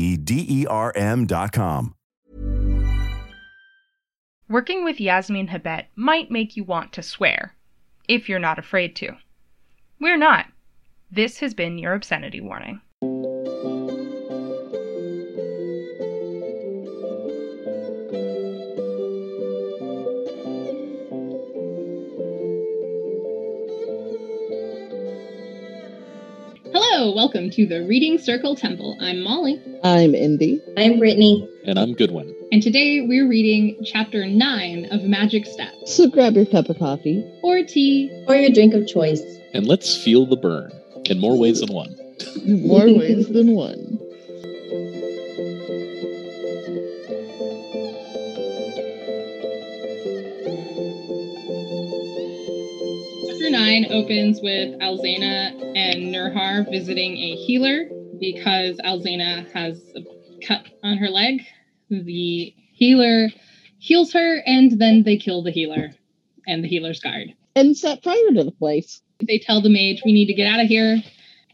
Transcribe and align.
D 0.00 0.46
E 0.48 0.66
R 0.66 0.92
M.com. 0.94 1.94
Working 4.48 4.82
with 4.82 5.00
Yasmin 5.00 5.48
Hebet 5.48 5.84
might 5.94 6.30
make 6.30 6.56
you 6.56 6.64
want 6.64 6.92
to 6.94 7.02
swear, 7.02 7.54
if 8.08 8.28
you're 8.28 8.40
not 8.40 8.58
afraid 8.58 8.96
to. 8.96 9.16
We're 10.00 10.16
not. 10.16 10.46
This 11.10 11.38
has 11.38 11.54
been 11.54 11.78
your 11.78 11.94
obscenity 11.94 12.40
warning. 12.40 12.80
Hello, 27.00 27.14
welcome 27.16 27.48
to 27.48 27.64
the 27.64 27.82
Reading 27.86 28.18
Circle 28.18 28.56
Temple. 28.56 28.94
I'm 29.00 29.22
Molly, 29.22 29.58
I'm 29.82 30.14
Indy. 30.14 30.60
I'm 30.76 30.98
Brittany. 30.98 31.48
And 31.64 31.78
I'm 31.78 31.94
Goodwin. 31.94 32.34
and 32.52 32.62
today 32.62 33.00
we're 33.08 33.26
reading 33.26 33.82
chapter 33.86 34.26
9 34.26 34.84
of 34.90 35.04
Magic 35.04 35.46
Steps, 35.46 35.94
So 35.96 36.08
grab 36.10 36.34
your 36.34 36.44
cup 36.44 36.68
of 36.68 36.78
coffee. 36.78 37.24
or 37.42 37.62
tea. 37.62 38.10
Or 38.28 38.34
your 38.36 38.50
drink 38.50 38.74
of 38.74 38.86
choice. 38.86 39.22
And 39.54 39.66
let's 39.66 39.96
feel 39.96 40.26
the 40.26 40.36
burn 40.36 40.72
in 41.06 41.18
more 41.18 41.38
ways 41.38 41.60
than 41.60 41.72
one. 41.72 41.96
More 42.46 42.84
ways 42.84 43.28
than 43.28 43.52
one. 43.54 43.98
9 53.70 53.86
opens 53.92 54.40
with 54.42 54.80
Alzena 54.80 55.52
and 55.76 56.12
Nurhar 56.12 56.68
visiting 56.68 57.16
a 57.16 57.36
healer 57.36 57.84
because 58.18 58.78
Alzena 58.78 59.48
has 59.52 59.80
a 59.94 60.00
cut 60.44 60.66
on 60.82 60.96
her 60.96 61.08
leg. 61.08 61.42
The 61.88 62.52
healer 62.72 63.28
heals 63.78 64.12
her, 64.12 64.42
and 64.44 64.80
then 64.80 65.04
they 65.04 65.16
kill 65.16 65.44
the 65.44 65.52
healer 65.52 65.90
and 66.48 66.64
the 66.64 66.68
healer's 66.68 66.98
guard. 66.98 67.32
And 67.54 67.76
set 67.76 68.02
fire 68.02 68.16
to 68.34 68.42
the 68.42 68.50
place. 68.50 69.02
They 69.24 69.38
tell 69.38 69.62
the 69.62 69.68
mage, 69.68 70.02
we 70.04 70.14
need 70.14 70.26
to 70.26 70.34
get 70.34 70.52
out 70.52 70.58
of 70.58 70.66
here. 70.66 71.00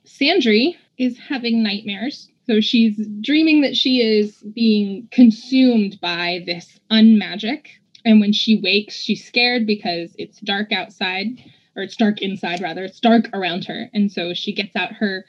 Sandry 0.07 0.75
is 0.97 1.19
having 1.19 1.63
nightmares. 1.63 2.31
So 2.47 2.63
she's 2.63 2.97
dreaming 3.21 3.61
that 3.61 3.77
she 3.77 4.01
is 4.01 4.43
being 4.55 5.07
consumed 5.11 6.01
by 6.01 6.45
this 6.47 6.81
unmagic. 6.91 7.67
And 8.07 8.23
when 8.23 8.33
she 8.33 8.59
wakes, 8.59 8.95
she's 8.95 9.27
scared 9.27 9.67
because 9.67 10.15
it's 10.17 10.41
dark 10.41 10.73
outside, 10.73 11.43
or 11.77 11.83
it's 11.83 11.97
dark 11.97 12.23
inside, 12.23 12.61
rather. 12.61 12.85
It's 12.85 13.01
dark 13.01 13.29
around 13.33 13.65
her. 13.67 13.91
And 13.93 14.11
so 14.11 14.35
she 14.35 14.53
gets 14.53 14.75
out 14.75 14.95
her 14.95 15.25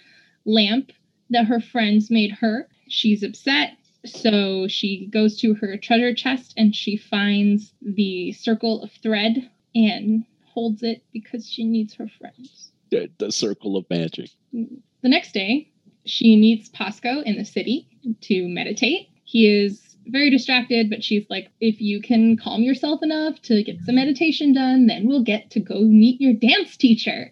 lamp 0.46 0.92
that 1.30 1.46
her 1.46 1.60
friends 1.60 2.10
made 2.10 2.32
her. 2.32 2.68
She's 2.88 3.24
upset. 3.24 3.72
So 4.06 4.68
she 4.68 5.08
goes 5.08 5.38
to 5.42 5.54
her 5.56 5.78
treasure 5.78 6.14
chest 6.14 6.54
and 6.56 6.74
she 6.74 6.96
finds 6.96 7.74
the 7.82 8.32
circle 8.32 8.82
of 8.82 8.92
thread 9.04 9.50
and 9.76 10.24
holds 10.46 10.82
it 10.84 11.04
because 11.12 11.50
she 11.50 11.64
needs 11.66 11.94
her 11.96 12.08
friends. 12.20 12.72
The 12.90 13.10
the 13.18 13.32
circle 13.32 13.76
of 13.76 13.86
magic. 13.90 14.30
The 14.54 15.10
next 15.10 15.34
day, 15.34 15.70
she 16.06 16.38
meets 16.38 16.70
Pasco 16.70 17.22
in 17.22 17.38
the 17.38 17.44
city 17.44 17.88
to 18.22 18.48
meditate. 18.48 19.10
He 19.26 19.48
is 19.48 19.87
very 20.10 20.30
distracted, 20.30 20.90
but 20.90 21.04
she's 21.04 21.26
like, 21.30 21.50
if 21.60 21.82
you 21.82 22.02
can 22.02 22.38
calm 22.38 22.62
yourself 22.62 23.02
enough 23.04 23.42
to 23.44 23.64
get 23.64 23.82
some 23.82 23.96
meditation 23.96 24.54
done, 24.54 24.88
then 24.88 25.08
we'll 25.08 25.24
get 25.24 25.50
to 25.52 25.60
go 25.60 25.82
meet 25.82 26.22
your 26.22 26.34
dance 26.34 26.78
teacher. 26.78 27.32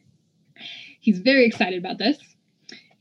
He's 1.00 1.19
very 1.19 1.46
excited 1.46 1.80
about 1.80 1.97
this. 1.97 2.18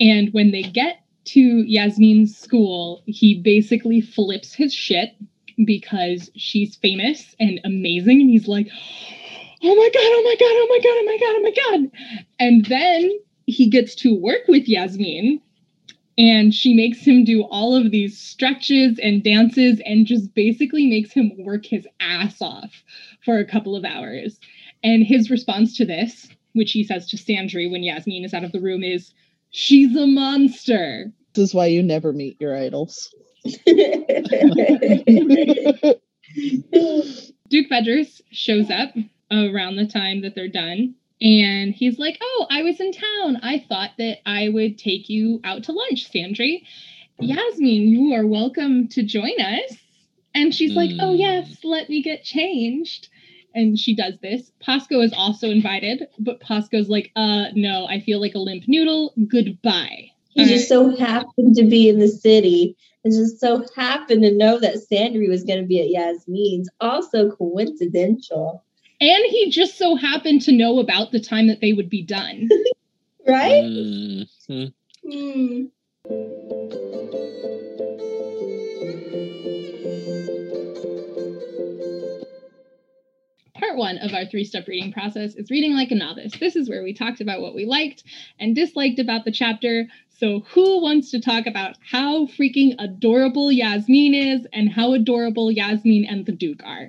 And 0.01 0.33
when 0.33 0.51
they 0.51 0.63
get 0.63 1.05
to 1.27 1.41
Yasmin's 1.41 2.37
school, 2.37 3.03
he 3.07 3.41
basically 3.41 4.01
flips 4.01 4.55
his 4.55 4.75
shit 4.75 5.15
because 5.65 6.31
she's 6.37 6.77
famous 6.77 7.35
and 7.39 7.61
amazing. 7.65 8.21
And 8.21 8.31
he's 8.31 8.49
like, 8.49 8.69
oh 9.63 9.75
my 9.75 9.91
God, 9.95 10.03
oh 10.03 10.23
my 10.25 10.37
God, 10.39 10.53
oh 10.53 10.67
my 10.69 10.79
God, 10.79 10.97
oh 10.97 11.05
my 11.07 11.19
God, 11.19 11.35
oh 11.37 11.43
my 11.43 11.79
God. 11.81 11.91
And 12.39 12.65
then 12.67 13.19
he 13.47 13.69
gets 13.71 13.95
to 13.97 14.15
work 14.15 14.43
with 14.49 14.69
Yasmin 14.69 15.41
and 16.17 16.55
she 16.55 16.75
makes 16.75 17.01
him 17.01 17.25
do 17.25 17.43
all 17.43 17.75
of 17.75 17.91
these 17.91 18.19
stretches 18.19 18.99
and 19.03 19.25
dances 19.25 19.81
and 19.85 20.07
just 20.07 20.35
basically 20.35 20.87
makes 20.87 21.13
him 21.13 21.33
work 21.39 21.67
his 21.67 21.87
ass 22.01 22.41
off 22.41 22.85
for 23.25 23.39
a 23.39 23.45
couple 23.45 23.75
of 23.75 23.85
hours. 23.85 24.39
And 24.83 25.05
his 25.05 25.31
response 25.31 25.77
to 25.77 25.85
this, 25.85 26.29
which 26.53 26.73
he 26.73 26.85
says 26.85 27.09
to 27.09 27.17
Sandry 27.17 27.71
when 27.71 27.83
Yasmin 27.83 28.25
is 28.25 28.35
out 28.35 28.45
of 28.45 28.53
the 28.53 28.61
room, 28.61 28.83
is, 28.83 29.13
She's 29.51 29.95
a 29.97 30.07
monster. 30.07 31.13
This 31.35 31.51
is 31.51 31.55
why 31.55 31.67
you 31.67 31.83
never 31.83 32.13
meet 32.13 32.41
your 32.41 32.57
idols. 32.57 33.15
Duke 33.45 33.57
Vedris 37.71 38.21
shows 38.31 38.71
up 38.71 38.91
around 39.31 39.77
the 39.77 39.87
time 39.87 40.23
that 40.23 40.35
they're 40.35 40.49
done. 40.49 40.95
And 41.21 41.73
he's 41.75 41.99
like, 41.99 42.19
Oh, 42.21 42.47
I 42.51 42.63
was 42.63 42.81
in 42.81 42.93
town. 42.93 43.39
I 43.43 43.65
thought 43.69 43.91
that 43.99 44.19
I 44.27 44.49
would 44.49 44.79
take 44.79 45.09
you 45.09 45.41
out 45.45 45.65
to 45.65 45.73
lunch, 45.73 46.11
Sandry. 46.13 46.63
Yasmin, 47.21 47.89
you 47.89 48.15
are 48.15 48.27
welcome 48.27 48.89
to 48.89 49.03
join 49.03 49.41
us. 49.41 49.77
And 50.35 50.53
she's 50.55 50.75
like, 50.75 50.91
Oh, 51.01 51.13
Mm. 51.15 51.19
yes, 51.19 51.59
let 51.63 51.89
me 51.89 52.03
get 52.03 52.25
changed. 52.25 53.09
And 53.55 53.79
she 53.79 53.95
does 53.95 54.15
this. 54.21 54.51
Pasco 54.61 55.01
is 55.01 55.13
also 55.13 55.49
invited, 55.49 56.09
but 56.19 56.41
Pasco's 56.41 56.89
like, 56.89 57.13
Uh, 57.15 57.45
no, 57.55 57.87
I 57.87 58.01
feel 58.01 58.21
like 58.21 58.35
a 58.35 58.39
limp 58.41 58.65
noodle. 58.67 59.15
Goodbye. 59.29 60.11
he 60.31 60.45
just 60.47 60.69
so 60.69 60.97
happened 60.97 61.55
to 61.55 61.63
be 61.65 61.89
in 61.89 62.01
the 62.01 62.09
city 62.09 62.77
and 63.05 63.13
just 63.15 63.39
so 63.39 63.65
happened 63.77 64.23
to 64.25 64.33
know 64.33 64.59
that 64.59 64.79
Sandry 64.91 65.29
was 65.29 65.45
going 65.45 65.61
to 65.61 65.67
be 65.67 65.81
at 65.81 65.91
Yasmin's. 65.91 66.69
Also 66.81 67.31
coincidental, 67.31 68.65
And 69.05 69.27
he 69.27 69.51
just 69.51 69.77
so 69.77 69.97
happened 69.97 70.41
to 70.43 70.53
know 70.53 70.79
about 70.79 71.13
the 71.13 71.21
time 71.21 71.49
that 71.49 71.61
they 71.61 71.75
would 71.75 71.91
be 71.91 72.03
done. 72.03 72.49
right? 73.29 73.63
Mhm. 73.63 74.73
Hmm. 75.07 75.65
Part 83.55 83.77
one 83.77 83.97
one 83.97 83.99
of 83.99 84.15
our 84.15 84.25
three 84.25 84.45
step 84.45 84.67
reading 84.67 84.91
process 84.91 85.35
is 85.35 85.51
reading 85.51 85.75
like 85.75 85.91
a 85.91 85.95
novice. 85.95 86.33
This 86.41 86.57
is 86.57 86.71
where 86.71 86.83
we 86.83 86.95
talked 86.95 87.21
about 87.21 87.43
what 87.43 87.55
we 87.55 87.67
liked 87.67 88.03
and 88.41 88.55
disliked 88.55 88.99
about 88.99 89.27
the 89.27 89.33
chapter. 89.33 89.87
So, 90.17 90.41
who 90.53 90.81
wants 90.81 91.11
to 91.11 91.21
talk 91.21 91.47
about 91.47 91.77
how 91.91 92.27
freaking 92.27 92.77
adorable 92.79 93.51
Yasmin 93.51 94.15
is 94.15 94.47
and 94.53 94.71
how 94.71 94.93
adorable 94.93 95.51
Yasmin 95.51 96.05
and 96.05 96.25
the 96.25 96.33
Duke 96.33 96.63
are? 96.65 96.89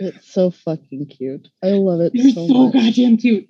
It's 0.00 0.32
so 0.32 0.50
fucking 0.50 1.06
cute. 1.06 1.48
I 1.62 1.68
love 1.72 2.00
it 2.00 2.12
They're 2.14 2.30
so, 2.30 2.46
so 2.46 2.70
goddamn 2.70 3.18
cute. 3.18 3.48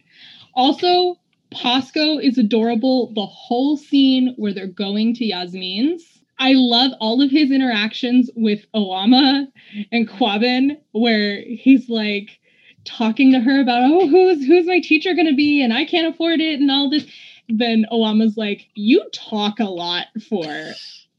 Also, 0.55 1.17
Pasco 1.53 2.19
is 2.19 2.39
adorable 2.39 3.13
the 3.15 3.27
whole 3.27 3.77
scene 3.77 4.35
where 4.37 4.53
they're 4.53 4.67
going 4.67 5.15
to 5.15 5.25
Yasmin's. 5.25 6.03
I 6.39 6.55
love 6.55 6.93
all 7.01 7.23
of 7.23 7.31
his 7.31 7.53
interactions 7.53 8.31
with 8.35 8.67
Oama 8.75 9.47
and 9.93 10.09
Quabin, 10.09 10.77
where 10.91 11.41
he's 11.41 11.89
like 11.89 12.41
talking 12.85 13.33
to 13.33 13.41
her 13.41 13.61
about, 13.61 13.83
oh, 13.85 14.09
who's 14.09 14.45
who's 14.45 14.67
my 14.67 14.81
teacher 14.81 15.15
gonna 15.15 15.35
be, 15.35 15.63
and 15.63 15.73
I 15.73 15.85
can't 15.85 16.13
afford 16.13 16.41
it, 16.41 16.61
and 16.61 16.71
all 16.71 16.91
this. 16.91 17.07
Then 17.49 17.87
Oama's 17.91 18.37
like, 18.37 18.69
you 18.75 19.03
talk 19.13 19.61
a 19.61 19.65
lot 19.65 20.07
for 20.29 20.45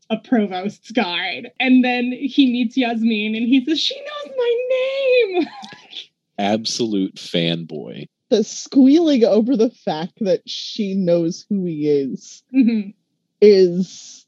a 0.10 0.18
provost's 0.18 0.92
guard, 0.92 1.52
and 1.60 1.84
then 1.84 2.12
he 2.12 2.52
meets 2.52 2.78
Yasmin, 2.78 3.36
and 3.36 3.48
he 3.48 3.64
says, 3.66 3.80
she 3.80 3.96
knows 4.00 4.34
my 4.38 4.58
name. 4.70 5.48
Absolute 6.38 7.16
fanboy. 7.16 8.06
The 8.30 8.44
squealing 8.44 9.24
over 9.24 9.56
the 9.56 9.70
fact 9.70 10.14
that 10.22 10.42
she 10.48 10.94
knows 10.96 11.46
who 11.50 11.66
he 11.66 11.88
is 11.90 12.44
Mhm. 12.54 12.94
is 13.42 14.26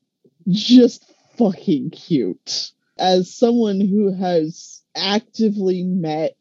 just 0.50 1.04
fucking 1.38 1.90
cute. 1.92 2.72
As 3.00 3.34
someone 3.34 3.82
who 3.82 4.14
has 4.14 4.82
actively 4.96 5.84
met 5.84 6.36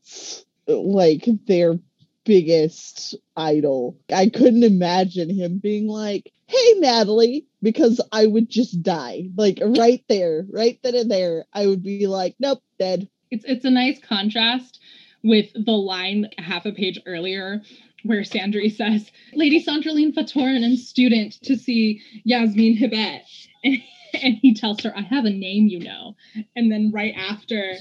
like 0.67 1.29
their 1.47 1.79
biggest 2.27 3.15
idol, 3.37 3.97
I 4.13 4.29
couldn't 4.29 4.65
imagine 4.65 5.31
him 5.31 5.59
being 5.59 5.87
like, 5.87 6.33
Hey 6.49 6.75
Natalie, 6.77 7.47
because 7.63 8.01
I 8.13 8.27
would 8.27 8.51
just 8.51 8.83
die. 8.83 9.31
Like 9.37 9.61
right 9.65 10.05
there, 10.09 10.47
right 10.51 10.79
then 10.83 10.95
and 10.95 11.11
there, 11.11 11.47
I 11.53 11.67
would 11.67 11.83
be 11.83 12.07
like, 12.07 12.35
Nope, 12.39 12.63
dead. 12.79 13.09
it's 13.31 13.45
it's 13.47 13.65
a 13.65 13.71
nice 13.71 13.99
contrast 14.07 14.81
with 15.23 15.51
the 15.55 15.73
line 15.73 16.29
half 16.39 16.67
a 16.67 16.73
page 16.73 17.01
earlier 17.07 17.63
where 18.05 18.23
Sandry 18.23 18.73
says, 18.77 19.11
Lady 19.35 19.65
Sandrilene 19.65 20.15
fa 20.15 20.23
Toren 20.23 20.65
and 20.65 20.79
student 20.79 21.35
to 21.45 21.57
see 21.57 22.03
Yasmin 22.25 22.77
Hebet. 22.77 23.23
And, 23.65 23.79
and 24.23 24.35
he 24.41 24.55
tells 24.55 24.83
her, 24.83 24.97
I 24.97 25.03
have 25.03 25.25
a 25.25 25.31
name, 25.31 25.67
you 25.67 25.81
know. 25.81 26.17
And 26.55 26.71
then 26.71 26.93
right 26.93 27.15
after 27.17 27.75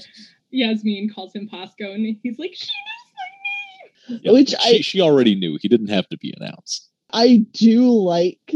Yasmin 0.50 1.10
calls 1.14 1.34
him 1.34 1.48
Pasco 1.48 1.92
and 1.92 2.16
he's 2.22 2.38
like, 2.38 2.54
She 2.54 2.66
knows. 2.66 2.95
Yeah, 4.08 4.32
Which 4.32 4.50
she, 4.50 4.78
I- 4.78 4.80
she 4.80 5.00
already 5.00 5.34
knew. 5.34 5.58
He 5.60 5.68
didn't 5.68 5.88
have 5.88 6.08
to 6.08 6.18
be 6.18 6.34
announced. 6.38 6.88
I 7.12 7.44
do 7.52 7.90
like 7.90 8.52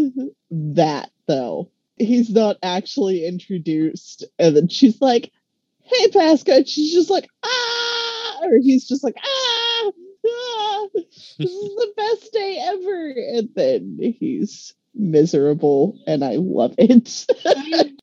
that 0.50 1.10
though. 1.26 1.70
He's 1.96 2.30
not 2.30 2.56
actually 2.62 3.26
introduced, 3.26 4.24
and 4.38 4.56
then 4.56 4.68
she's 4.68 5.00
like, 5.00 5.30
"Hey, 5.82 6.08
Pasco," 6.08 6.52
and 6.56 6.68
she's 6.68 6.92
just 6.92 7.10
like, 7.10 7.28
"Ah," 7.44 8.38
or 8.42 8.58
he's 8.62 8.88
just 8.88 9.04
like, 9.04 9.16
"Ah, 9.22 9.90
ah 10.26 10.86
this 10.94 11.36
is 11.38 11.74
the 11.76 11.92
best 11.96 12.32
day 12.32 12.58
ever," 12.62 13.10
and 13.36 13.48
then 13.54 14.14
he's 14.18 14.74
miserable, 14.94 15.98
and 16.06 16.24
I 16.24 16.36
love 16.36 16.74
it. 16.78 17.26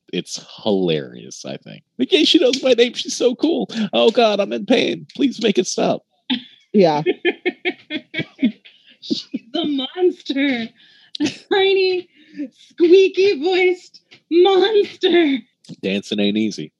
It's 0.10 0.42
hilarious, 0.64 1.44
I 1.44 1.58
think. 1.58 1.82
Like, 1.98 2.10
yeah, 2.10 2.22
she 2.24 2.38
knows 2.38 2.62
my 2.62 2.72
name. 2.72 2.94
She's 2.94 3.14
so 3.14 3.34
cool. 3.34 3.68
Oh 3.92 4.10
God, 4.10 4.40
I'm 4.40 4.54
in 4.54 4.64
pain. 4.64 5.06
Please 5.14 5.42
make 5.42 5.58
it 5.58 5.66
stop. 5.66 6.02
Yeah, 6.72 7.02
She's 9.00 9.26
a 9.54 9.64
monster. 9.64 10.68
A 11.20 11.28
tiny, 11.50 12.08
squeaky 12.52 13.40
voiced 13.42 14.02
monster. 14.30 15.38
Dancing 15.82 16.20
ain't 16.20 16.36
easy. 16.36 16.72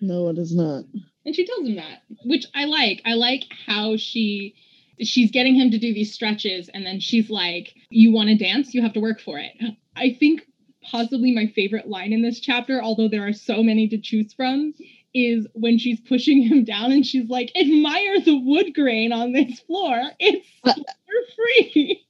no, 0.00 0.28
it 0.28 0.38
is 0.38 0.54
not. 0.54 0.84
And 1.26 1.34
she 1.34 1.46
tells 1.46 1.66
him 1.66 1.76
that, 1.76 2.02
which 2.24 2.46
I 2.54 2.66
like. 2.66 3.00
I 3.04 3.14
like 3.14 3.44
how 3.66 3.96
she 3.96 4.54
she's 5.00 5.30
getting 5.30 5.54
him 5.56 5.70
to 5.72 5.78
do 5.78 5.92
these 5.94 6.12
stretches 6.12 6.68
and 6.68 6.84
then 6.86 7.00
she's 7.00 7.30
like, 7.30 7.74
"You 7.88 8.12
want 8.12 8.28
to 8.28 8.36
dance? 8.36 8.74
You 8.74 8.82
have 8.82 8.92
to 8.94 9.00
work 9.00 9.20
for 9.20 9.38
it." 9.38 9.52
I 9.96 10.16
think 10.18 10.42
possibly 10.82 11.32
my 11.32 11.46
favorite 11.46 11.88
line 11.88 12.12
in 12.12 12.20
this 12.22 12.40
chapter, 12.40 12.82
although 12.82 13.08
there 13.08 13.26
are 13.26 13.32
so 13.32 13.62
many 13.62 13.88
to 13.88 13.98
choose 13.98 14.32
from, 14.34 14.74
is 15.14 15.46
when 15.54 15.78
she's 15.78 16.00
pushing 16.00 16.42
him 16.42 16.64
down 16.64 16.92
and 16.92 17.06
she's 17.06 17.28
like, 17.28 17.52
"Admire 17.56 18.20
the 18.20 18.36
wood 18.36 18.74
grain 18.74 19.12
on 19.12 19.32
this 19.32 19.60
floor. 19.60 20.02
It's 20.18 20.46
uh, 20.64 20.74
for 20.74 21.34
free." 21.36 22.04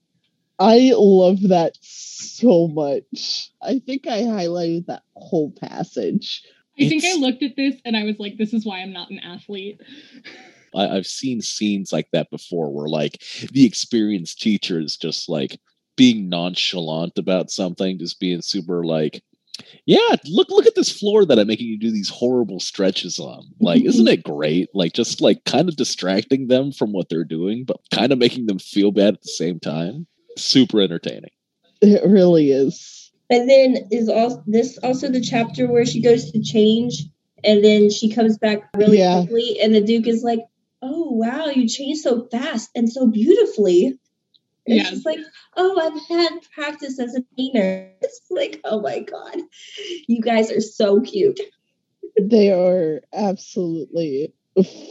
I 0.58 0.92
love 0.94 1.48
that 1.48 1.76
so 1.80 2.68
much. 2.68 3.50
I 3.60 3.80
think 3.80 4.06
I 4.06 4.22
highlighted 4.22 4.86
that 4.86 5.02
whole 5.14 5.50
passage. 5.50 6.42
I 6.80 6.88
think 6.88 7.04
I 7.04 7.14
looked 7.14 7.42
at 7.42 7.56
this 7.56 7.74
and 7.84 7.96
I 7.96 8.04
was 8.04 8.18
like, 8.18 8.38
"This 8.38 8.52
is 8.52 8.64
why 8.64 8.80
I'm 8.80 8.92
not 8.92 9.10
an 9.10 9.18
athlete." 9.18 9.80
I've 10.76 11.06
seen 11.06 11.40
scenes 11.40 11.92
like 11.92 12.08
that 12.12 12.30
before 12.30 12.72
where 12.72 12.88
like 12.88 13.22
the 13.52 13.64
experienced 13.64 14.40
teacher 14.40 14.80
is 14.80 14.96
just 14.96 15.28
like 15.28 15.60
being 15.96 16.28
nonchalant 16.28 17.18
about 17.18 17.50
something, 17.50 17.98
just 17.98 18.18
being 18.18 18.42
super 18.42 18.84
like, 18.84 19.22
yeah, 19.86 20.16
look 20.26 20.48
look 20.50 20.66
at 20.66 20.74
this 20.74 20.90
floor 20.90 21.24
that 21.24 21.38
I'm 21.38 21.46
making 21.46 21.66
you 21.66 21.78
do 21.78 21.90
these 21.90 22.08
horrible 22.08 22.60
stretches 22.60 23.18
on. 23.18 23.42
Like, 23.60 23.82
isn't 23.84 24.04
mm-hmm. 24.04 24.12
it 24.12 24.24
great? 24.24 24.68
Like 24.74 24.92
just 24.92 25.20
like 25.20 25.44
kind 25.44 25.68
of 25.68 25.76
distracting 25.76 26.48
them 26.48 26.72
from 26.72 26.92
what 26.92 27.08
they're 27.08 27.24
doing, 27.24 27.64
but 27.64 27.78
kind 27.92 28.12
of 28.12 28.18
making 28.18 28.46
them 28.46 28.58
feel 28.58 28.90
bad 28.90 29.14
at 29.14 29.22
the 29.22 29.28
same 29.28 29.60
time. 29.60 30.06
Super 30.36 30.80
entertaining. 30.80 31.30
It 31.80 32.02
really 32.04 32.50
is. 32.50 33.12
And 33.30 33.48
then 33.48 33.88
is 33.90 34.08
also 34.08 34.42
this 34.46 34.78
also 34.78 35.08
the 35.08 35.20
chapter 35.20 35.70
where 35.70 35.86
she 35.86 36.02
goes 36.02 36.30
to 36.32 36.42
change 36.42 37.04
and 37.42 37.64
then 37.64 37.90
she 37.90 38.12
comes 38.12 38.38
back 38.38 38.68
really 38.76 38.98
Yeah. 38.98 39.20
quickly 39.20 39.58
and 39.60 39.74
the 39.74 39.80
Duke 39.80 40.06
is 40.06 40.22
like, 40.22 40.40
Oh 40.82 41.10
wow, 41.10 41.46
you 41.46 41.68
changed 41.68 42.02
so 42.02 42.26
fast 42.30 42.70
and 42.74 42.90
so 42.90 43.06
beautifully. 43.06 43.98
And 44.66 44.76
Yes. 44.76 44.88
she's 44.90 45.04
like, 45.04 45.18
Oh, 45.56 45.78
I've 45.78 46.08
had 46.08 46.38
practice 46.52 46.98
as 46.98 47.14
a 47.14 47.22
painter. 47.36 47.90
It's 48.00 48.22
like, 48.30 48.60
oh 48.64 48.80
my 48.80 49.00
God. 49.00 49.36
You 50.06 50.20
guys 50.20 50.50
are 50.50 50.60
so 50.60 51.00
cute. 51.00 51.40
They 52.20 52.52
are 52.52 53.02
absolutely 53.12 54.32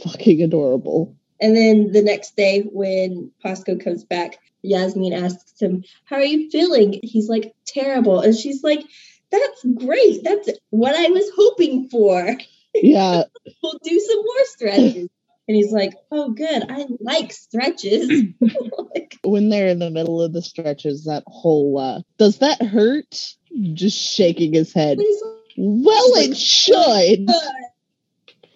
fucking 0.04 0.42
adorable. 0.42 1.16
And 1.40 1.56
then 1.56 1.92
the 1.92 2.02
next 2.02 2.36
day 2.36 2.62
when 2.62 3.30
Pasco 3.42 3.76
comes 3.76 4.04
back, 4.04 4.38
Yasmin 4.62 5.12
asks 5.12 5.60
him, 5.60 5.84
How 6.04 6.16
are 6.16 6.24
you 6.24 6.50
feeling? 6.50 7.00
He's 7.02 7.28
like, 7.28 7.54
Terrible. 7.66 8.20
And 8.20 8.34
she's 8.34 8.62
like, 8.62 8.84
That's 9.30 9.64
great. 9.74 10.22
That's 10.22 10.50
what 10.70 10.94
I 10.94 11.10
was 11.10 11.30
hoping 11.36 11.88
for. 11.88 12.36
Yeah, 12.74 13.24
We'll 13.62 13.78
do 13.82 14.00
some 14.00 14.18
more 14.18 14.44
stretches. 14.46 15.08
And 15.46 15.56
he's 15.56 15.72
like, 15.72 15.94
Oh, 16.10 16.30
good. 16.30 16.64
I 16.68 16.86
like 17.00 17.32
stretches. 17.32 18.10
Like, 18.94 19.18
when 19.24 19.48
they're 19.48 19.68
in 19.68 19.80
the 19.80 19.90
middle 19.90 20.22
of 20.22 20.32
the 20.32 20.42
stretches, 20.42 21.04
that 21.04 21.24
whole 21.26 21.78
uh 21.78 22.02
does 22.18 22.38
that 22.38 22.62
hurt? 22.62 23.34
Just 23.72 23.98
shaking 23.98 24.52
his 24.52 24.72
head. 24.72 24.98
he's 24.98 25.22
Well, 25.56 26.12
it 26.16 26.36
should. 26.36 27.28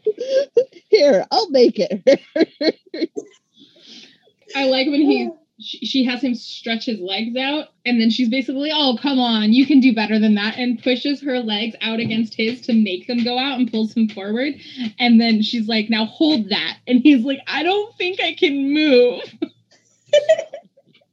Here, 0.91 1.27
I'll 1.31 1.51
make 1.51 1.79
it 1.79 2.03
hurt. 2.07 3.09
I 4.55 4.65
like 4.65 4.87
when 4.87 5.03
he 5.03 5.31
she, 5.61 5.79
she 5.85 6.05
has 6.05 6.23
him 6.23 6.35
stretch 6.35 6.87
his 6.87 7.01
legs 7.01 7.37
out 7.37 7.69
and 7.85 8.01
then 8.01 8.11
she's 8.11 8.29
basically 8.29 8.71
oh 8.73 8.97
come 9.01 9.19
on 9.19 9.53
you 9.53 9.67
can 9.67 9.81
do 9.81 9.95
better 9.95 10.19
than 10.19 10.35
that 10.37 10.57
and 10.59 10.83
pushes 10.83 11.21
her 11.23 11.41
legs 11.41 11.75
out 11.81 12.01
against 12.01 12.35
his 12.35 12.61
to 12.63 12.73
make 12.73 13.07
them 13.07 13.25
go 13.25 13.39
out 13.39 13.59
and 13.59 13.71
pulls 13.71 13.93
him 13.95 14.09
forward 14.09 14.55
and 14.99 15.21
then 15.21 15.43
she's 15.43 15.67
like 15.69 15.91
now 15.91 16.05
hold 16.05 16.49
that 16.51 16.79
and 16.87 17.01
he's 17.03 17.25
like 17.25 17.41
i 17.47 17.63
don't 17.63 17.97
think 17.97 18.21
i 18.21 18.35
can 18.35 18.73
move 18.73 19.23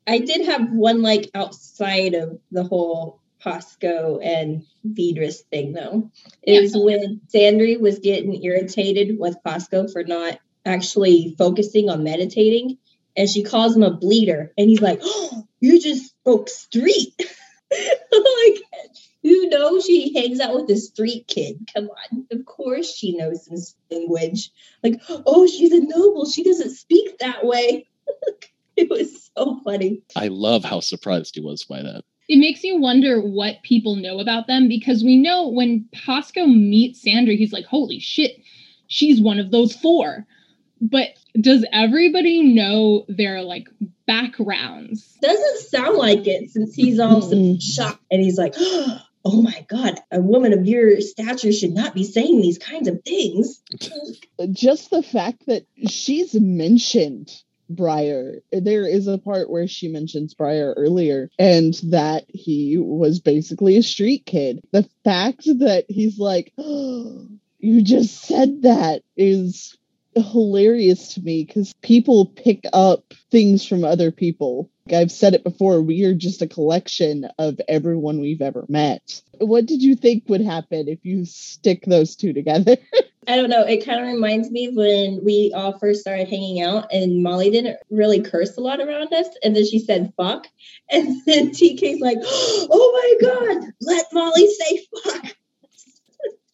I 0.07 0.19
did 0.19 0.45
have 0.45 0.69
one 0.71 1.01
like 1.01 1.29
outside 1.33 2.13
of 2.13 2.39
the 2.51 2.63
whole 2.63 3.21
Pasco 3.39 4.19
and 4.19 4.63
Vedris 4.87 5.41
thing 5.51 5.73
though. 5.73 6.11
It 6.43 6.53
Yeah. 6.53 6.61
was 6.61 6.75
when 6.77 7.21
Sandry 7.33 7.79
was 7.79 7.99
getting 7.99 8.43
irritated 8.43 9.17
with 9.17 9.35
Pasco 9.43 9.87
for 9.87 10.03
not 10.03 10.39
actually 10.65 11.35
focusing 11.37 11.89
on 11.89 12.03
meditating. 12.03 12.77
And 13.17 13.29
she 13.29 13.43
calls 13.43 13.75
him 13.75 13.83
a 13.83 13.91
bleeder. 13.91 14.51
And 14.57 14.69
he's 14.69 14.81
like, 14.81 14.99
oh, 15.03 15.47
you 15.59 15.79
just 15.79 16.09
spoke 16.09 16.49
street. 16.49 17.13
like, 17.71 18.61
who 19.23 19.49
knows 19.49 19.85
she 19.85 20.13
hangs 20.13 20.39
out 20.39 20.55
with 20.55 20.69
a 20.69 20.77
street 20.77 21.27
kid? 21.27 21.67
Come 21.73 21.89
on. 21.89 22.27
Of 22.31 22.45
course 22.45 22.93
she 22.93 23.17
knows 23.17 23.45
some 23.45 23.57
language. 23.89 24.51
Like, 24.83 25.01
oh, 25.09 25.47
she's 25.47 25.71
a 25.71 25.81
noble. 25.81 26.29
She 26.29 26.43
doesn't 26.43 26.75
speak 26.75 27.17
that 27.19 27.45
way. 27.45 27.87
it 28.75 28.89
was 28.89 29.31
so 29.35 29.59
funny. 29.63 30.03
I 30.15 30.27
love 30.27 30.63
how 30.63 30.79
surprised 30.79 31.35
he 31.35 31.41
was 31.41 31.63
by 31.63 31.81
that. 31.81 32.03
it 32.27 32.37
makes 32.37 32.63
you 32.63 32.79
wonder 32.79 33.19
what 33.19 33.63
people 33.63 33.95
know 33.95 34.19
about 34.19 34.47
them 34.47 34.67
because 34.67 35.03
we 35.03 35.17
know 35.17 35.47
when 35.49 35.89
Pasco 35.93 36.45
meets 36.45 37.03
Sandry, 37.03 37.37
he's 37.37 37.53
like, 37.53 37.65
holy 37.65 37.99
shit, 37.99 38.37
she's 38.87 39.21
one 39.21 39.39
of 39.39 39.51
those 39.51 39.73
four. 39.75 40.27
But 40.81 41.09
does 41.39 41.65
everybody 41.71 42.43
know 42.53 43.05
their 43.07 43.41
like 43.41 43.69
backgrounds? 44.07 45.17
Doesn't 45.21 45.69
sound 45.69 45.97
like 45.97 46.27
it 46.27 46.51
since 46.51 46.75
he's 46.75 46.99
all 46.99 47.21
Mm-mm. 47.21 47.61
shocked 47.61 48.03
and 48.11 48.21
he's 48.21 48.37
like, 48.37 48.55
oh 49.25 49.41
my 49.41 49.65
God, 49.67 49.99
a 50.11 50.21
woman 50.21 50.53
of 50.53 50.65
your 50.65 51.01
stature 51.01 51.51
should 51.51 51.73
not 51.73 51.93
be 51.93 52.03
saying 52.03 52.41
these 52.41 52.57
kinds 52.57 52.87
of 52.87 53.01
things. 53.03 53.61
just 54.51 54.91
the 54.91 55.03
fact 55.03 55.45
that 55.47 55.65
she's 55.87 56.33
mentioned 56.35 57.31
Briar. 57.69 58.41
There 58.51 58.87
is 58.87 59.07
a 59.07 59.17
part 59.17 59.49
where 59.49 59.67
she 59.67 59.87
mentions 59.87 60.35
Briar 60.35 60.73
earlier, 60.77 61.29
and 61.39 61.73
that 61.85 62.25
he 62.27 62.77
was 62.77 63.19
basically 63.19 63.77
a 63.77 63.83
street 63.83 64.25
kid. 64.25 64.61
The 64.71 64.87
fact 65.03 65.45
that 65.45 65.85
he's 65.89 66.19
like, 66.19 66.53
oh, 66.57 67.27
you 67.59 67.81
just 67.81 68.21
said 68.21 68.61
that 68.63 69.01
is 69.17 69.75
hilarious 70.15 71.13
to 71.13 71.21
me 71.21 71.43
because 71.43 71.73
people 71.81 72.25
pick 72.25 72.63
up 72.73 73.13
things 73.31 73.65
from 73.65 73.83
other 73.83 74.11
people. 74.11 74.69
I've 74.93 75.11
said 75.11 75.33
it 75.33 75.43
before, 75.43 75.81
we 75.81 76.03
are 76.03 76.13
just 76.13 76.41
a 76.41 76.47
collection 76.47 77.27
of 77.39 77.59
everyone 77.67 78.21
we've 78.21 78.41
ever 78.41 78.65
met. 78.69 79.21
What 79.39 79.65
did 79.65 79.81
you 79.81 79.95
think 79.95 80.23
would 80.27 80.41
happen 80.41 80.87
if 80.87 81.03
you 81.03 81.25
stick 81.25 81.85
those 81.85 82.15
two 82.15 82.33
together? 82.33 82.77
I 83.27 83.37
don't 83.37 83.49
know. 83.49 83.63
It 83.63 83.83
kind 83.83 83.99
of 83.99 84.07
reminds 84.07 84.51
me 84.51 84.67
of 84.67 84.75
when 84.75 85.21
we 85.23 85.51
all 85.55 85.79
first 85.79 86.01
started 86.01 86.27
hanging 86.27 86.61
out 86.61 86.93
and 86.93 87.23
Molly 87.23 87.49
didn't 87.49 87.77
really 87.89 88.21
curse 88.21 88.55
a 88.55 88.61
lot 88.61 88.79
around 88.79 89.11
us. 89.13 89.27
And 89.43 89.55
then 89.55 89.65
she 89.65 89.79
said 89.79 90.13
fuck. 90.17 90.47
And 90.91 91.19
then 91.25 91.49
TK's 91.49 91.99
like, 91.99 92.19
oh 92.21 93.17
my 93.19 93.27
God, 93.27 93.71
let 93.81 94.05
Molly 94.13 94.47
say 94.47 94.85
fuck. 95.03 95.35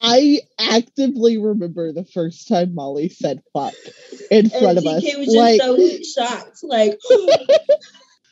I 0.01 0.39
actively 0.59 1.37
remember 1.37 1.91
the 1.91 2.05
first 2.05 2.47
time 2.47 2.73
Molly 2.75 3.09
said 3.09 3.41
fuck 3.53 3.73
in 4.31 4.49
front 4.49 4.77
of 4.77 4.85
us. 4.85 5.03
TK 5.03 5.17
was 5.19 5.27
just 5.27 5.37
Like, 5.37 5.61
so 5.61 5.97
shocked. 6.23 6.63
Like, 6.63 6.99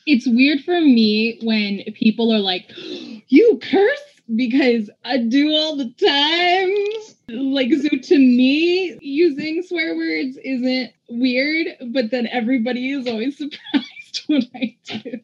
It's 0.05 0.25
weird 0.27 0.61
for 0.61 0.79
me 0.81 1.39
when 1.43 1.83
people 1.93 2.33
are 2.33 2.39
like, 2.39 2.71
you 3.27 3.59
curse 3.61 3.99
because 4.35 4.89
I 5.05 5.17
do 5.17 5.51
all 5.51 5.75
the 5.75 5.91
time. 5.91 7.37
Like, 7.53 7.71
so 7.73 7.89
to 7.95 8.17
me, 8.17 8.97
using 9.01 9.61
swear 9.61 9.95
words 9.95 10.37
isn't 10.43 10.91
weird, 11.09 11.67
but 11.91 12.09
then 12.09 12.25
everybody 12.27 12.91
is 12.91 13.07
always 13.07 13.37
surprised 13.37 14.21
when 14.27 14.41
I 14.55 14.75
do. 14.85 15.19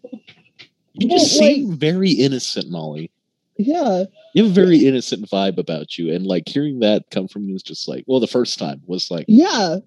You 0.94 1.10
just 1.10 1.40
Well, 1.40 1.48
like- 1.50 1.56
seem 1.56 1.78
very 1.78 2.12
innocent, 2.12 2.70
Molly. 2.70 3.10
Yeah, 3.58 4.04
You 4.34 4.44
have 4.44 4.52
a 4.52 4.56
very 4.56 4.86
innocent 4.86 5.30
vibe 5.30 5.58
about 5.58 5.98
you, 5.98 6.14
and 6.14 6.26
like 6.26 6.48
hearing 6.48 6.80
that 6.80 7.10
come 7.12 7.28
from 7.28 7.44
you 7.44 7.56
is 7.56 7.64
just 7.64 7.88
like, 7.88 8.04
well, 8.08 8.20
the 8.20 8.28
first 8.28 8.60
time 8.60 8.82
was 8.86 9.10
like, 9.10 9.26
yeah. 9.28 9.78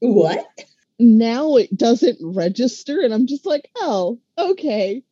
what? 0.00 0.46
Now 0.98 1.56
it 1.56 1.76
doesn't 1.76 2.18
register, 2.20 3.00
and 3.00 3.12
I'm 3.14 3.26
just 3.26 3.46
like, 3.46 3.68
oh, 3.76 4.18
okay. 4.38 5.02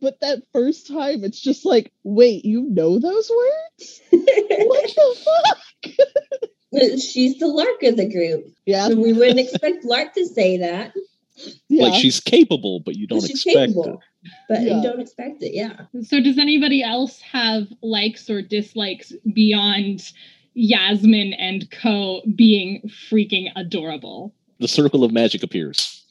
But 0.00 0.20
that 0.20 0.42
first 0.52 0.86
time, 0.88 1.24
it's 1.24 1.40
just 1.40 1.64
like, 1.64 1.92
wait, 2.04 2.44
you 2.44 2.62
know 2.62 2.98
those 2.98 3.30
words? 3.30 4.00
What 4.10 4.94
the 4.96 5.16
fuck? 5.24 6.98
She's 7.00 7.38
the 7.38 7.46
Lark 7.46 7.82
of 7.84 7.96
the 7.96 8.10
group. 8.10 8.46
Yeah, 8.66 8.88
We 8.88 9.12
wouldn't 9.12 9.40
expect 9.40 9.84
Lark 9.84 10.14
to 10.14 10.26
say 10.26 10.58
that. 10.58 10.92
yeah. 11.68 11.84
like 11.84 12.00
she's 12.00 12.20
capable, 12.20 12.80
but 12.80 12.96
you 12.96 13.06
don't 13.06 13.20
She's 13.20 13.44
expect 13.46 13.72
capable, 13.72 13.94
it. 13.94 13.98
But 14.48 14.62
Yeah. 14.62 14.76
you 14.76 14.82
don't 14.82 15.00
expect 15.00 15.42
it. 15.42 15.52
Yeah. 15.54 15.82
So, 16.02 16.20
does 16.20 16.38
anybody 16.38 16.82
else 16.82 17.20
have 17.20 17.68
likes 17.82 18.28
or 18.30 18.42
dislikes 18.42 19.12
beyond 19.32 20.12
Yasmin 20.54 21.32
and 21.34 21.70
Co 21.70 22.22
being 22.34 22.82
freaking 23.10 23.50
adorable? 23.56 24.34
The 24.58 24.68
circle 24.68 25.04
of 25.04 25.12
magic 25.12 25.42
appears. 25.42 26.02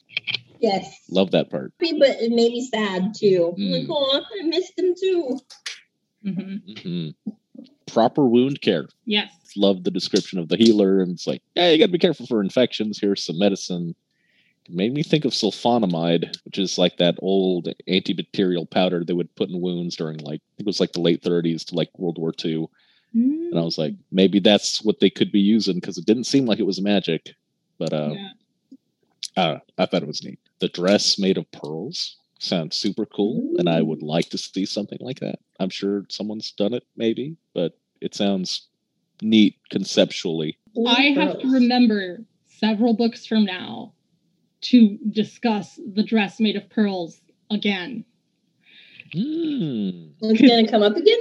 Yes. 0.60 0.90
Love 1.10 1.32
that 1.32 1.50
part. 1.50 1.72
Happy, 1.80 1.98
But 1.98 2.10
it 2.20 2.30
made 2.30 2.52
me 2.52 2.66
sad 2.72 3.12
too. 3.14 3.54
I'm 3.58 3.70
Like, 3.70 3.82
Mm. 3.82 3.86
oh, 3.90 4.22
I 4.40 4.44
missed 4.46 4.78
him 4.78 4.94
too. 5.00 5.38
hmm 6.22 6.56
hmm 6.82 7.08
Proper 7.86 8.26
wound 8.26 8.60
care. 8.62 8.88
Yes. 9.04 9.30
Love 9.56 9.84
the 9.84 9.90
description 9.90 10.38
of 10.38 10.48
the 10.48 10.56
healer, 10.56 11.00
and 11.00 11.12
it's 11.12 11.26
like, 11.26 11.40
hey, 11.54 11.72
you 11.72 11.78
got 11.78 11.86
to 11.86 11.92
be 11.92 11.98
careful 11.98 12.26
for 12.26 12.42
infections. 12.42 12.98
Here's 13.00 13.22
some 13.24 13.38
medicine. 13.38 13.94
Made 14.68 14.92
me 14.92 15.02
think 15.02 15.24
of 15.24 15.32
sulfonamide, 15.32 16.36
which 16.44 16.58
is 16.58 16.78
like 16.78 16.96
that 16.98 17.16
old 17.20 17.68
antibacterial 17.88 18.68
powder 18.70 19.04
they 19.04 19.12
would 19.12 19.34
put 19.36 19.48
in 19.48 19.60
wounds 19.60 19.96
during 19.96 20.18
like 20.18 20.40
I 20.40 20.52
think 20.56 20.66
it 20.66 20.66
was 20.66 20.80
like 20.80 20.92
the 20.92 21.00
late 21.00 21.22
30s 21.22 21.64
to 21.66 21.74
like 21.74 21.90
World 21.98 22.18
War 22.18 22.32
II. 22.44 22.68
And 23.50 23.58
I 23.58 23.62
was 23.62 23.78
like, 23.78 23.94
maybe 24.10 24.40
that's 24.40 24.82
what 24.82 25.00
they 25.00 25.08
could 25.10 25.32
be 25.32 25.40
using 25.40 25.76
because 25.76 25.96
it 25.96 26.04
didn't 26.06 26.24
seem 26.24 26.44
like 26.46 26.58
it 26.58 26.66
was 26.66 26.80
magic. 26.80 27.30
But 27.78 27.92
uh, 27.92 28.14
Yeah. 28.14 28.28
I. 29.36 29.60
I 29.78 29.86
thought 29.86 30.02
it 30.02 30.08
was 30.08 30.24
neat. 30.24 30.38
The 30.60 30.68
dress 30.68 31.18
made 31.18 31.38
of 31.38 31.50
pearls 31.52 32.16
sounds 32.38 32.76
super 32.76 33.06
cool, 33.06 33.54
and 33.58 33.68
I 33.68 33.82
would 33.82 34.02
like 34.02 34.28
to 34.30 34.38
see 34.38 34.66
something 34.66 34.98
like 35.00 35.20
that. 35.20 35.38
I'm 35.60 35.70
sure 35.70 36.04
someone's 36.08 36.52
done 36.52 36.74
it, 36.74 36.84
maybe, 36.96 37.36
but 37.54 37.78
it 38.00 38.14
sounds 38.14 38.68
neat 39.22 39.56
conceptually. 39.70 40.58
I 40.86 41.14
have 41.16 41.38
to 41.40 41.48
remember 41.50 42.20
several 42.48 42.94
books 42.94 43.26
from 43.26 43.44
now 43.44 43.92
to 44.70 44.98
discuss 45.10 45.78
the 45.94 46.02
dress 46.02 46.40
made 46.40 46.56
of 46.56 46.68
pearls 46.70 47.20
again. 47.50 48.04
Hmm. 49.12 50.08
It's 50.20 50.40
gonna 50.40 50.68
come 50.68 50.82
up 50.82 50.96
again. 50.96 51.18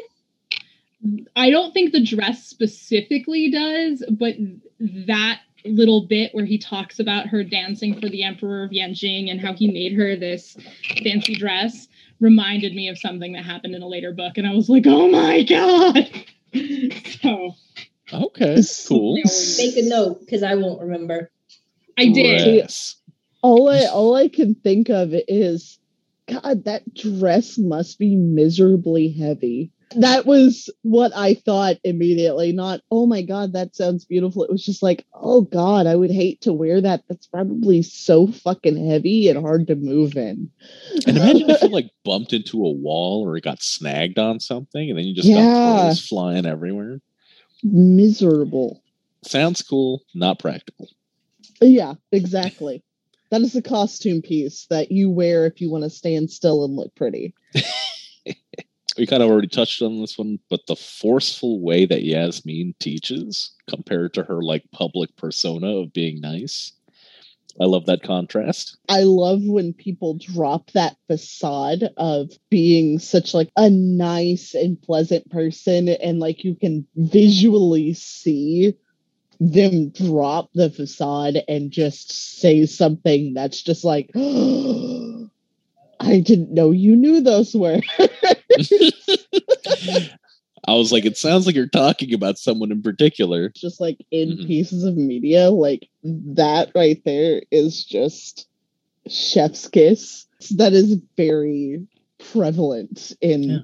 I 1.36 1.52
don't 1.52 1.72
think 1.74 1.92
the 1.92 2.04
dress 2.04 2.46
specifically 2.46 3.52
does, 3.52 4.04
but 4.10 4.36
that 4.80 5.42
little 5.66 6.08
bit 6.08 6.34
where 6.34 6.46
he 6.46 6.58
talks 6.58 7.00
about 7.00 7.28
her 7.28 7.44
dancing 7.44 8.00
for 8.00 8.10
the 8.10 8.24
Emperor 8.24 8.64
of 8.64 8.72
Yanjing 8.72 9.30
and 9.30 9.40
how 9.40 9.54
he 9.54 9.70
made 9.72 9.94
her 9.94 10.16
this 10.16 10.58
fancy 11.04 11.36
dress 11.36 11.88
reminded 12.20 12.74
me 12.74 12.88
of 12.88 12.98
something 12.98 13.34
that 13.34 13.44
happened 13.44 13.76
in 13.76 13.82
a 13.82 13.88
later 13.88 14.14
book. 14.14 14.38
And 14.38 14.48
I 14.48 14.54
was 14.54 14.70
like, 14.70 14.86
oh 14.88 15.10
my 15.10 15.44
God. 15.44 16.10
so 17.22 17.56
Okay. 18.14 18.62
Cool. 18.88 19.16
Make 19.58 19.78
a 19.78 19.84
note 19.84 20.20
because 20.20 20.44
I 20.44 20.56
won't 20.56 20.82
remember. 20.82 21.32
I 21.98 22.08
did. 22.08 22.60
Dress. 22.60 22.98
All 23.46 23.70
I 23.70 23.86
all 23.86 24.16
I 24.16 24.28
can 24.28 24.56
think 24.56 24.90
of 24.90 25.10
is, 25.14 25.78
God, 26.28 26.66
that 26.66 26.92
dress 26.96 27.58
must 27.60 28.00
be 28.00 28.16
miserably 28.16 29.12
heavy. 29.12 29.72
That 29.96 30.26
was 30.26 30.68
what 30.82 31.12
I 31.16 31.36
thought 31.36 31.78
immediately. 31.84 32.52
Not, 32.52 32.82
oh 32.90 33.06
my 33.06 33.22
God, 33.22 33.54
that 33.54 33.76
sounds 33.76 34.04
beautiful. 34.04 34.44
It 34.44 34.52
was 34.52 34.66
just 34.66 34.82
like, 34.82 35.06
oh 35.14 35.42
God, 35.42 35.86
I 35.86 35.96
would 35.96 36.10
hate 36.12 36.42
to 36.42 36.54
wear 36.54 36.82
that. 36.82 37.04
That's 37.08 37.28
probably 37.28 37.84
so 37.84 38.28
fucking 38.28 38.90
heavy 38.90 39.30
and 39.30 39.40
hard 39.40 39.68
to 39.68 39.76
move 39.76 40.18
in. 40.18 40.50
And 41.08 41.16
imagine 41.18 41.50
if 41.50 41.62
you 41.62 41.70
like 41.72 41.92
bumped 42.04 42.34
into 42.34 42.66
a 42.66 42.72
wall 42.72 43.24
or 43.26 43.38
it 43.38 43.44
got 43.44 43.62
snagged 43.62 44.18
on 44.18 44.40
something, 44.40 44.90
and 44.90 44.98
then 44.98 45.06
you 45.06 45.14
just 45.14 45.30
Yeah. 45.30 45.46
got 45.46 45.64
pearls 45.64 46.00
flying 46.08 46.48
everywhere. 46.48 47.00
Miserable. 47.64 48.82
Sounds 49.24 49.62
cool, 49.62 50.02
not 50.16 50.40
practical. 50.40 50.90
Yeah, 51.62 51.94
exactly. 52.12 52.84
That 53.36 53.42
is 53.42 53.54
a 53.54 53.62
costume 53.62 54.22
piece 54.22 54.66
that 54.70 54.94
you 54.94 55.10
wear 55.10 55.46
if 55.46 55.60
you 55.60 55.70
want 55.70 55.84
to 55.84 55.90
stand 55.90 56.32
still 56.32 56.64
and 56.64 56.78
look 56.78 56.96
pretty. 56.96 57.36
we 58.98 59.06
kind 59.06 59.22
of 59.22 59.30
already 59.30 59.50
touched 59.50 59.82
on 59.82 60.00
this 60.00 60.18
one, 60.18 60.40
but 60.50 60.62
the 60.68 60.76
forceful 60.78 61.62
way 61.62 61.86
that 61.86 62.04
Yasmin 62.04 62.76
teaches 62.80 63.54
compared 63.70 64.14
to 64.14 64.24
her 64.24 64.42
like 64.42 64.64
public 64.72 65.14
persona 65.18 65.68
of 65.68 65.92
being 65.92 66.22
nice. 66.22 66.72
I 67.60 67.66
love 67.66 67.88
that 67.88 68.04
contrast. 68.04 68.78
I 68.88 69.04
love 69.04 69.42
when 69.44 69.74
people 69.74 70.18
drop 70.18 70.72
that 70.72 70.96
facade 71.08 71.90
of 71.98 72.32
being 72.50 73.00
such 73.00 73.34
like 73.34 73.50
a 73.58 73.70
nice 73.70 74.54
and 74.54 74.82
pleasant 74.82 75.30
person 75.30 75.90
and 75.90 76.22
like 76.22 76.46
you 76.46 76.56
can 76.56 76.88
visually 76.96 77.94
see 77.96 78.76
them 79.40 79.90
drop 79.90 80.50
the 80.54 80.70
facade 80.70 81.38
and 81.48 81.72
just 81.72 82.12
say 82.40 82.66
something 82.66 83.34
that's 83.34 83.62
just 83.62 83.84
like 83.84 84.12
I 86.00 86.20
didn't 86.20 86.54
know 86.54 86.72
you 86.72 86.96
knew 86.96 87.22
those 87.22 87.54
words. 87.56 87.86
I 90.68 90.74
was 90.74 90.92
like, 90.92 91.06
it 91.06 91.16
sounds 91.18 91.46
like 91.46 91.56
you're 91.56 91.68
talking 91.68 92.14
about 92.14 92.38
someone 92.40 92.72
in 92.72 92.82
particular. 92.82 93.50
just 93.56 93.80
like 93.80 93.98
in 94.12 94.38
Mhm. 94.38 94.48
pieces 94.48 94.84
of 94.84 94.98
media 94.98 95.52
like 95.52 95.88
that 96.04 96.72
right 96.76 97.02
there 97.06 97.42
is 97.52 97.84
just 97.86 98.48
chef's 99.08 99.68
kiss 99.68 100.26
that 100.58 100.74
is 100.74 100.98
very 101.16 101.86
prevalent 102.18 103.14
in 103.22 103.44
Yeah. 103.44 103.60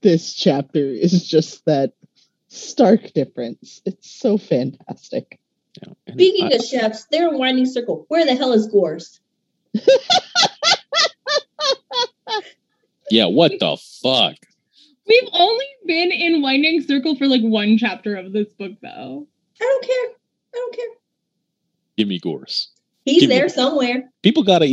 this 0.00 0.32
chapter 0.34 0.86
is 0.86 1.26
just 1.28 1.64
that 1.66 1.92
stark 2.48 3.12
difference 3.12 3.82
it's 3.84 4.10
so 4.10 4.38
fantastic 4.38 5.38
You 5.80 5.88
know, 5.88 5.96
and 6.06 6.14
Speaking 6.16 6.46
I- 6.46 6.56
of 6.56 6.64
chefs, 6.64 7.06
they're 7.10 7.28
in 7.28 7.38
Winding 7.38 7.66
Circle. 7.66 8.04
Where 8.08 8.24
the 8.24 8.34
hell 8.34 8.52
is 8.52 8.66
Gorse? 8.68 9.20
yeah, 13.10 13.26
what 13.26 13.52
the 13.60 13.76
fuck? 14.02 14.34
We've 15.06 15.28
only 15.32 15.66
been 15.86 16.10
in 16.10 16.42
Winding 16.42 16.82
Circle 16.82 17.16
for 17.16 17.26
like 17.26 17.42
one 17.42 17.78
chapter 17.78 18.16
of 18.16 18.32
this 18.32 18.52
book, 18.54 18.72
though. 18.82 19.26
I 19.60 19.64
don't 19.64 19.84
care. 19.84 20.10
I 20.54 20.54
don't 20.54 20.74
care. 20.76 20.86
Give 21.96 22.08
me 22.08 22.18
Gorse. 22.18 22.68
He's 23.04 23.20
Give 23.20 23.30
me- 23.30 23.36
there 23.36 23.48
somewhere. 23.48 24.10
People 24.22 24.42
got 24.42 24.60
to 24.60 24.66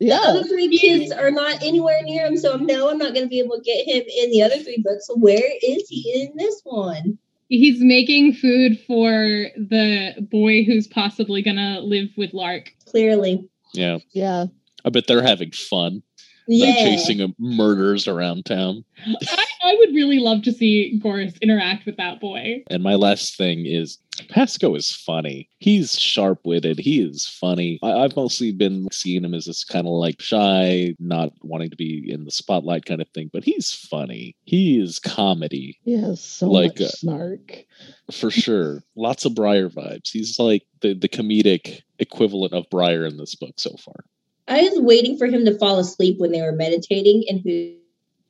eat. 0.00 0.04
The 0.04 0.06
Yeah. 0.06 0.20
other 0.24 0.44
three 0.44 0.76
kids 0.76 1.10
are 1.12 1.30
not 1.30 1.62
anywhere 1.62 2.00
near 2.02 2.26
him, 2.26 2.36
so 2.36 2.56
no, 2.56 2.88
I'm 2.90 2.98
not 2.98 3.14
going 3.14 3.26
to 3.26 3.30
be 3.30 3.40
able 3.40 3.56
to 3.56 3.62
get 3.62 3.86
him 3.86 4.02
in 4.22 4.30
the 4.30 4.42
other 4.42 4.56
three 4.58 4.82
books. 4.84 5.06
So 5.06 5.16
where 5.16 5.50
is 5.62 5.88
he 5.88 6.12
in 6.22 6.36
this 6.36 6.60
one? 6.64 7.18
He's 7.50 7.80
making 7.80 8.34
food 8.34 8.78
for 8.86 9.10
the 9.56 10.14
boy 10.30 10.64
who's 10.64 10.86
possibly 10.86 11.40
gonna 11.40 11.80
live 11.80 12.08
with 12.14 12.34
Lark. 12.34 12.74
Clearly, 12.86 13.42
Yeah. 13.72 13.98
Yeah. 14.12 14.46
I 14.84 14.90
bet 14.90 15.06
they're 15.06 15.22
having 15.22 15.52
fun. 15.52 16.02
They're 16.46 16.74
chasing 16.74 17.34
murders 17.38 18.06
around 18.06 18.44
town. 18.44 18.84
I, 19.06 19.46
I 19.68 19.74
would 19.78 19.90
really 19.94 20.18
love 20.18 20.42
to 20.44 20.52
see 20.52 20.98
Gorse 20.98 21.34
interact 21.42 21.84
with 21.84 21.98
that 21.98 22.20
boy. 22.20 22.64
And 22.70 22.82
my 22.82 22.94
last 22.94 23.36
thing 23.36 23.66
is 23.66 23.98
Pasco 24.30 24.74
is 24.74 24.90
funny. 24.90 25.48
He's 25.58 25.98
sharp 25.98 26.40
witted. 26.44 26.78
He 26.78 27.02
is 27.02 27.26
funny. 27.26 27.78
I, 27.82 27.92
I've 27.92 28.16
mostly 28.16 28.50
been 28.50 28.88
seeing 28.90 29.22
him 29.24 29.34
as 29.34 29.44
this 29.44 29.64
kind 29.64 29.86
of 29.86 29.92
like 29.92 30.22
shy, 30.22 30.94
not 30.98 31.32
wanting 31.42 31.68
to 31.68 31.76
be 31.76 32.10
in 32.10 32.24
the 32.24 32.30
spotlight 32.30 32.86
kind 32.86 33.02
of 33.02 33.08
thing, 33.10 33.28
but 33.30 33.44
he's 33.44 33.74
funny. 33.74 34.34
He 34.44 34.80
is 34.80 34.98
comedy 34.98 35.78
He 35.84 36.00
has 36.00 36.22
so 36.22 36.48
Like, 36.50 36.80
much 36.80 36.88
uh, 36.88 36.88
snark. 36.88 37.64
for 38.10 38.30
sure. 38.30 38.82
Lots 38.96 39.26
of 39.26 39.34
Briar 39.34 39.68
vibes. 39.68 40.08
He's 40.10 40.38
like 40.38 40.64
the, 40.80 40.94
the 40.94 41.08
comedic 41.10 41.82
equivalent 41.98 42.54
of 42.54 42.64
Briar 42.70 43.04
in 43.04 43.18
this 43.18 43.34
book 43.34 43.54
so 43.60 43.76
far. 43.76 44.02
I 44.48 44.62
was 44.62 44.80
waiting 44.80 45.18
for 45.18 45.26
him 45.26 45.44
to 45.44 45.58
fall 45.58 45.78
asleep 45.78 46.18
when 46.18 46.32
they 46.32 46.40
were 46.40 46.52
meditating 46.52 47.24
and 47.28 47.40
he 47.40 47.78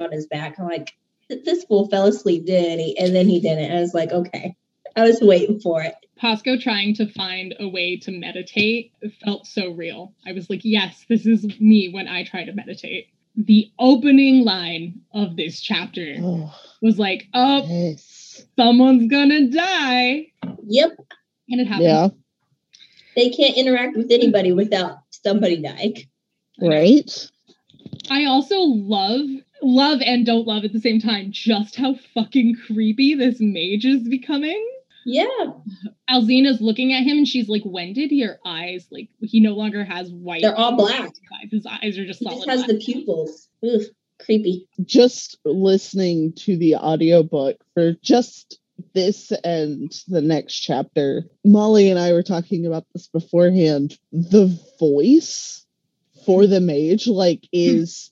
on 0.00 0.12
his 0.12 0.26
back. 0.26 0.58
I'm 0.58 0.66
like, 0.66 0.94
this 1.28 1.64
fool 1.64 1.88
fell 1.88 2.06
asleep, 2.06 2.46
didn't 2.46 2.78
he? 2.80 2.98
And 2.98 3.14
then 3.14 3.28
he 3.28 3.40
didn't. 3.40 3.70
I 3.76 3.80
was 3.80 3.94
like, 3.94 4.10
okay. 4.12 4.56
I 4.96 5.02
was 5.02 5.20
waiting 5.20 5.60
for 5.60 5.82
it. 5.82 5.94
Pasco 6.16 6.58
trying 6.58 6.94
to 6.96 7.06
find 7.12 7.54
a 7.60 7.68
way 7.68 7.96
to 7.98 8.10
meditate 8.10 8.92
felt 9.24 9.46
so 9.46 9.70
real. 9.70 10.12
I 10.26 10.32
was 10.32 10.50
like, 10.50 10.62
yes, 10.64 11.04
this 11.08 11.24
is 11.26 11.44
me 11.60 11.90
when 11.90 12.08
I 12.08 12.24
try 12.24 12.44
to 12.44 12.52
meditate. 12.52 13.08
The 13.36 13.70
opening 13.78 14.44
line 14.44 15.02
of 15.12 15.36
this 15.36 15.60
chapter 15.60 16.16
Oh, 16.20 16.52
was 16.82 16.98
like, 16.98 17.28
oh, 17.34 17.64
yes. 17.68 18.42
someone's 18.56 19.08
gonna 19.08 19.46
die. 19.48 20.26
Yep. 20.64 20.96
And 21.48 21.60
it 21.60 21.66
happened. 21.68 21.84
Yeah. 21.84 22.08
They 23.14 23.30
can't 23.30 23.56
interact 23.56 23.96
with 23.96 24.10
anybody 24.10 24.52
without 24.52 24.98
somebody 25.10 25.62
dying. 25.62 25.96
Right? 26.60 27.30
I 28.10 28.24
also 28.24 28.58
love, 28.58 29.20
love 29.62 30.00
and 30.04 30.24
don't 30.26 30.46
love 30.46 30.64
at 30.64 30.72
the 30.72 30.80
same 30.80 31.00
time 31.00 31.30
just 31.30 31.76
how 31.76 31.94
fucking 32.14 32.56
creepy 32.66 33.14
this 33.14 33.36
mage 33.40 33.84
is 33.84 34.08
becoming. 34.08 34.64
Yeah. 35.04 35.24
Alzena's 36.10 36.60
looking 36.60 36.92
at 36.92 37.02
him 37.02 37.18
and 37.18 37.28
she's 37.28 37.48
like, 37.48 37.62
when 37.64 37.92
did 37.94 38.10
your 38.12 38.38
eyes, 38.44 38.86
like, 38.90 39.08
he 39.20 39.40
no 39.40 39.54
longer 39.54 39.84
has 39.84 40.10
white. 40.10 40.42
They're 40.42 40.56
all 40.56 40.76
black. 40.76 41.12
His 41.50 41.64
eyes 41.66 41.98
are 41.98 42.04
just 42.06 42.18
He 42.20 42.26
solid. 42.26 42.36
just 42.44 42.48
has 42.48 42.64
black. 42.64 42.68
the 42.68 42.78
pupils. 42.84 43.48
Ugh, 43.64 43.80
creepy. 44.20 44.68
Just 44.84 45.38
listening 45.44 46.32
to 46.34 46.56
the 46.56 46.76
audiobook 46.76 47.56
for 47.74 47.92
just 48.02 48.58
this 48.94 49.32
and 49.44 49.92
the 50.08 50.20
next 50.20 50.54
chapter. 50.60 51.24
Molly 51.44 51.90
and 51.90 51.98
I 51.98 52.12
were 52.12 52.22
talking 52.22 52.66
about 52.66 52.84
this 52.92 53.06
beforehand. 53.08 53.98
The 54.12 54.56
voice 54.78 55.64
for 56.26 56.46
the 56.46 56.60
mage, 56.60 57.06
like, 57.06 57.48
is 57.52 58.10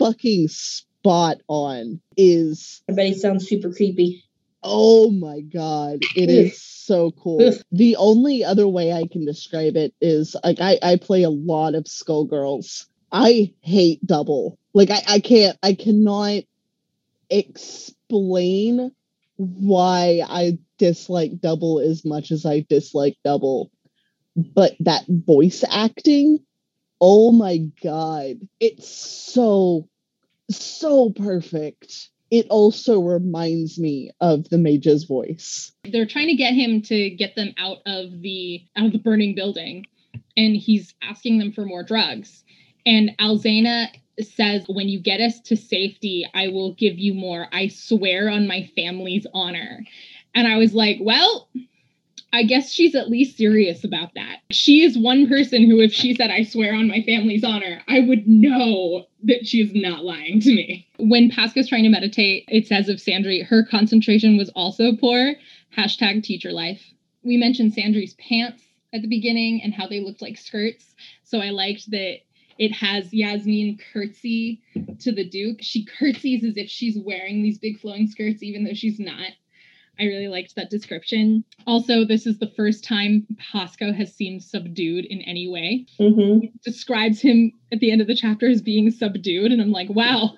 fucking 0.00 0.48
spot 0.48 1.38
on. 1.46 2.00
Is 2.16 2.82
I 2.88 2.94
bet 2.94 3.06
he 3.06 3.14
sounds 3.14 3.46
super 3.46 3.72
creepy. 3.72 4.24
Oh 4.62 5.10
my 5.10 5.40
god, 5.40 6.00
it 6.16 6.28
is 6.28 6.62
so 6.90 7.12
cool. 7.12 7.54
The 7.70 7.96
only 7.96 8.42
other 8.44 8.66
way 8.66 8.92
I 8.92 9.06
can 9.06 9.24
describe 9.24 9.76
it 9.76 9.94
is 10.00 10.34
like 10.42 10.60
I, 10.60 10.78
I 10.82 10.96
play 10.96 11.22
a 11.22 11.30
lot 11.30 11.74
of 11.74 11.84
Skullgirls. 11.84 12.86
I 13.12 13.54
hate 13.60 14.04
double. 14.04 14.58
Like 14.74 14.90
I, 14.90 15.02
I 15.08 15.20
can't 15.20 15.56
I 15.62 15.74
cannot 15.74 16.42
explain 17.28 18.92
why 19.36 20.22
I 20.28 20.58
dislike 20.78 21.40
double 21.40 21.80
as 21.80 22.04
much 22.04 22.30
as 22.30 22.44
I 22.44 22.66
dislike 22.68 23.16
double. 23.24 23.70
But 24.36 24.76
that 24.80 25.04
voice 25.08 25.64
acting, 25.68 26.38
oh 27.00 27.32
my 27.32 27.58
god, 27.82 28.36
it's 28.60 28.88
so 28.88 29.88
so 30.50 31.10
perfect. 31.10 32.10
It 32.30 32.46
also 32.48 33.00
reminds 33.00 33.78
me 33.78 34.10
of 34.20 34.48
the 34.50 34.58
mage's 34.58 35.04
voice. 35.04 35.72
they're 35.84 36.06
trying 36.06 36.28
to 36.28 36.36
get 36.36 36.54
him 36.54 36.80
to 36.82 37.10
get 37.10 37.34
them 37.34 37.54
out 37.58 37.78
of 37.86 38.20
the 38.20 38.62
out 38.76 38.86
of 38.86 38.92
the 38.92 38.98
burning 38.98 39.34
building 39.34 39.86
and 40.36 40.56
he's 40.56 40.94
asking 41.02 41.38
them 41.38 41.52
for 41.52 41.64
more 41.64 41.82
drugs 41.82 42.44
and 42.86 43.10
alzena 43.20 43.88
says 44.20 44.64
when 44.68 44.88
you 44.88 45.00
get 45.00 45.20
us 45.20 45.40
to 45.40 45.56
safety 45.56 46.28
i 46.34 46.48
will 46.48 46.74
give 46.74 46.98
you 46.98 47.14
more 47.14 47.48
i 47.52 47.68
swear 47.68 48.28
on 48.28 48.46
my 48.46 48.68
family's 48.76 49.26
honor 49.34 49.84
and 50.34 50.46
i 50.46 50.56
was 50.56 50.74
like 50.74 50.98
well 51.00 51.48
I 52.32 52.44
guess 52.44 52.70
she's 52.70 52.94
at 52.94 53.10
least 53.10 53.36
serious 53.36 53.82
about 53.82 54.14
that. 54.14 54.38
She 54.50 54.84
is 54.84 54.96
one 54.96 55.28
person 55.28 55.68
who, 55.68 55.80
if 55.80 55.92
she 55.92 56.14
said, 56.14 56.30
I 56.30 56.44
swear 56.44 56.74
on 56.74 56.88
my 56.88 57.02
family's 57.02 57.42
honor, 57.42 57.82
I 57.88 58.00
would 58.00 58.28
know 58.28 59.06
that 59.24 59.46
she 59.46 59.60
is 59.60 59.72
not 59.74 60.04
lying 60.04 60.40
to 60.40 60.54
me. 60.54 60.86
When 60.98 61.30
Pasco's 61.30 61.68
trying 61.68 61.82
to 61.82 61.88
meditate, 61.88 62.44
it 62.48 62.68
says 62.68 62.88
of 62.88 62.96
Sandry, 62.96 63.44
her 63.44 63.64
concentration 63.64 64.36
was 64.36 64.48
also 64.50 64.94
poor. 64.94 65.34
Hashtag 65.76 66.22
teacher 66.22 66.52
life. 66.52 66.82
We 67.24 67.36
mentioned 67.36 67.74
Sandry's 67.74 68.14
pants 68.14 68.62
at 68.92 69.02
the 69.02 69.08
beginning 69.08 69.60
and 69.62 69.74
how 69.74 69.86
they 69.86 70.00
looked 70.00 70.22
like 70.22 70.38
skirts. 70.38 70.94
So 71.24 71.40
I 71.40 71.50
liked 71.50 71.90
that 71.90 72.18
it 72.58 72.72
has 72.72 73.12
Yasmin 73.12 73.78
curtsy 73.92 74.60
to 75.00 75.12
the 75.12 75.28
Duke. 75.28 75.58
She 75.60 75.84
curtsies 75.84 76.44
as 76.44 76.56
if 76.56 76.68
she's 76.68 76.98
wearing 76.98 77.42
these 77.42 77.58
big 77.58 77.80
flowing 77.80 78.06
skirts, 78.06 78.42
even 78.42 78.64
though 78.64 78.74
she's 78.74 79.00
not. 79.00 79.32
I 80.00 80.04
really 80.04 80.28
liked 80.28 80.56
that 80.56 80.70
description. 80.70 81.44
Also, 81.66 82.06
this 82.06 82.26
is 82.26 82.38
the 82.38 82.50
first 82.56 82.84
time 82.84 83.26
Pasco 83.52 83.92
has 83.92 84.14
seemed 84.14 84.42
subdued 84.42 85.04
in 85.04 85.20
any 85.20 85.46
way. 85.46 85.86
Mm-hmm. 86.00 86.46
Describes 86.64 87.20
him 87.20 87.52
at 87.70 87.80
the 87.80 87.92
end 87.92 88.00
of 88.00 88.06
the 88.06 88.14
chapter 88.14 88.48
as 88.48 88.62
being 88.62 88.90
subdued, 88.90 89.52
and 89.52 89.60
I'm 89.60 89.72
like, 89.72 89.90
wow, 89.90 90.32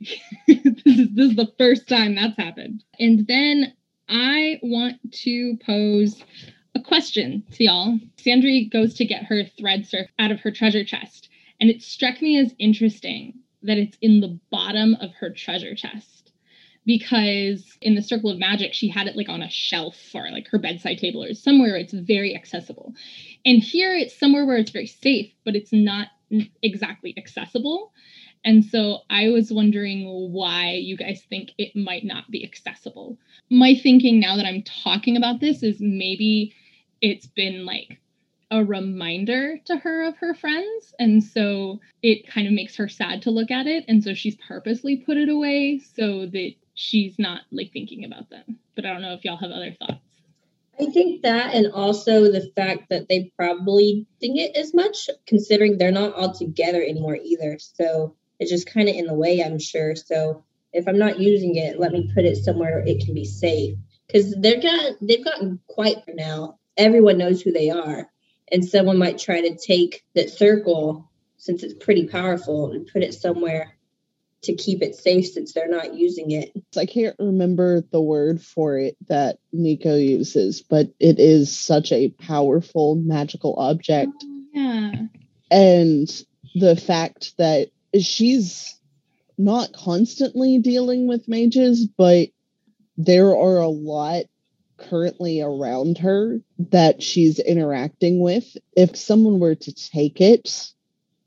this 0.48 0.82
is 0.84 1.14
this 1.14 1.30
is 1.30 1.36
the 1.36 1.52
first 1.56 1.88
time 1.88 2.16
that's 2.16 2.36
happened. 2.36 2.82
And 2.98 3.28
then 3.28 3.74
I 4.08 4.58
want 4.60 4.96
to 5.22 5.56
pose 5.64 6.24
a 6.74 6.80
question 6.80 7.44
to 7.52 7.64
y'all. 7.64 7.98
Sandry 8.16 8.70
goes 8.70 8.94
to 8.94 9.04
get 9.04 9.24
her 9.24 9.44
thread 9.56 9.86
surf 9.86 10.08
out 10.18 10.32
of 10.32 10.40
her 10.40 10.50
treasure 10.50 10.84
chest, 10.84 11.28
and 11.60 11.70
it 11.70 11.80
struck 11.80 12.20
me 12.20 12.40
as 12.40 12.56
interesting 12.58 13.34
that 13.62 13.78
it's 13.78 13.98
in 14.00 14.20
the 14.20 14.40
bottom 14.50 14.96
of 14.96 15.12
her 15.20 15.30
treasure 15.30 15.76
chest 15.76 16.19
because 16.86 17.76
in 17.80 17.94
the 17.94 18.02
circle 18.02 18.30
of 18.30 18.38
magic 18.38 18.72
she 18.74 18.88
had 18.88 19.06
it 19.06 19.16
like 19.16 19.28
on 19.28 19.42
a 19.42 19.50
shelf 19.50 19.96
or 20.14 20.30
like 20.30 20.48
her 20.48 20.58
bedside 20.58 20.98
table 20.98 21.22
or 21.22 21.34
somewhere 21.34 21.76
it's 21.76 21.92
very 21.92 22.34
accessible. 22.34 22.94
And 23.44 23.62
here 23.62 23.94
it's 23.94 24.18
somewhere 24.18 24.46
where 24.46 24.56
it's 24.56 24.70
very 24.70 24.86
safe 24.86 25.32
but 25.44 25.56
it's 25.56 25.72
not 25.72 26.08
exactly 26.62 27.14
accessible. 27.16 27.92
And 28.44 28.64
so 28.64 29.00
i 29.10 29.28
was 29.28 29.52
wondering 29.52 30.32
why 30.32 30.72
you 30.72 30.96
guys 30.96 31.22
think 31.28 31.50
it 31.58 31.76
might 31.76 32.04
not 32.04 32.30
be 32.30 32.44
accessible. 32.44 33.18
My 33.50 33.74
thinking 33.74 34.20
now 34.20 34.36
that 34.36 34.46
i'm 34.46 34.62
talking 34.62 35.16
about 35.16 35.40
this 35.40 35.62
is 35.62 35.76
maybe 35.80 36.54
it's 37.00 37.26
been 37.26 37.64
like 37.64 38.00
a 38.50 38.64
reminder 38.64 39.58
to 39.64 39.76
her 39.76 40.08
of 40.08 40.16
her 40.16 40.34
friends 40.34 40.94
and 40.98 41.22
so 41.22 41.78
it 42.02 42.26
kind 42.26 42.48
of 42.48 42.52
makes 42.52 42.76
her 42.76 42.88
sad 42.88 43.22
to 43.22 43.30
look 43.30 43.50
at 43.50 43.66
it 43.66 43.84
and 43.86 44.02
so 44.02 44.12
she's 44.12 44.36
purposely 44.36 44.96
put 44.96 45.16
it 45.16 45.28
away 45.28 45.78
so 45.94 46.26
that 46.26 46.52
she's 46.80 47.18
not 47.18 47.42
like 47.50 47.70
thinking 47.72 48.04
about 48.04 48.30
them 48.30 48.58
but 48.74 48.86
i 48.86 48.92
don't 48.92 49.02
know 49.02 49.14
if 49.14 49.24
y'all 49.24 49.36
have 49.36 49.50
other 49.50 49.76
thoughts 49.78 50.00
I 50.80 50.86
think 50.86 51.22
that, 51.22 51.54
and 51.54 51.72
also 51.72 52.32
the 52.32 52.50
fact 52.56 52.88
that 52.88 53.06
they 53.06 53.30
probably 53.36 54.06
didn't 54.18 54.56
as 54.56 54.72
much, 54.72 55.10
considering 55.26 55.76
they're 55.76 55.90
not 55.90 56.14
all 56.14 56.32
together 56.32 56.82
anymore 56.82 57.18
either. 57.22 57.58
So 57.58 58.16
it's 58.38 58.50
just 58.50 58.66
kind 58.66 58.88
of 58.88 58.94
in 58.94 59.04
the 59.04 59.12
way, 59.12 59.42
I'm 59.44 59.58
sure. 59.58 59.94
So 59.94 60.42
if 60.72 60.88
I'm 60.88 60.96
not 60.96 61.20
using 61.20 61.56
it, 61.56 61.78
let 61.78 61.92
me 61.92 62.10
put 62.14 62.24
it 62.24 62.36
somewhere 62.36 62.82
it 62.86 63.04
can 63.04 63.12
be 63.12 63.26
safe, 63.26 63.76
because 64.06 64.34
they're 64.38 64.62
got 64.62 64.94
they've 65.02 65.24
gotten 65.24 65.60
quite 65.66 65.98
now. 66.08 66.58
Everyone 66.78 67.18
knows 67.18 67.42
who 67.42 67.52
they 67.52 67.68
are, 67.68 68.08
and 68.50 68.64
someone 68.64 68.96
might 68.96 69.18
try 69.18 69.42
to 69.42 69.56
take 69.56 70.02
that 70.14 70.30
circle 70.30 71.10
since 71.36 71.62
it's 71.62 71.84
pretty 71.84 72.06
powerful 72.06 72.72
and 72.72 72.88
put 72.90 73.02
it 73.02 73.12
somewhere 73.12 73.76
to 74.42 74.54
keep 74.54 74.82
it 74.82 74.94
safe 74.94 75.26
since 75.26 75.52
they're 75.52 75.68
not 75.68 75.94
using 75.94 76.30
it. 76.30 76.50
I 76.76 76.86
can't 76.86 77.16
remember 77.18 77.82
the 77.92 78.00
word 78.00 78.42
for 78.42 78.78
it 78.78 78.96
that 79.08 79.38
Niko 79.54 80.02
uses, 80.02 80.62
but 80.62 80.88
it 80.98 81.18
is 81.18 81.54
such 81.54 81.92
a 81.92 82.08
powerful 82.08 82.94
magical 82.94 83.54
object. 83.58 84.12
Oh, 84.22 84.44
yeah 84.54 84.92
And 85.50 86.08
the 86.54 86.76
fact 86.76 87.36
that 87.38 87.68
she's 88.00 88.78
not 89.36 89.72
constantly 89.72 90.58
dealing 90.58 91.06
with 91.06 91.28
mages, 91.28 91.86
but 91.86 92.28
there 92.96 93.36
are 93.36 93.58
a 93.58 93.68
lot 93.68 94.24
currently 94.76 95.40
around 95.40 95.98
her 95.98 96.40
that 96.70 97.02
she's 97.02 97.38
interacting 97.38 98.20
with, 98.20 98.56
if 98.76 98.96
someone 98.96 99.38
were 99.38 99.54
to 99.54 99.72
take 99.74 100.20
it 100.20 100.72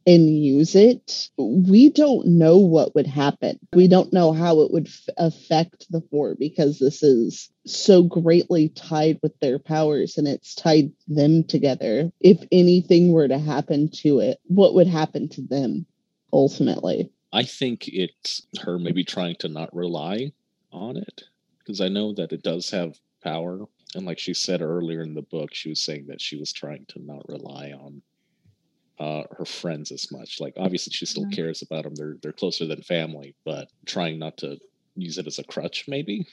and 0.06 0.30
use 0.30 0.76
it, 0.76 1.30
we 1.38 1.90
don't 1.90 2.28
know 2.28 2.58
what 2.58 2.94
would 2.96 3.08
happen. 3.08 3.60
We 3.74 3.88
don't 3.88 4.12
know 4.12 4.34
how 4.34 4.62
it 4.62 4.72
would 4.72 4.88
f- 4.88 5.10
affect 5.18 5.90
the 5.92 6.02
four 6.12 6.36
because 6.36 6.80
this 6.80 7.04
is 7.04 7.50
so 7.66 8.04
greatly 8.04 8.70
tied 8.70 9.20
with 9.24 9.38
their 9.40 9.60
powers 9.60 10.18
and 10.18 10.28
it's 10.28 10.56
tied 10.56 10.92
them 11.08 11.44
together. 11.44 12.12
If 12.20 12.40
anything 12.52 13.12
were 13.12 13.28
to 13.28 13.40
happen 13.40 13.90
to 14.02 14.20
it, 14.20 14.40
what 14.48 14.74
would 14.74 14.88
happen 14.88 15.30
to 15.30 15.42
them 15.42 15.86
ultimately? 16.32 17.10
I 17.32 17.44
think 17.44 17.88
it's 17.88 18.46
her 18.62 18.78
maybe 18.78 19.04
trying 19.04 19.36
to 19.38 19.48
not 19.48 19.74
rely 19.76 20.34
on 20.72 20.98
it 20.98 21.24
because 21.60 21.80
I 21.80 21.88
know 21.88 22.14
that 22.14 22.34
it 22.34 22.44
does 22.44 22.70
have 22.72 22.98
power. 23.24 23.66
And 23.96 24.06
like 24.06 24.20
she 24.20 24.34
said 24.34 24.62
earlier 24.62 25.02
in 25.02 25.14
the 25.14 25.22
book, 25.22 25.54
she 25.54 25.70
was 25.70 25.82
saying 25.82 26.08
that 26.08 26.22
she 26.22 26.36
was 26.36 26.52
trying 26.52 26.86
to 26.90 27.04
not 27.04 27.28
rely 27.30 27.72
on 27.72 28.02
uh, 29.04 29.24
her 29.38 29.46
friends 29.46 29.92
as 29.92 30.12
much. 30.12 30.40
Like 30.40 30.54
obviously 30.58 30.94
she 30.94 31.06
still 31.06 31.26
Mhm. 31.26 31.36
cares 31.36 31.62
about 31.62 31.84
them. 31.84 31.96
They're 31.96 32.18
they're 32.22 32.32
closer 32.42 32.66
than 32.66 32.82
family, 32.82 33.36
but 33.44 33.68
trying 33.86 34.18
not 34.20 34.38
to 34.38 34.60
use 34.96 35.18
it 35.18 35.28
as 35.28 35.40
a 35.40 35.44
crutch 35.44 35.86
maybe. 35.88 36.26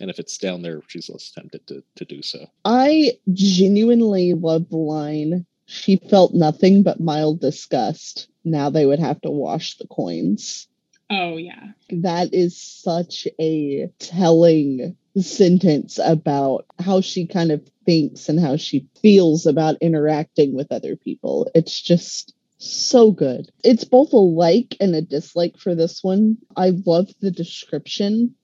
And 0.00 0.10
if 0.10 0.18
it's 0.18 0.36
down 0.38 0.62
there, 0.62 0.82
she's 0.88 1.08
less 1.08 1.30
tempted 1.30 1.66
to, 1.68 1.82
to 1.96 2.04
do 2.04 2.20
so. 2.22 2.46
I 2.64 3.12
genuinely 3.32 4.34
love 4.34 4.68
the 4.68 4.76
line. 4.76 5.46
She 5.66 5.96
felt 5.96 6.34
nothing 6.34 6.82
but 6.82 7.00
mild 7.00 7.40
disgust. 7.40 8.28
Now 8.44 8.68
they 8.70 8.84
would 8.86 9.00
have 9.00 9.20
to 9.22 9.30
wash 9.30 9.78
the 9.78 9.86
coins. 9.88 10.68
Oh 11.10 11.38
yeah. 11.38 11.72
That 11.90 12.34
is 12.34 12.60
such 12.60 13.26
a 13.40 13.88
telling 13.98 14.96
sentence 15.22 15.98
about 16.02 16.66
how 16.78 17.00
she 17.00 17.26
kind 17.26 17.50
of 17.50 17.66
thinks 17.84 18.28
and 18.28 18.38
how 18.40 18.56
she 18.56 18.86
feels 19.00 19.46
about 19.46 19.76
interacting 19.80 20.54
with 20.54 20.70
other 20.70 20.96
people. 20.96 21.50
It's 21.54 21.80
just 21.80 22.34
so 22.58 23.10
good. 23.10 23.50
It's 23.64 23.84
both 23.84 24.12
a 24.12 24.18
like 24.18 24.76
and 24.80 24.94
a 24.94 25.02
dislike 25.02 25.58
for 25.58 25.74
this 25.74 26.02
one. 26.02 26.38
I 26.56 26.72
love 26.84 27.08
the 27.20 27.30
description, 27.30 28.34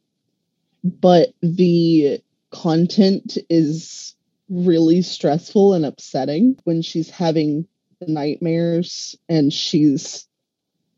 but 0.85 1.31
the 1.43 2.21
content 2.51 3.39
is 3.49 4.15
really 4.49 5.03
stressful 5.03 5.73
and 5.75 5.87
upsetting 5.87 6.59
when 6.65 6.83
she's 6.83 7.09
having 7.09 7.67
nightmares 8.07 9.17
and 9.29 9.53
she's 9.53 10.27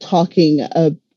talking 0.01 0.61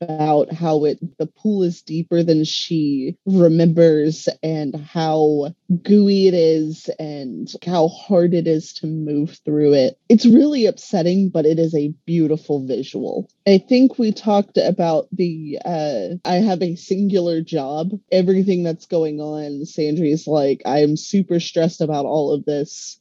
about 0.00 0.52
how 0.52 0.84
it 0.84 0.98
the 1.18 1.26
pool 1.26 1.62
is 1.62 1.82
deeper 1.82 2.22
than 2.22 2.44
she 2.44 3.16
remembers 3.26 4.28
and 4.42 4.76
how 4.76 5.52
gooey 5.82 6.28
it 6.28 6.34
is 6.34 6.88
and 6.98 7.52
how 7.66 7.88
hard 7.88 8.32
it 8.34 8.46
is 8.46 8.72
to 8.72 8.86
move 8.86 9.38
through 9.44 9.72
it. 9.74 9.98
It's 10.08 10.24
really 10.24 10.66
upsetting, 10.66 11.30
but 11.30 11.46
it 11.46 11.58
is 11.58 11.74
a 11.74 11.92
beautiful 12.06 12.64
visual. 12.64 13.28
I 13.46 13.58
think 13.58 13.98
we 13.98 14.12
talked 14.12 14.56
about 14.56 15.08
the 15.12 15.58
uh 15.64 16.08
I 16.24 16.36
have 16.36 16.62
a 16.62 16.76
singular 16.76 17.40
job. 17.40 17.90
Everything 18.12 18.62
that's 18.62 18.86
going 18.86 19.20
on, 19.20 19.64
Sandry's 19.64 20.26
like, 20.26 20.62
I'm 20.64 20.96
super 20.96 21.40
stressed 21.40 21.80
about 21.80 22.06
all 22.06 22.32
of 22.32 22.44
this. 22.44 23.00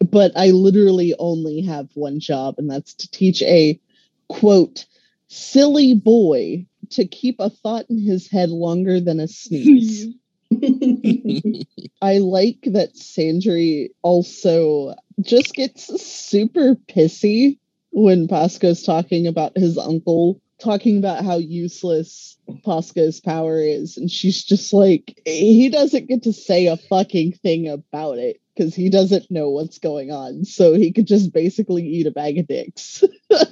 But 0.00 0.32
I 0.36 0.50
literally 0.50 1.14
only 1.18 1.62
have 1.62 1.88
one 1.94 2.20
job, 2.20 2.56
and 2.58 2.70
that's 2.70 2.94
to 2.94 3.10
teach 3.10 3.42
a 3.42 3.80
quote 4.28 4.86
silly 5.34 5.94
boy 5.94 6.66
to 6.90 7.06
keep 7.06 7.40
a 7.40 7.50
thought 7.50 7.86
in 7.90 7.98
his 7.98 8.30
head 8.30 8.50
longer 8.50 9.00
than 9.00 9.20
a 9.20 9.28
sneeze. 9.28 10.06
I 12.02 12.18
like 12.18 12.60
that 12.66 12.94
Sandry 12.94 13.88
also 14.02 14.94
just 15.20 15.54
gets 15.54 15.86
super 16.02 16.76
pissy 16.88 17.58
when 17.90 18.28
Pasco's 18.28 18.82
talking 18.82 19.26
about 19.26 19.56
his 19.56 19.78
uncle, 19.78 20.40
talking 20.60 20.98
about 20.98 21.24
how 21.24 21.38
useless 21.38 22.36
Pasco's 22.64 23.20
power 23.20 23.58
is. 23.58 23.96
And 23.96 24.10
she's 24.10 24.44
just 24.44 24.72
like, 24.72 25.20
he 25.24 25.68
doesn't 25.68 26.08
get 26.08 26.24
to 26.24 26.32
say 26.32 26.66
a 26.66 26.76
fucking 26.76 27.32
thing 27.32 27.68
about 27.68 28.18
it 28.18 28.40
because 28.54 28.74
he 28.74 28.88
doesn't 28.88 29.30
know 29.30 29.50
what's 29.50 29.78
going 29.78 30.12
on. 30.12 30.44
So 30.44 30.74
he 30.74 30.92
could 30.92 31.06
just 31.06 31.32
basically 31.32 31.84
eat 31.84 32.06
a 32.06 32.12
bag 32.12 32.38
of 32.38 32.46
dicks. 32.46 33.02
I 33.32 33.46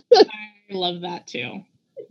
love 0.71 1.01
that 1.01 1.27
too. 1.27 1.65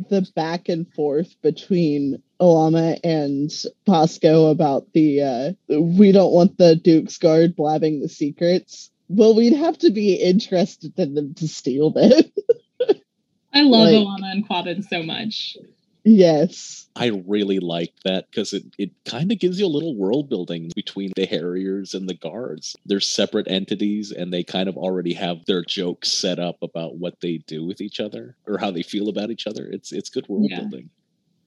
The 0.09 0.27
back 0.35 0.69
and 0.69 0.91
forth 0.93 1.35
between 1.41 2.21
Oama 2.39 2.99
and 3.03 3.51
Pasco 3.85 4.47
about 4.47 4.91
the 4.93 5.21
uh 5.21 5.51
we 5.79 6.11
don't 6.11 6.33
want 6.33 6.57
the 6.57 6.75
Duke's 6.75 7.17
guard 7.17 7.55
blabbing 7.55 7.99
the 8.01 8.09
secrets. 8.09 8.89
Well, 9.09 9.35
we'd 9.35 9.53
have 9.53 9.77
to 9.79 9.91
be 9.91 10.13
interested 10.15 10.97
in 10.97 11.13
them 11.13 11.33
to 11.35 11.47
steal 11.47 11.91
them. 11.91 12.11
I 13.53 13.63
love 13.63 13.89
Like- 13.91 13.95
Oama 13.95 14.31
and 14.31 14.47
Quabbin 14.47 14.87
so 14.87 15.03
much. 15.03 15.57
Yes. 16.03 16.87
I 16.95 17.07
really 17.27 17.59
like 17.59 17.93
that 18.03 18.25
because 18.29 18.53
it, 18.53 18.63
it 18.77 18.91
kind 19.05 19.31
of 19.31 19.39
gives 19.39 19.59
you 19.59 19.65
a 19.65 19.67
little 19.67 19.95
world 19.95 20.29
building 20.29 20.71
between 20.75 21.11
the 21.15 21.25
Harriers 21.25 21.93
and 21.93 22.07
the 22.09 22.15
guards. 22.15 22.75
They're 22.85 22.99
separate 22.99 23.47
entities 23.49 24.11
and 24.11 24.33
they 24.33 24.43
kind 24.43 24.67
of 24.67 24.77
already 24.77 25.13
have 25.13 25.45
their 25.45 25.63
jokes 25.63 26.11
set 26.11 26.39
up 26.39 26.57
about 26.61 26.97
what 26.97 27.15
they 27.21 27.37
do 27.47 27.65
with 27.65 27.81
each 27.81 27.99
other 27.99 28.35
or 28.45 28.57
how 28.57 28.71
they 28.71 28.83
feel 28.83 29.09
about 29.09 29.31
each 29.31 29.47
other. 29.47 29.67
It's 29.71 29.91
it's 29.91 30.09
good 30.09 30.27
world 30.27 30.47
Yeah. 30.49 30.59
building. 30.59 30.89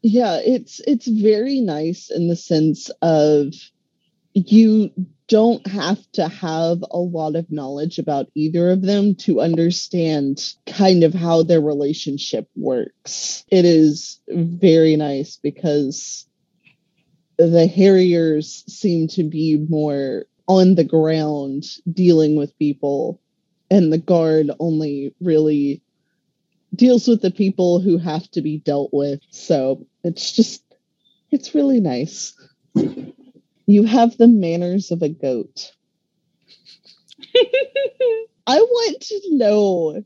Yeah, 0.03 0.39
it's 0.45 0.81
it's 0.87 1.07
very 1.07 1.61
nice 1.61 2.11
in 2.11 2.29
the 2.29 2.37
sense 2.37 2.91
of 3.03 3.55
you 4.35 4.91
don't 5.29 5.67
have 5.67 5.99
to 6.13 6.29
have 6.29 6.85
a 6.91 6.99
lot 6.99 7.35
of 7.35 7.51
knowledge 7.51 7.99
about 7.99 8.27
either 8.35 8.71
of 8.71 8.83
them 8.83 9.15
to 9.15 9.41
understand 9.41 10.55
kind 10.67 11.03
of 11.03 11.15
how 11.15 11.43
their 11.43 11.61
relationship 11.61 12.49
works. 12.57 13.45
It 13.49 13.65
is 13.65 14.21
very 14.29 14.97
nice 14.97 15.39
because 15.43 16.27
the 17.39 17.67
Harriers 17.67 18.65
seem 18.69 19.09
to 19.09 19.25
be 19.25 19.65
more 19.69 20.27
on 20.47 20.75
the 20.75 20.85
ground 20.85 21.65
dealing 21.91 22.37
with 22.37 22.59
people, 22.59 23.21
and 23.71 23.93
the 23.93 23.99
guard 23.99 24.51
only 24.61 25.15
really 25.21 25.81
deals 26.75 27.09
with 27.09 27.23
the 27.23 27.31
people 27.31 27.81
who 27.81 27.97
have 27.99 28.31
to 28.33 28.43
be 28.43 28.59
dealt 28.59 28.91
with. 28.93 29.21
So 29.31 29.87
it's 30.03 30.33
just, 30.33 30.63
it's 31.31 31.55
really 31.55 31.81
nice. 31.81 32.35
You 33.67 33.85
have 33.85 34.17
the 34.17 34.29
manners 34.29 34.91
of 34.91 35.03
a 35.03 35.09
goat. 35.09 35.73
I 38.47 38.61
want 38.61 39.01
to 39.01 39.21
know, 39.31 40.05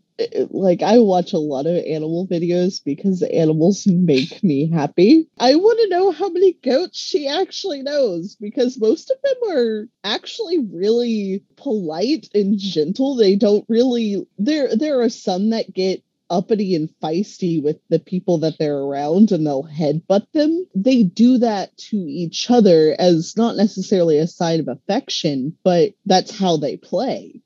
like, 0.50 0.82
I 0.82 0.98
watch 0.98 1.32
a 1.32 1.38
lot 1.38 1.66
of 1.66 1.76
animal 1.84 2.28
videos 2.28 2.82
because 2.84 3.22
animals 3.22 3.84
make 3.86 4.42
me 4.44 4.70
happy. 4.70 5.28
I 5.38 5.56
want 5.56 5.80
to 5.80 5.88
know 5.88 6.12
how 6.12 6.28
many 6.28 6.52
goats 6.52 6.98
she 6.98 7.26
actually 7.26 7.82
knows 7.82 8.36
because 8.36 8.78
most 8.78 9.10
of 9.10 9.16
them 9.22 9.56
are 9.56 9.88
actually 10.04 10.58
really 10.58 11.42
polite 11.56 12.28
and 12.32 12.56
gentle. 12.58 13.16
They 13.16 13.34
don't 13.34 13.64
really, 13.68 14.24
there, 14.38 14.76
there 14.76 15.00
are 15.00 15.10
some 15.10 15.50
that 15.50 15.74
get 15.74 16.04
uppity 16.30 16.74
and 16.74 16.90
feisty 17.02 17.62
with 17.62 17.78
the 17.88 17.98
people 17.98 18.38
that 18.38 18.58
they're 18.58 18.78
around 18.78 19.32
and 19.32 19.46
they'll 19.46 19.64
headbutt 19.64 20.26
them. 20.32 20.66
They 20.74 21.02
do 21.02 21.38
that 21.38 21.76
to 21.88 21.96
each 21.96 22.50
other 22.50 22.94
as 22.98 23.36
not 23.36 23.56
necessarily 23.56 24.18
a 24.18 24.26
sign 24.26 24.60
of 24.60 24.68
affection, 24.68 25.56
but 25.62 25.94
that's 26.06 26.36
how 26.36 26.56
they 26.56 26.76
play. 26.76 27.40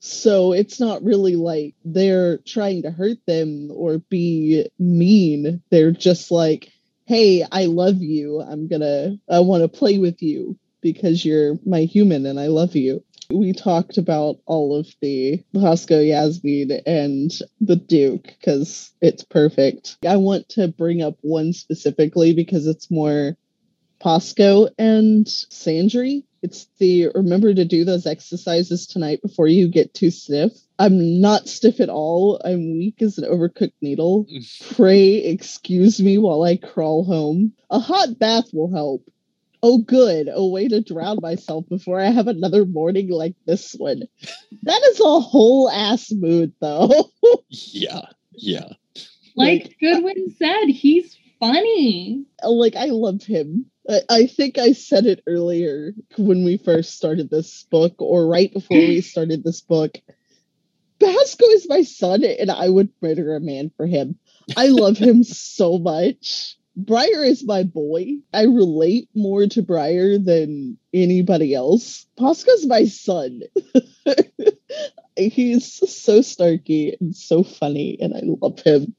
So 0.00 0.52
it's 0.52 0.80
not 0.80 1.02
really 1.02 1.34
like 1.34 1.74
they're 1.84 2.36
trying 2.38 2.82
to 2.82 2.90
hurt 2.90 3.18
them 3.26 3.70
or 3.72 3.98
be 3.98 4.68
mean. 4.78 5.62
They're 5.70 5.92
just 5.92 6.30
like, 6.30 6.70
hey, 7.06 7.44
I 7.50 7.66
love 7.66 8.02
you. 8.02 8.40
I'm 8.40 8.68
gonna, 8.68 9.16
I 9.30 9.40
wanna 9.40 9.68
play 9.68 9.98
with 9.98 10.22
you 10.22 10.58
because 10.82 11.24
you're 11.24 11.58
my 11.64 11.80
human 11.80 12.26
and 12.26 12.38
I 12.38 12.48
love 12.48 12.76
you. 12.76 13.02
We 13.30 13.52
talked 13.52 13.98
about 13.98 14.36
all 14.46 14.76
of 14.76 14.88
the 15.00 15.42
Pasco 15.54 16.00
Yasmin 16.00 16.70
and 16.86 17.30
the 17.60 17.76
Duke 17.76 18.24
because 18.24 18.92
it's 19.00 19.24
perfect. 19.24 19.96
I 20.06 20.16
want 20.16 20.48
to 20.50 20.68
bring 20.68 21.02
up 21.02 21.16
one 21.20 21.52
specifically 21.52 22.34
because 22.34 22.66
it's 22.66 22.90
more 22.90 23.36
Pasco 24.00 24.68
and 24.78 25.26
Sandry. 25.26 26.24
It's 26.42 26.68
the 26.78 27.08
remember 27.14 27.54
to 27.54 27.64
do 27.64 27.86
those 27.86 28.06
exercises 28.06 28.86
tonight 28.86 29.22
before 29.22 29.48
you 29.48 29.68
get 29.68 29.94
too 29.94 30.10
stiff. 30.10 30.52
I'm 30.78 31.22
not 31.22 31.48
stiff 31.48 31.80
at 31.80 31.88
all. 31.88 32.38
I'm 32.44 32.76
weak 32.76 33.00
as 33.00 33.16
an 33.16 33.24
overcooked 33.24 33.72
needle. 33.80 34.26
Pray 34.72 35.16
excuse 35.16 36.00
me 36.00 36.18
while 36.18 36.42
I 36.42 36.58
crawl 36.58 37.04
home. 37.04 37.54
A 37.70 37.78
hot 37.78 38.18
bath 38.18 38.52
will 38.52 38.70
help. 38.70 39.08
Oh, 39.66 39.78
good. 39.78 40.28
A 40.30 40.44
way 40.46 40.68
to 40.68 40.82
drown 40.82 41.20
myself 41.22 41.66
before 41.70 41.98
I 41.98 42.10
have 42.10 42.28
another 42.28 42.66
morning 42.66 43.10
like 43.10 43.34
this 43.46 43.72
one. 43.72 44.02
That 44.64 44.82
is 44.90 45.00
a 45.00 45.20
whole 45.20 45.70
ass 45.70 46.12
mood, 46.12 46.52
though. 46.60 47.10
Yeah. 47.48 48.02
Yeah. 48.32 48.68
Like 49.34 49.62
Like, 49.62 49.76
Goodwin 49.80 50.34
said, 50.38 50.66
he's 50.66 51.16
funny. 51.40 52.26
Like 52.46 52.76
I 52.76 52.86
love 52.86 53.22
him. 53.22 53.64
I, 53.88 54.00
I 54.10 54.26
think 54.26 54.58
I 54.58 54.72
said 54.72 55.06
it 55.06 55.22
earlier 55.26 55.94
when 56.18 56.44
we 56.44 56.58
first 56.58 56.94
started 56.94 57.30
this 57.30 57.64
book, 57.70 57.94
or 58.00 58.26
right 58.26 58.52
before 58.52 58.76
we 58.76 59.00
started 59.00 59.44
this 59.44 59.62
book. 59.62 59.96
Pasco 61.00 61.46
is 61.46 61.66
my 61.70 61.84
son, 61.84 62.22
and 62.22 62.50
I 62.50 62.68
would 62.68 62.90
murder 63.00 63.34
a 63.34 63.40
man 63.40 63.70
for 63.78 63.86
him. 63.86 64.18
I 64.58 64.66
love 64.66 64.98
him 64.98 65.24
so 65.24 65.78
much. 65.78 66.58
Briar 66.76 67.22
is 67.22 67.44
my 67.44 67.62
boy. 67.62 68.18
I 68.32 68.42
relate 68.44 69.08
more 69.14 69.46
to 69.46 69.62
Briar 69.62 70.18
than 70.18 70.76
anybody 70.92 71.54
else. 71.54 72.06
Pasco's 72.18 72.66
my 72.66 72.86
son. 72.86 73.42
He's 75.16 75.72
so 75.72 76.18
snarky 76.20 76.94
and 77.00 77.14
so 77.14 77.44
funny, 77.44 77.96
and 78.00 78.14
I 78.14 78.22
love 78.24 78.58
him. 78.60 78.96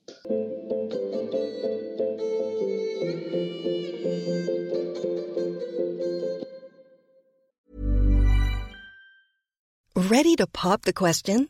Ready 9.97 10.35
to 10.37 10.47
pop 10.47 10.83
the 10.83 10.93
question? 10.93 11.49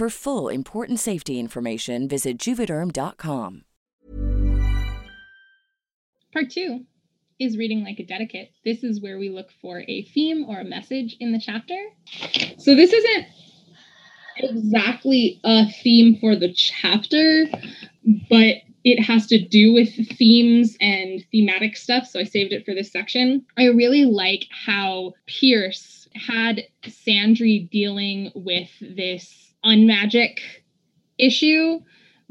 For 0.00 0.08
full 0.08 0.48
important 0.48 0.98
safety 0.98 1.38
information, 1.38 2.08
visit 2.08 2.38
juvederm.com. 2.38 3.64
Part 6.32 6.48
two 6.48 6.86
is 7.38 7.58
reading 7.58 7.84
like 7.84 7.98
a 7.98 8.06
dedicate. 8.06 8.50
This 8.64 8.82
is 8.82 9.02
where 9.02 9.18
we 9.18 9.28
look 9.28 9.48
for 9.60 9.82
a 9.86 10.04
theme 10.04 10.46
or 10.48 10.60
a 10.60 10.64
message 10.64 11.18
in 11.20 11.32
the 11.32 11.38
chapter. 11.38 11.76
So 12.56 12.74
this 12.74 12.94
isn't 12.94 13.26
exactly 14.38 15.38
a 15.44 15.70
theme 15.70 16.16
for 16.18 16.34
the 16.34 16.50
chapter, 16.54 17.44
but 18.30 18.54
it 18.84 19.02
has 19.02 19.26
to 19.26 19.46
do 19.48 19.74
with 19.74 19.90
themes 20.16 20.78
and 20.80 21.22
thematic 21.30 21.76
stuff. 21.76 22.06
So 22.06 22.20
I 22.20 22.24
saved 22.24 22.54
it 22.54 22.64
for 22.64 22.72
this 22.72 22.90
section. 22.90 23.44
I 23.58 23.66
really 23.66 24.06
like 24.06 24.46
how 24.64 25.12
Pierce 25.26 26.08
had 26.14 26.62
Sandry 26.84 27.68
dealing 27.68 28.32
with 28.34 28.70
this 28.80 29.49
unmagic 29.64 30.38
issue 31.18 31.80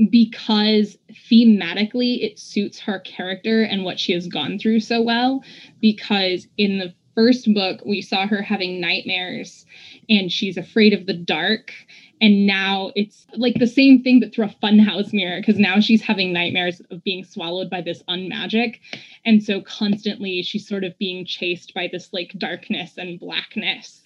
because 0.09 0.97
thematically 1.29 2.23
it 2.23 2.39
suits 2.39 2.79
her 2.79 2.99
character 2.99 3.63
and 3.63 3.83
what 3.83 3.99
she 3.99 4.13
has 4.13 4.27
gone 4.27 4.57
through 4.57 4.79
so 4.79 5.01
well. 5.01 5.43
Because 5.81 6.47
in 6.57 6.79
the 6.79 6.93
first 7.15 7.53
book, 7.53 7.81
we 7.85 8.01
saw 8.01 8.25
her 8.25 8.41
having 8.41 8.79
nightmares 8.79 9.65
and 10.09 10.31
she's 10.31 10.57
afraid 10.57 10.93
of 10.93 11.05
the 11.05 11.13
dark. 11.13 11.73
And 12.21 12.45
now 12.45 12.91
it's 12.95 13.27
like 13.35 13.55
the 13.55 13.67
same 13.67 14.01
thing, 14.01 14.19
but 14.19 14.33
through 14.33 14.45
a 14.45 14.55
funhouse 14.63 15.13
mirror, 15.13 15.39
because 15.39 15.59
now 15.59 15.79
she's 15.79 16.01
having 16.01 16.33
nightmares 16.33 16.81
of 16.91 17.03
being 17.03 17.23
swallowed 17.23 17.69
by 17.69 17.81
this 17.81 18.03
unmagic. 18.09 18.79
And 19.25 19.43
so 19.43 19.61
constantly 19.61 20.41
she's 20.43 20.67
sort 20.67 20.83
of 20.83 20.97
being 20.97 21.25
chased 21.25 21.73
by 21.73 21.89
this 21.91 22.11
like 22.13 22.33
darkness 22.37 22.97
and 22.97 23.19
blackness. 23.19 24.01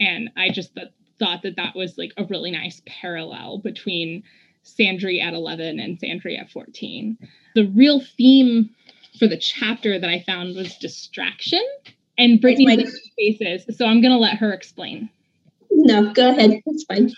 And 0.00 0.30
I 0.36 0.50
just 0.50 0.74
th- 0.74 0.88
thought 1.24 1.42
that 1.42 1.56
that 1.56 1.74
was 1.74 1.96
like 1.96 2.12
a 2.18 2.24
really 2.24 2.50
nice 2.50 2.82
parallel 2.86 3.58
between 3.58 4.22
Sandry 4.64 5.22
at 5.22 5.32
11 5.32 5.80
and 5.80 5.98
Sandry 5.98 6.38
at 6.38 6.50
14. 6.50 7.16
The 7.54 7.66
real 7.68 8.00
theme 8.00 8.70
for 9.18 9.26
the 9.26 9.38
chapter 9.38 9.98
that 9.98 10.10
I 10.10 10.22
found 10.26 10.54
was 10.54 10.76
distraction. 10.76 11.62
And 12.18 12.40
Brittany 12.40 12.76
my- 12.76 12.86
faces, 13.16 13.76
so 13.76 13.86
I'm 13.86 14.02
gonna 14.02 14.18
let 14.18 14.36
her 14.36 14.52
explain. 14.52 15.08
No, 15.70 16.12
go 16.12 16.30
ahead. 16.30 16.60
That's 16.66 16.84
fine. 16.84 17.10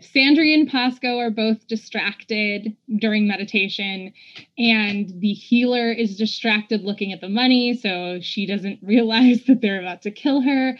Sandry 0.00 0.54
and 0.54 0.68
Pasco 0.68 1.18
are 1.18 1.30
both 1.30 1.66
distracted 1.66 2.76
during 2.98 3.26
meditation, 3.26 4.12
and 4.56 5.12
the 5.20 5.32
healer 5.32 5.90
is 5.92 6.16
distracted 6.16 6.82
looking 6.82 7.12
at 7.12 7.20
the 7.20 7.28
money, 7.28 7.74
so 7.74 8.20
she 8.20 8.46
doesn't 8.46 8.78
realize 8.82 9.44
that 9.46 9.60
they're 9.60 9.80
about 9.80 10.02
to 10.02 10.10
kill 10.10 10.40
her. 10.42 10.78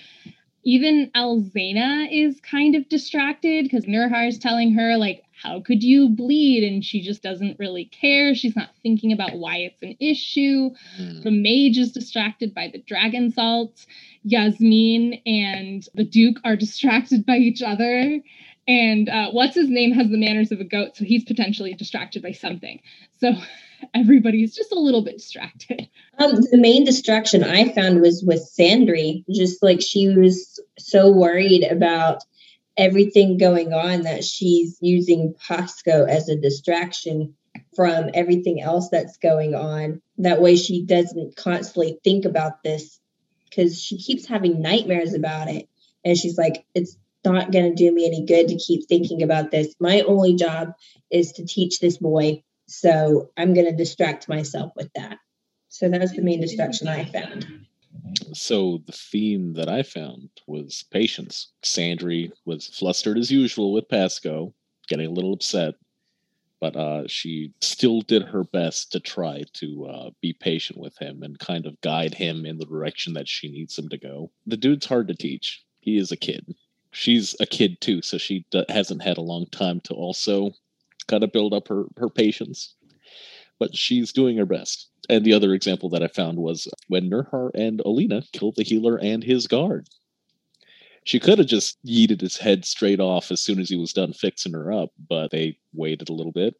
Even 0.64 1.10
Alzena 1.14 2.08
is 2.10 2.40
kind 2.40 2.74
of 2.74 2.88
distracted 2.88 3.64
because 3.64 3.86
Nurhar 3.86 4.28
is 4.28 4.38
telling 4.38 4.72
her, 4.74 4.96
like, 4.96 5.22
how 5.42 5.60
could 5.60 5.84
you 5.84 6.08
bleed? 6.08 6.64
And 6.64 6.84
she 6.84 7.00
just 7.00 7.22
doesn't 7.22 7.58
really 7.58 7.84
care. 7.84 8.34
She's 8.34 8.56
not 8.56 8.70
thinking 8.82 9.12
about 9.12 9.36
why 9.36 9.58
it's 9.58 9.82
an 9.82 9.96
issue. 10.00 10.70
The 11.22 11.30
mage 11.30 11.78
is 11.78 11.92
distracted 11.92 12.54
by 12.54 12.68
the 12.72 12.78
dragon 12.78 13.30
salt. 13.30 13.86
Yasmin 14.24 15.20
and 15.24 15.86
the 15.94 16.04
Duke 16.04 16.40
are 16.44 16.56
distracted 16.66 17.24
by 17.24 17.36
each 17.36 17.62
other. 17.62 18.20
And 18.66 19.08
uh, 19.08 19.30
what's 19.30 19.54
his 19.54 19.70
name 19.70 19.92
has 19.92 20.10
the 20.10 20.18
manners 20.18 20.52
of 20.52 20.60
a 20.60 20.64
goat, 20.64 20.96
so 20.96 21.04
he's 21.04 21.24
potentially 21.24 21.72
distracted 21.72 22.22
by 22.22 22.32
something. 22.32 22.80
So 23.20 23.32
everybody's 23.94 24.54
just 24.54 24.72
a 24.72 24.78
little 24.78 25.02
bit 25.02 25.18
distracted. 25.18 25.88
Um, 26.18 26.32
the 26.50 26.58
main 26.58 26.84
distraction 26.84 27.44
I 27.44 27.72
found 27.72 28.00
was 28.00 28.24
with 28.26 28.50
Sandry. 28.58 29.24
Just 29.30 29.62
like 29.62 29.80
she 29.80 30.08
was 30.08 30.60
so 30.78 31.12
worried 31.12 31.64
about 31.64 32.24
everything 32.76 33.38
going 33.38 33.72
on 33.72 34.02
that 34.02 34.24
she's 34.24 34.78
using 34.80 35.34
Pasco 35.46 36.04
as 36.04 36.28
a 36.28 36.36
distraction 36.36 37.34
from 37.74 38.10
everything 38.14 38.60
else 38.60 38.88
that's 38.88 39.16
going 39.18 39.54
on. 39.54 40.00
That 40.18 40.40
way 40.40 40.56
she 40.56 40.84
doesn't 40.84 41.36
constantly 41.36 41.98
think 42.02 42.24
about 42.24 42.62
this 42.62 43.00
because 43.48 43.80
she 43.80 43.98
keeps 43.98 44.26
having 44.26 44.60
nightmares 44.60 45.14
about 45.14 45.48
it. 45.48 45.68
And 46.04 46.16
she's 46.16 46.38
like, 46.38 46.64
it's 46.74 46.96
not 47.24 47.50
going 47.50 47.68
to 47.68 47.74
do 47.74 47.92
me 47.92 48.06
any 48.06 48.24
good 48.24 48.48
to 48.48 48.56
keep 48.56 48.88
thinking 48.88 49.22
about 49.22 49.50
this. 49.50 49.74
My 49.80 50.02
only 50.02 50.34
job 50.34 50.72
is 51.10 51.32
to 51.32 51.44
teach 51.44 51.80
this 51.80 51.98
boy. 51.98 52.42
So 52.68 53.30
I'm 53.38 53.54
going 53.54 53.66
to 53.66 53.74
distract 53.74 54.28
myself 54.28 54.72
with 54.76 54.90
that. 54.94 55.18
So 55.70 55.88
that 55.88 56.00
was 56.00 56.12
the 56.12 56.22
main 56.22 56.40
distraction 56.40 56.86
I 56.86 57.06
found. 57.06 57.46
So 58.34 58.82
the 58.86 58.92
theme 58.92 59.54
that 59.54 59.70
I 59.70 59.82
found 59.82 60.28
was 60.46 60.84
patience. 60.90 61.52
Sandry 61.62 62.30
was 62.44 62.66
flustered 62.66 63.16
as 63.16 63.30
usual 63.30 63.72
with 63.72 63.88
Pasco, 63.88 64.54
getting 64.86 65.06
a 65.06 65.10
little 65.10 65.32
upset, 65.32 65.74
but 66.60 66.76
uh, 66.76 67.06
she 67.06 67.52
still 67.62 68.02
did 68.02 68.22
her 68.22 68.44
best 68.44 68.92
to 68.92 69.00
try 69.00 69.44
to 69.54 69.86
uh, 69.86 70.10
be 70.20 70.34
patient 70.34 70.78
with 70.78 70.96
him 70.98 71.22
and 71.22 71.38
kind 71.38 71.64
of 71.64 71.80
guide 71.80 72.14
him 72.14 72.44
in 72.44 72.58
the 72.58 72.66
direction 72.66 73.14
that 73.14 73.28
she 73.28 73.50
needs 73.50 73.78
him 73.78 73.88
to 73.88 73.98
go. 73.98 74.30
The 74.46 74.58
dude's 74.58 74.86
hard 74.86 75.08
to 75.08 75.14
teach. 75.14 75.64
He 75.80 75.96
is 75.96 76.12
a 76.12 76.16
kid. 76.16 76.54
She's 76.90 77.34
a 77.40 77.46
kid 77.46 77.80
too, 77.80 78.02
so 78.02 78.18
she 78.18 78.44
d- 78.50 78.64
hasn't 78.68 79.02
had 79.02 79.16
a 79.16 79.22
long 79.22 79.46
time 79.46 79.80
to 79.84 79.94
also 79.94 80.52
kind 81.08 81.24
of 81.24 81.32
build 81.32 81.52
up 81.52 81.68
her 81.68 81.84
her 81.96 82.08
patience. 82.08 82.74
But 83.58 83.74
she's 83.74 84.12
doing 84.12 84.36
her 84.36 84.46
best. 84.46 84.88
And 85.08 85.24
the 85.24 85.32
other 85.32 85.52
example 85.52 85.88
that 85.90 86.02
I 86.02 86.08
found 86.08 86.38
was 86.38 86.68
when 86.86 87.10
Nurhar 87.10 87.50
and 87.54 87.80
Alzena 87.84 88.30
killed 88.32 88.54
the 88.56 88.62
healer 88.62 88.96
and 88.96 89.24
his 89.24 89.46
guard. 89.46 89.88
She 91.04 91.18
could 91.18 91.38
have 91.38 91.46
just 91.46 91.78
yeeted 91.86 92.20
his 92.20 92.36
head 92.36 92.66
straight 92.66 93.00
off 93.00 93.32
as 93.32 93.40
soon 93.40 93.58
as 93.58 93.70
he 93.70 93.76
was 93.76 93.94
done 93.94 94.12
fixing 94.12 94.52
her 94.52 94.70
up, 94.70 94.90
but 95.08 95.30
they 95.30 95.56
waited 95.72 96.10
a 96.10 96.12
little 96.12 96.32
bit, 96.32 96.54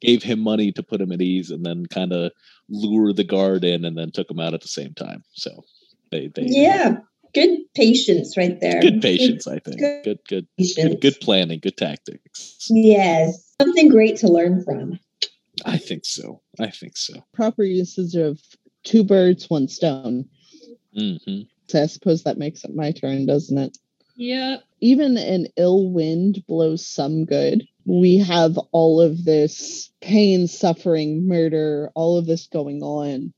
gave 0.00 0.24
him 0.24 0.40
money 0.40 0.72
to 0.72 0.82
put 0.82 1.00
him 1.00 1.12
at 1.12 1.22
ease, 1.22 1.52
and 1.52 1.64
then 1.64 1.86
kind 1.86 2.12
of 2.12 2.32
lure 2.68 3.12
the 3.12 3.22
guard 3.22 3.62
in 3.64 3.84
and 3.84 3.96
then 3.96 4.10
took 4.10 4.28
him 4.28 4.40
out 4.40 4.54
at 4.54 4.60
the 4.60 4.68
same 4.68 4.92
time. 4.94 5.22
So 5.34 5.62
they, 6.10 6.26
they 6.34 6.46
Yeah, 6.46 6.96
good 7.34 7.58
patience 7.74 8.36
right 8.36 8.60
there. 8.60 8.80
good 8.80 9.00
patience, 9.02 9.46
I 9.46 9.58
think. 9.58 9.78
Good 9.78 10.02
Good, 10.04 10.20
good, 10.28 10.46
good, 10.76 11.00
good 11.00 11.20
planning, 11.20 11.60
good 11.60 11.76
tactics. 11.76 12.66
Yes, 12.70 13.54
something 13.60 13.88
great 13.88 14.16
to 14.18 14.28
learn 14.28 14.62
from. 14.64 14.98
I 15.64 15.78
think 15.78 16.04
so. 16.04 16.40
I 16.58 16.70
think 16.70 16.96
so. 16.96 17.14
Proper 17.32 17.62
uses 17.62 18.14
of 18.14 18.40
two 18.84 19.04
birds, 19.04 19.48
one 19.48 19.68
stone. 19.68 20.28
hmm 20.94 21.16
So 21.68 21.82
I 21.82 21.86
suppose 21.86 22.24
that 22.24 22.38
makes 22.38 22.64
it 22.64 22.74
my 22.74 22.92
turn, 22.92 23.26
doesn't 23.26 23.58
it? 23.58 23.78
Yep. 24.16 24.62
even 24.80 25.16
an 25.16 25.46
ill 25.56 25.90
wind 25.90 26.44
blows 26.46 26.86
some 26.86 27.24
good. 27.24 27.66
We 27.86 28.18
have 28.18 28.58
all 28.70 29.00
of 29.00 29.24
this 29.24 29.90
pain, 30.02 30.46
suffering, 30.46 31.26
murder, 31.26 31.90
all 31.94 32.18
of 32.18 32.26
this 32.26 32.46
going 32.46 32.82
on. 32.82 33.32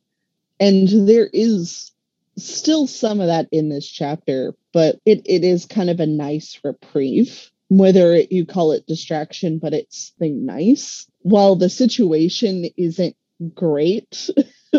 And 0.58 1.08
there 1.08 1.30
is 1.32 1.92
still 2.36 2.86
some 2.86 3.20
of 3.20 3.28
that 3.28 3.48
in 3.52 3.68
this 3.68 3.88
chapter, 3.88 4.54
but 4.72 5.00
it, 5.04 5.22
it 5.24 5.44
is 5.44 5.66
kind 5.66 5.90
of 5.90 6.00
a 6.00 6.06
nice 6.06 6.58
reprieve. 6.64 7.50
Whether 7.68 8.18
you 8.30 8.44
call 8.46 8.72
it 8.72 8.86
distraction, 8.86 9.58
but 9.58 9.72
it's 9.72 10.12
something 10.12 10.44
nice. 10.44 11.06
While 11.22 11.56
the 11.56 11.70
situation 11.70 12.66
isn't 12.76 13.16
great, 13.54 14.30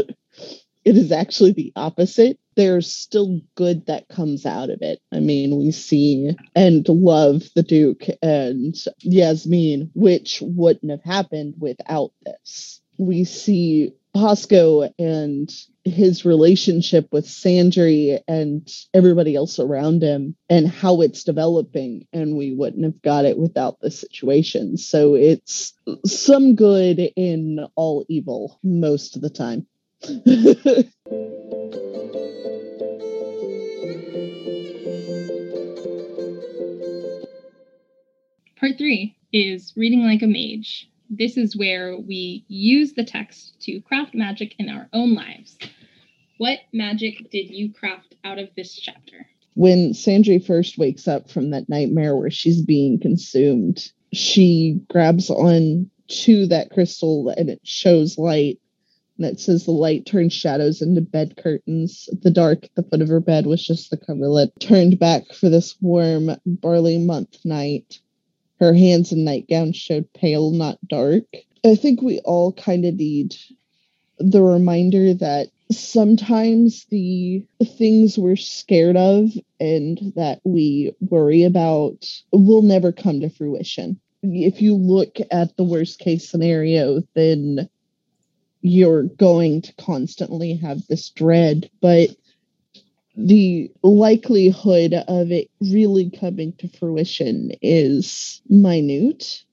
it 0.85 0.97
is 0.97 1.11
actually 1.11 1.53
the 1.53 1.73
opposite. 1.75 2.39
There's 2.55 2.93
still 2.93 3.41
good 3.55 3.87
that 3.87 4.07
comes 4.07 4.45
out 4.45 4.69
of 4.69 4.81
it. 4.81 5.01
I 5.11 5.19
mean, 5.19 5.57
we 5.57 5.71
see 5.71 6.37
and 6.55 6.87
love 6.87 7.43
the 7.55 7.63
Duke 7.63 8.05
and 8.21 8.75
Yasmin, 8.99 9.91
which 9.95 10.41
wouldn't 10.41 10.91
have 10.91 11.03
happened 11.03 11.55
without 11.57 12.11
this. 12.23 12.81
We 12.97 13.25
see 13.25 13.93
Pasco 14.15 14.89
and 14.97 15.53
his 15.83 16.23
relationship 16.23 17.11
with 17.11 17.27
Sandry 17.27 18.21
and 18.29 18.65
everybody 18.93 19.35
else 19.35 19.59
around 19.59 20.01
him 20.01 20.37
and 20.49 20.69
how 20.69 21.01
it's 21.01 21.25
developing, 21.25 22.07
and 22.13 22.37
we 22.37 22.53
wouldn't 22.53 22.85
have 22.85 23.01
got 23.01 23.25
it 23.25 23.37
without 23.37 23.81
the 23.81 23.91
situation. 23.91 24.77
So 24.77 25.15
it's 25.15 25.73
some 26.05 26.55
good 26.55 26.99
in 27.17 27.59
all 27.75 28.05
evil 28.07 28.57
most 28.63 29.17
of 29.17 29.21
the 29.21 29.29
time. 29.29 29.67
Part 38.57 38.77
three 38.77 39.17
is 39.33 39.73
reading 39.75 40.05
like 40.05 40.21
a 40.21 40.27
mage. 40.27 40.89
This 41.09 41.37
is 41.37 41.55
where 41.55 41.97
we 41.97 42.45
use 42.47 42.93
the 42.93 43.05
text 43.05 43.59
to 43.61 43.81
craft 43.81 44.13
magic 44.13 44.55
in 44.59 44.69
our 44.69 44.89
own 44.93 45.13
lives. 45.13 45.57
What 46.37 46.59
magic 46.73 47.29
did 47.31 47.49
you 47.49 47.71
craft 47.71 48.15
out 48.23 48.39
of 48.39 48.49
this 48.55 48.73
chapter? 48.73 49.27
when 49.55 49.93
Sandry 49.93 50.45
first 50.45 50.77
wakes 50.77 51.07
up 51.07 51.29
from 51.31 51.49
that 51.49 51.67
nightmare 51.69 52.15
where 52.15 52.29
she's 52.29 52.61
being 52.61 52.99
consumed, 52.99 53.91
she 54.13 54.81
grabs 54.89 55.29
on 55.29 55.89
to 56.07 56.45
that 56.47 56.69
crystal 56.69 57.33
and 57.35 57.49
it 57.49 57.61
shows 57.63 58.17
light. 58.17 58.59
And 59.17 59.25
it 59.25 59.39
says 59.39 59.63
the 59.63 59.71
light 59.71 60.05
turns 60.05 60.33
shadows 60.33 60.81
into 60.81 60.99
bed 60.99 61.37
curtains. 61.41 62.09
The 62.21 62.29
dark 62.29 62.65
at 62.65 62.75
the 62.75 62.83
foot 62.83 63.01
of 63.01 63.07
her 63.07 63.21
bed 63.21 63.45
was 63.45 63.65
just 63.65 63.89
the 63.89 63.97
coverlet. 63.97 64.51
Turned 64.59 64.99
back 64.99 65.31
for 65.33 65.47
this 65.47 65.75
warm 65.81 66.31
barley 66.45 66.97
month 66.97 67.37
night. 67.45 67.99
Her 68.59 68.73
hands 68.73 69.11
and 69.11 69.25
nightgown 69.25 69.73
showed 69.73 70.11
pale, 70.13 70.51
not 70.51 70.79
dark. 70.87 71.25
I 71.63 71.75
think 71.75 72.01
we 72.01 72.19
all 72.19 72.53
kind 72.53 72.85
of 72.85 72.95
need 72.95 73.35
the 74.17 74.41
reminder 74.41 75.13
that 75.13 75.49
sometimes 75.71 76.85
the 76.85 77.43
things 77.77 78.17
we're 78.17 78.35
scared 78.35 78.95
of 78.95 79.31
and 79.59 80.13
that 80.15 80.39
we 80.43 80.93
worry 81.01 81.43
about 81.43 82.05
will 82.31 82.61
never 82.61 82.91
come 82.91 83.19
to 83.21 83.29
fruition. 83.29 83.99
If 84.23 84.61
you 84.61 84.75
look 84.75 85.17
at 85.31 85.57
the 85.57 85.63
worst 85.63 85.99
case 85.99 86.29
scenario, 86.29 87.01
then 87.13 87.67
you're 88.61 89.03
going 89.03 89.61
to 89.63 89.73
constantly 89.73 90.55
have 90.55 90.85
this 90.87 91.09
dread, 91.09 91.69
but 91.81 92.09
the 93.17 93.71
likelihood 93.83 94.93
of 94.93 95.31
it 95.31 95.49
really 95.61 96.09
coming 96.09 96.53
to 96.57 96.67
fruition 96.67 97.51
is 97.61 98.41
minute 98.49 99.43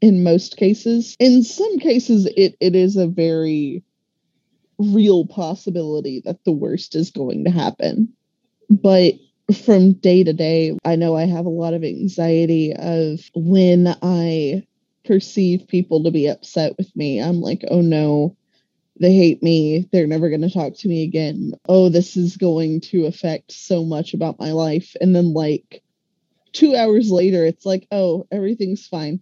in 0.00 0.24
most 0.24 0.56
cases. 0.56 1.16
In 1.18 1.42
some 1.42 1.78
cases, 1.78 2.26
it, 2.36 2.56
it 2.60 2.74
is 2.74 2.96
a 2.96 3.06
very 3.06 3.84
real 4.78 5.26
possibility 5.26 6.22
that 6.24 6.44
the 6.44 6.52
worst 6.52 6.94
is 6.94 7.10
going 7.10 7.44
to 7.44 7.50
happen. 7.50 8.08
But 8.68 9.14
from 9.64 9.92
day 9.92 10.24
to 10.24 10.32
day, 10.32 10.76
I 10.84 10.96
know 10.96 11.16
I 11.16 11.26
have 11.26 11.46
a 11.46 11.50
lot 11.50 11.74
of 11.74 11.84
anxiety 11.84 12.72
of 12.74 13.20
when 13.34 13.94
I 14.02 14.66
perceive 15.04 15.68
people 15.68 16.04
to 16.04 16.10
be 16.10 16.26
upset 16.26 16.76
with 16.78 16.94
me. 16.96 17.20
I'm 17.20 17.40
like, 17.40 17.64
oh 17.70 17.80
no, 17.80 18.36
they 19.00 19.14
hate 19.14 19.42
me. 19.42 19.88
They're 19.92 20.06
never 20.06 20.28
going 20.28 20.42
to 20.42 20.50
talk 20.50 20.74
to 20.78 20.88
me 20.88 21.04
again. 21.04 21.52
Oh, 21.68 21.88
this 21.88 22.16
is 22.16 22.36
going 22.36 22.80
to 22.82 23.06
affect 23.06 23.52
so 23.52 23.84
much 23.84 24.14
about 24.14 24.38
my 24.38 24.52
life. 24.52 24.94
And 25.00 25.14
then, 25.14 25.32
like, 25.32 25.82
two 26.52 26.76
hours 26.76 27.10
later, 27.10 27.44
it's 27.44 27.66
like, 27.66 27.86
oh, 27.90 28.26
everything's 28.30 28.86
fine. 28.86 29.20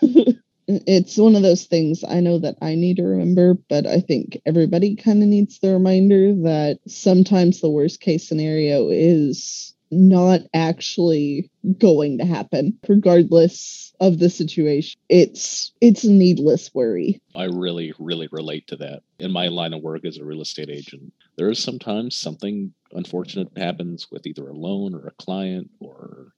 it's 0.68 1.16
one 1.16 1.34
of 1.34 1.42
those 1.42 1.64
things 1.64 2.04
I 2.06 2.20
know 2.20 2.38
that 2.38 2.56
I 2.60 2.74
need 2.74 2.98
to 2.98 3.04
remember, 3.04 3.54
but 3.68 3.86
I 3.86 4.00
think 4.00 4.38
everybody 4.44 4.96
kind 4.96 5.22
of 5.22 5.28
needs 5.28 5.58
the 5.58 5.72
reminder 5.72 6.34
that 6.42 6.78
sometimes 6.86 7.60
the 7.60 7.70
worst 7.70 8.00
case 8.00 8.28
scenario 8.28 8.88
is 8.90 9.74
not 9.90 10.42
actually 10.52 11.50
going 11.78 12.18
to 12.18 12.26
happen 12.26 12.78
regardless 12.86 13.87
of 14.00 14.18
the 14.18 14.30
situation 14.30 14.98
it's 15.08 15.72
it's 15.80 16.04
needless 16.04 16.72
worry 16.74 17.20
I 17.38 17.44
really, 17.44 17.92
really 18.00 18.28
relate 18.32 18.66
to 18.66 18.76
that. 18.76 19.02
In 19.20 19.30
my 19.30 19.46
line 19.46 19.72
of 19.72 19.80
work 19.80 20.04
as 20.04 20.18
a 20.18 20.24
real 20.24 20.40
estate 20.40 20.68
agent, 20.68 21.12
there 21.36 21.48
is 21.48 21.62
sometimes 21.62 22.16
something 22.16 22.74
unfortunate 22.92 23.56
happens 23.56 24.10
with 24.10 24.26
either 24.26 24.48
a 24.48 24.52
loan 24.52 24.92
or 24.92 25.06
a 25.06 25.22
client 25.22 25.70
or 25.78 26.32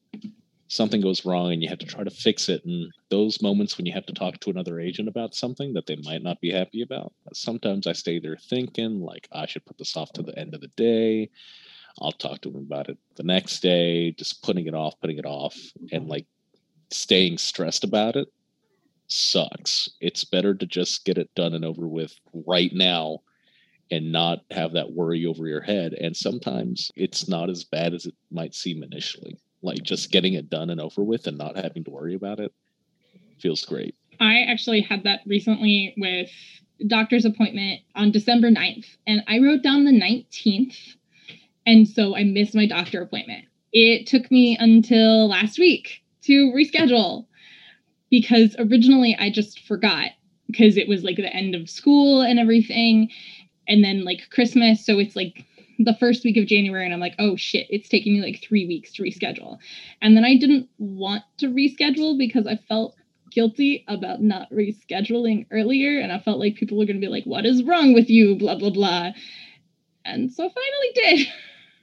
something 0.69 1.01
goes 1.01 1.25
wrong 1.25 1.53
and 1.53 1.63
you 1.63 1.71
have 1.71 1.79
to 1.79 1.87
try 1.87 2.05
to 2.05 2.11
fix 2.11 2.51
it. 2.51 2.63
And 2.67 2.93
those 3.09 3.41
moments 3.41 3.79
when 3.79 3.87
you 3.87 3.95
have 3.95 4.05
to 4.07 4.13
talk 4.13 4.39
to 4.41 4.51
another 4.51 4.79
agent 4.79 5.09
about 5.09 5.35
something 5.35 5.73
that 5.73 5.87
they 5.87 5.97
might 6.05 6.23
not 6.23 6.41
be 6.43 6.53
happy 6.53 6.83
about, 6.83 7.15
sometimes 7.33 7.87
I 7.87 7.93
stay 7.93 8.21
there 8.21 8.37
thinking, 8.37 9.01
like, 9.01 9.27
I 9.33 9.47
should 9.47 9.65
put 9.65 9.79
this 9.79 9.97
off 9.97 10.13
to 10.13 10.23
the 10.23 10.39
end 10.39 10.55
of 10.55 10.61
the 10.61 10.71
day. 10.77 11.31
I'll 12.01 12.13
talk 12.13 12.43
to 12.43 12.51
them 12.51 12.67
about 12.67 12.91
it 12.91 12.99
the 13.17 13.25
next 13.25 13.61
day, 13.61 14.13
just 14.13 14.43
putting 14.43 14.67
it 14.67 14.75
off, 14.75 15.01
putting 15.01 15.19
it 15.19 15.27
off. 15.27 15.57
And 15.93 16.09
like 16.09 16.27
staying 16.91 17.39
stressed 17.39 17.85
about 17.85 18.17
it 18.17 18.29
sucks. 19.07 19.91
It's 20.01 20.25
better 20.25 20.55
to 20.55 20.67
just 20.67 21.05
get 21.05 21.19
it 21.19 21.35
done 21.35 21.55
and 21.55 21.65
over 21.65 21.87
with 21.87 22.15
right 22.33 22.73
now 22.73 23.21
and 23.91 24.13
not 24.13 24.41
have 24.51 24.73
that 24.73 24.93
worry 24.93 25.27
over 25.27 25.49
your 25.49 25.61
head. 25.61 25.95
And 25.95 26.17
sometimes 26.17 26.93
it's 26.95 27.29
not 27.29 27.51
as 27.51 27.65
bad 27.65 27.93
as 27.93 28.07
it 28.07 28.15
might 28.31 28.55
seem 28.55 28.83
initially. 28.83 29.37
Like 29.63 29.83
just 29.83 30.13
getting 30.13 30.35
it 30.35 30.49
done 30.49 30.71
and 30.71 30.81
over 30.81 31.03
with 31.03 31.27
and 31.27 31.37
not 31.37 31.57
having 31.57 31.85
to 31.85 31.91
worry 31.91 32.15
about 32.15 32.41
it 32.41 32.53
feels 33.41 33.65
great. 33.65 33.95
I 34.21 34.43
actually 34.43 34.83
had 34.83 35.05
that 35.05 35.21
recently 35.27 35.95
with 35.97 36.31
doctor's 36.87 37.25
appointment 37.25 37.81
on 37.95 38.11
December 38.11 38.51
9th, 38.51 38.87
and 39.07 39.23
I 39.27 39.39
wrote 39.39 39.63
down 39.63 39.85
the 39.85 39.93
19th. 39.93 40.77
And 41.67 41.89
so 41.89 42.17
I 42.17 42.25
missed 42.25 42.55
my 42.55 42.67
doctor 42.67 43.03
appointment. 43.03 43.45
It 43.73 44.07
took 44.07 44.31
me 44.31 44.57
until 44.59 45.29
last 45.29 45.59
week 45.59 46.03
to 46.23 46.53
reschedule 46.53 47.27
because 48.11 48.57
originally 48.59 49.17
I 49.19 49.31
just 49.31 49.61
forgot 49.67 50.11
because 50.47 50.77
it 50.77 50.89
was 50.89 51.05
like 51.05 51.17
the 51.17 51.35
end 51.35 51.55
of 51.55 51.71
school 51.71 52.23
and 52.23 52.39
everything. 52.39 53.11
And 53.69 53.85
then 53.85 54.05
like 54.05 54.31
Christmas. 54.31 54.85
So 54.85 54.99
it's 54.99 55.15
like 55.15 55.45
the 55.79 55.97
first 55.99 56.25
week 56.25 56.37
of 56.37 56.47
January 56.47 56.85
and 56.85 56.93
I'm 56.93 57.01
like, 57.01 57.15
oh 57.19 57.37
shit, 57.37 57.67
it's 57.71 57.89
taking 57.89 58.15
me 58.15 58.21
like 58.21 58.43
three 58.43 58.67
weeks 58.67 58.93
to 58.95 59.03
reschedule. 59.03 59.59
And 60.03 60.17
then 60.17 60.25
I 60.25 60.37
didn't 60.37 60.69
want 60.79 61.23
to 61.39 61.47
reschedule 61.47 62.19
because 62.19 62.47
I 62.47 62.57
felt 62.57 62.97
guilty 63.31 63.85
about 63.89 64.21
not 64.21 64.51
rescheduling 64.51 65.47
earlier. 65.53 66.01
And 66.01 66.13
I 66.13 66.19
felt 66.19 66.41
like 66.41 66.57
people 66.57 66.77
were 66.77 66.85
going 66.85 67.01
to 67.01 67.07
be 67.07 67.11
like, 67.11 67.25
what 67.25 67.47
is 67.47 67.63
wrong 67.63 67.95
with 67.95 68.11
you? 68.11 68.35
Blah, 68.35 68.57
blah, 68.57 68.71
blah. 68.71 69.11
And 70.05 70.33
so 70.33 70.45
I 70.45 70.49
finally 70.49 70.93
did. 70.95 71.29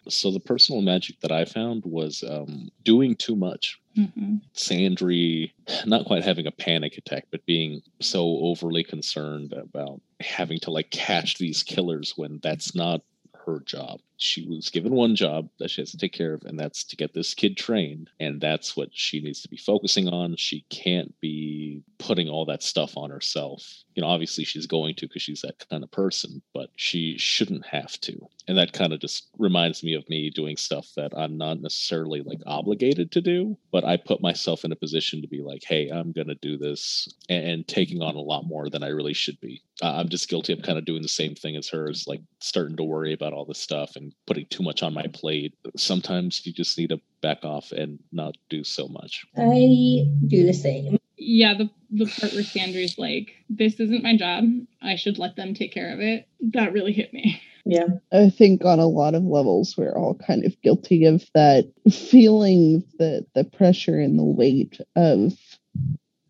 So 0.09 0.31
the 0.31 0.39
personal 0.39 0.81
magic 0.81 1.19
that 1.19 1.33
I 1.33 1.43
found 1.43 1.83
was 1.85 2.23
um, 2.25 2.69
doing 2.85 3.13
too 3.17 3.35
much. 3.35 3.77
Mm-hmm. 3.97 4.35
Sandry 4.55 5.51
not 5.85 6.05
quite 6.05 6.23
having 6.23 6.47
a 6.47 6.51
panic 6.51 6.97
attack, 6.97 7.25
but 7.31 7.45
being 7.45 7.81
so 7.99 8.37
overly 8.41 8.83
concerned 8.83 9.53
about 9.53 10.01
having 10.19 10.59
to 10.59 10.71
like 10.71 10.89
catch 10.91 11.37
these 11.37 11.63
killers 11.63 12.13
when 12.15 12.39
that's 12.43 12.75
not 12.75 13.01
her 13.45 13.59
job. 13.65 13.99
She 14.18 14.47
was 14.47 14.70
given 14.70 14.93
one 14.93 15.15
job 15.15 15.49
that 15.59 15.70
she 15.70 15.82
has 15.82 15.91
to 15.91 15.97
take 15.97 16.13
care 16.13 16.34
of, 16.34 16.43
and 16.43 16.59
that's 16.59 16.84
to 16.86 16.95
get 16.95 17.13
this 17.13 17.34
kid 17.34 17.55
trained. 17.55 18.09
And 18.20 18.41
that's 18.41 18.76
what 18.76 18.89
she 18.91 19.22
needs 19.22 19.41
to 19.41 19.49
be 19.49 19.57
focusing 19.57 20.07
on. 20.07 20.36
She 20.36 20.65
can't 20.70 21.13
be 21.22 21.84
putting 21.99 22.28
all 22.28 22.45
that 22.45 22.63
stuff 22.63 22.97
on 22.97 23.09
herself. 23.09 23.63
You 23.95 24.01
know, 24.01 24.07
obviously 24.09 24.43
she's 24.43 24.68
going 24.68 24.95
to 24.95 25.07
because 25.07 25.22
she's 25.22 25.41
that 25.41 25.63
kind 25.70 25.84
of 25.84 25.91
person, 25.91 26.41
but 26.53 26.70
she 26.76 27.18
shouldn't 27.18 27.65
have 27.65 27.99
to. 28.01 28.28
And 28.47 28.57
that 28.57 28.74
kind 28.74 28.93
of 28.93 28.99
just 28.99 29.28
reminds 29.38 29.84
me 29.84 29.93
of 29.93 30.07
me 30.09 30.30
doing 30.30 30.55
stuff 30.55 30.88
that 30.95 31.11
I'm 31.18 31.38
not 31.38 31.61
necessarily 31.61 32.22
like 32.22 32.39
obligated 32.45 33.11
to 33.11 33.22
do, 33.22 33.57
but 33.72 33.84
I 33.84 33.97
put 33.97 34.22
myself 34.22 34.63
in 34.63 34.72
a 34.72 34.76
position 34.76 35.22
to 35.22 35.28
be 35.28 35.41
like, 35.41 35.63
hey, 35.65 35.89
I'm 35.89 36.11
going 36.11 36.28
to 36.28 36.36
do 36.36 36.57
this 36.57 37.07
and, 37.30 37.68
taking 37.68 38.01
on 38.01 38.15
a 38.15 38.20
lot 38.20 38.45
more 38.45 38.70
than 38.70 38.84
I 38.84 38.88
really 38.88 39.13
should 39.13 39.39
be. 39.41 39.61
I'm 39.82 40.09
just 40.09 40.30
guilty 40.30 40.53
of 40.53 40.61
kind 40.61 40.78
of 40.78 40.86
doing 40.86 41.01
the 41.01 41.07
same 41.07 41.36
thing 41.36 41.55
as 41.55 41.68
hers, 41.68 42.05
like 42.07 42.22
starting 42.39 42.78
to 42.78 42.84
worry 42.84 43.13
about 43.13 43.34
all 43.34 43.45
this 43.45 43.59
stuff 43.59 43.95
and 43.95 44.06
putting 44.25 44.45
too 44.47 44.63
much 44.63 44.83
on 44.83 44.93
my 44.93 45.05
plate. 45.13 45.53
Sometimes 45.75 46.45
you 46.45 46.53
just 46.53 46.77
need 46.77 46.89
to 46.89 46.99
back 47.21 47.43
off 47.43 47.71
and 47.71 47.99
not 48.11 48.35
do 48.49 48.63
so 48.63 48.87
much. 48.87 49.25
I 49.37 50.05
do 50.27 50.45
the 50.45 50.53
same. 50.53 50.97
Yeah, 51.17 51.55
the 51.55 51.69
the 51.89 52.05
part 52.05 52.33
where 52.33 52.43
Sandry's 52.43 52.97
like, 52.97 53.33
"This 53.49 53.79
isn't 53.79 54.03
my 54.03 54.15
job. 54.17 54.45
I 54.81 54.95
should 54.95 55.17
let 55.17 55.35
them 55.35 55.53
take 55.53 55.73
care 55.73 55.93
of 55.93 55.99
it." 55.99 56.27
That 56.53 56.73
really 56.73 56.93
hit 56.93 57.13
me. 57.13 57.41
Yeah. 57.69 57.87
I 58.13 58.29
think 58.29 58.63
on 58.63 58.79
a 58.79 58.87
lot 58.87 59.13
of 59.13 59.23
levels 59.23 59.75
we're 59.77 59.97
all 59.97 60.15
kind 60.15 60.45
of 60.45 60.59
guilty 60.61 61.03
of 61.03 61.25
that 61.33 61.69
feeling 61.91 62.81
the 62.97 63.25
the 63.35 63.43
pressure 63.43 63.99
and 63.99 64.17
the 64.17 64.23
weight 64.23 64.79
of 64.95 65.33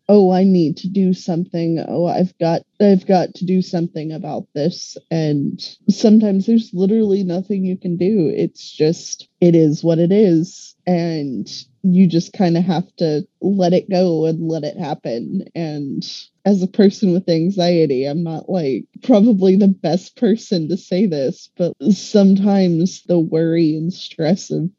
oh 0.09 0.31
i 0.31 0.43
need 0.43 0.77
to 0.77 0.89
do 0.89 1.13
something. 1.13 1.83
Oh 1.87 2.05
i've 2.05 2.37
got 2.37 2.61
i've 2.81 3.05
got 3.05 3.33
to 3.35 3.45
do 3.45 3.61
something 3.61 4.11
about 4.11 4.47
this. 4.53 4.97
And 5.11 5.59
sometimes 5.89 6.45
there's 6.45 6.71
literally 6.73 7.23
nothing 7.23 7.65
you 7.65 7.77
can 7.77 7.97
do. 7.97 8.31
It's 8.35 8.71
just 8.71 9.27
it 9.41 9.55
is 9.55 9.83
what 9.83 9.99
it 9.99 10.11
is. 10.11 10.75
And 10.85 11.49
you 11.83 12.07
just 12.07 12.33
kind 12.33 12.57
of 12.57 12.63
have 12.63 12.93
to 12.97 13.27
let 13.41 13.73
it 13.73 13.89
go 13.89 14.25
and 14.25 14.47
let 14.47 14.63
it 14.63 14.77
happen. 14.77 15.45
And 15.55 16.03
as 16.47 16.63
a 16.63 16.67
person 16.67 17.11
with 17.11 17.27
anxiety 17.27 18.05
i'm 18.05 18.23
not 18.23 18.49
like 18.49 18.85
probably 19.03 19.57
the 19.57 19.67
best 19.67 20.15
person 20.15 20.69
to 20.69 20.77
say 20.77 21.05
this 21.05 21.49
but 21.57 21.73
sometimes 21.91 23.03
the 23.03 23.19
worry 23.19 23.75
and 23.75 23.93
stress 23.93 24.49
of 24.49 24.69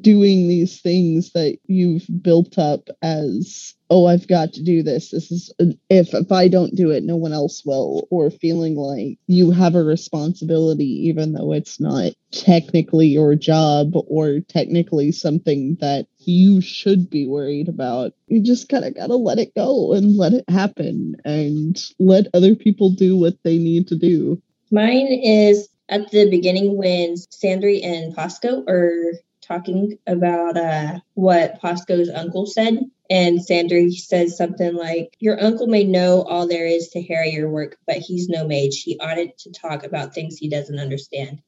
doing 0.00 0.48
these 0.48 0.80
things 0.80 1.32
that 1.32 1.58
you've 1.66 2.06
built 2.22 2.58
up 2.58 2.88
as 3.02 3.74
oh 3.90 4.06
i've 4.06 4.28
got 4.28 4.52
to 4.52 4.62
do 4.62 4.82
this. 4.82 5.10
This 5.10 5.30
is 5.30 5.52
if 5.88 6.14
if 6.14 6.32
i 6.32 6.48
don't 6.48 6.74
do 6.74 6.90
it 6.90 7.04
no 7.04 7.16
one 7.16 7.32
else 7.32 7.62
will. 7.64 8.06
Or 8.10 8.30
feeling 8.30 8.76
like 8.76 9.18
you 9.26 9.50
have 9.50 9.74
a 9.74 9.82
responsibility 9.82 11.08
even 11.08 11.32
though 11.32 11.52
it's 11.52 11.80
not 11.80 12.12
technically 12.30 13.08
your 13.08 13.34
job 13.34 13.92
or 13.94 14.40
technically 14.40 15.12
something 15.12 15.76
that 15.80 16.06
you 16.18 16.60
should 16.60 17.08
be 17.08 17.26
worried 17.26 17.68
about. 17.68 18.12
You 18.26 18.42
just 18.42 18.68
kind 18.68 18.84
of 18.84 18.94
got 18.94 19.06
to 19.06 19.16
let 19.16 19.38
it 19.38 19.54
go 19.54 19.92
and 19.92 20.16
let 20.16 20.32
it 20.32 20.48
happen 20.48 21.16
and 21.24 21.80
let 21.98 22.26
other 22.34 22.54
people 22.54 22.90
do 22.90 23.16
what 23.16 23.34
they 23.44 23.58
need 23.58 23.88
to 23.88 23.96
do. 23.96 24.40
Mine 24.70 25.06
is 25.06 25.68
at 25.88 26.10
the 26.10 26.28
beginning 26.28 26.76
when 26.76 27.14
Sandry 27.14 27.84
and 27.84 28.14
Pasco 28.14 28.64
are 28.66 29.12
talking 29.46 29.98
about 30.06 30.56
uh, 30.56 31.00
what 31.14 31.60
Pasco's 31.60 32.10
uncle 32.10 32.46
said. 32.46 32.78
And 33.08 33.38
Sandry 33.38 33.92
says 33.92 34.36
something 34.36 34.74
like, 34.74 35.16
Your 35.20 35.40
uncle 35.42 35.66
may 35.66 35.84
know 35.84 36.22
all 36.22 36.48
there 36.48 36.66
is 36.66 36.88
to 36.88 37.02
Harrier 37.02 37.48
work, 37.48 37.76
but 37.86 37.98
he's 37.98 38.28
no 38.28 38.46
mage. 38.46 38.82
He 38.82 38.98
oughtn't 38.98 39.38
to 39.38 39.52
talk 39.52 39.84
about 39.84 40.14
things 40.14 40.36
he 40.36 40.48
doesn't 40.48 40.78
understand. 40.78 41.40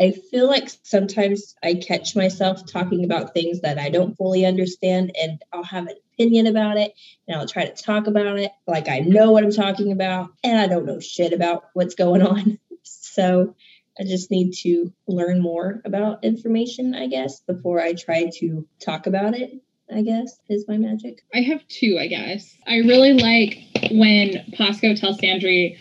I 0.00 0.12
feel 0.12 0.46
like 0.46 0.70
sometimes 0.84 1.56
I 1.62 1.74
catch 1.74 2.14
myself 2.14 2.64
talking 2.70 3.04
about 3.04 3.34
things 3.34 3.62
that 3.62 3.78
I 3.78 3.88
don't 3.90 4.16
fully 4.16 4.46
understand, 4.46 5.12
and 5.20 5.42
I'll 5.52 5.64
have 5.64 5.88
an 5.88 5.96
opinion 6.14 6.46
about 6.46 6.76
it, 6.76 6.92
and 7.26 7.36
I'll 7.36 7.48
try 7.48 7.64
to 7.64 7.82
talk 7.82 8.06
about 8.06 8.38
it 8.38 8.52
like 8.66 8.88
I 8.88 9.00
know 9.00 9.32
what 9.32 9.42
I'm 9.42 9.50
talking 9.50 9.90
about, 9.90 10.30
and 10.44 10.58
I 10.58 10.68
don't 10.68 10.86
know 10.86 11.00
shit 11.00 11.32
about 11.32 11.64
what's 11.74 11.94
going 11.94 12.22
on. 12.22 12.58
So 12.84 13.54
I 13.98 14.04
just 14.04 14.30
need 14.30 14.52
to 14.62 14.92
learn 15.06 15.40
more 15.40 15.82
about 15.84 16.22
information, 16.22 16.94
I 16.94 17.08
guess, 17.08 17.40
before 17.40 17.80
I 17.80 17.94
try 17.94 18.30
to 18.38 18.66
talk 18.80 19.06
about 19.06 19.36
it. 19.36 19.52
I 19.92 20.02
guess 20.02 20.38
is 20.48 20.66
my 20.68 20.76
magic. 20.76 21.22
I 21.34 21.40
have 21.40 21.66
two, 21.68 21.98
I 21.98 22.08
guess. 22.08 22.56
I 22.66 22.76
really 22.78 23.14
like 23.14 23.58
when 23.90 24.44
Pasco 24.52 24.94
tells 24.94 25.18
Sandry, 25.18 25.78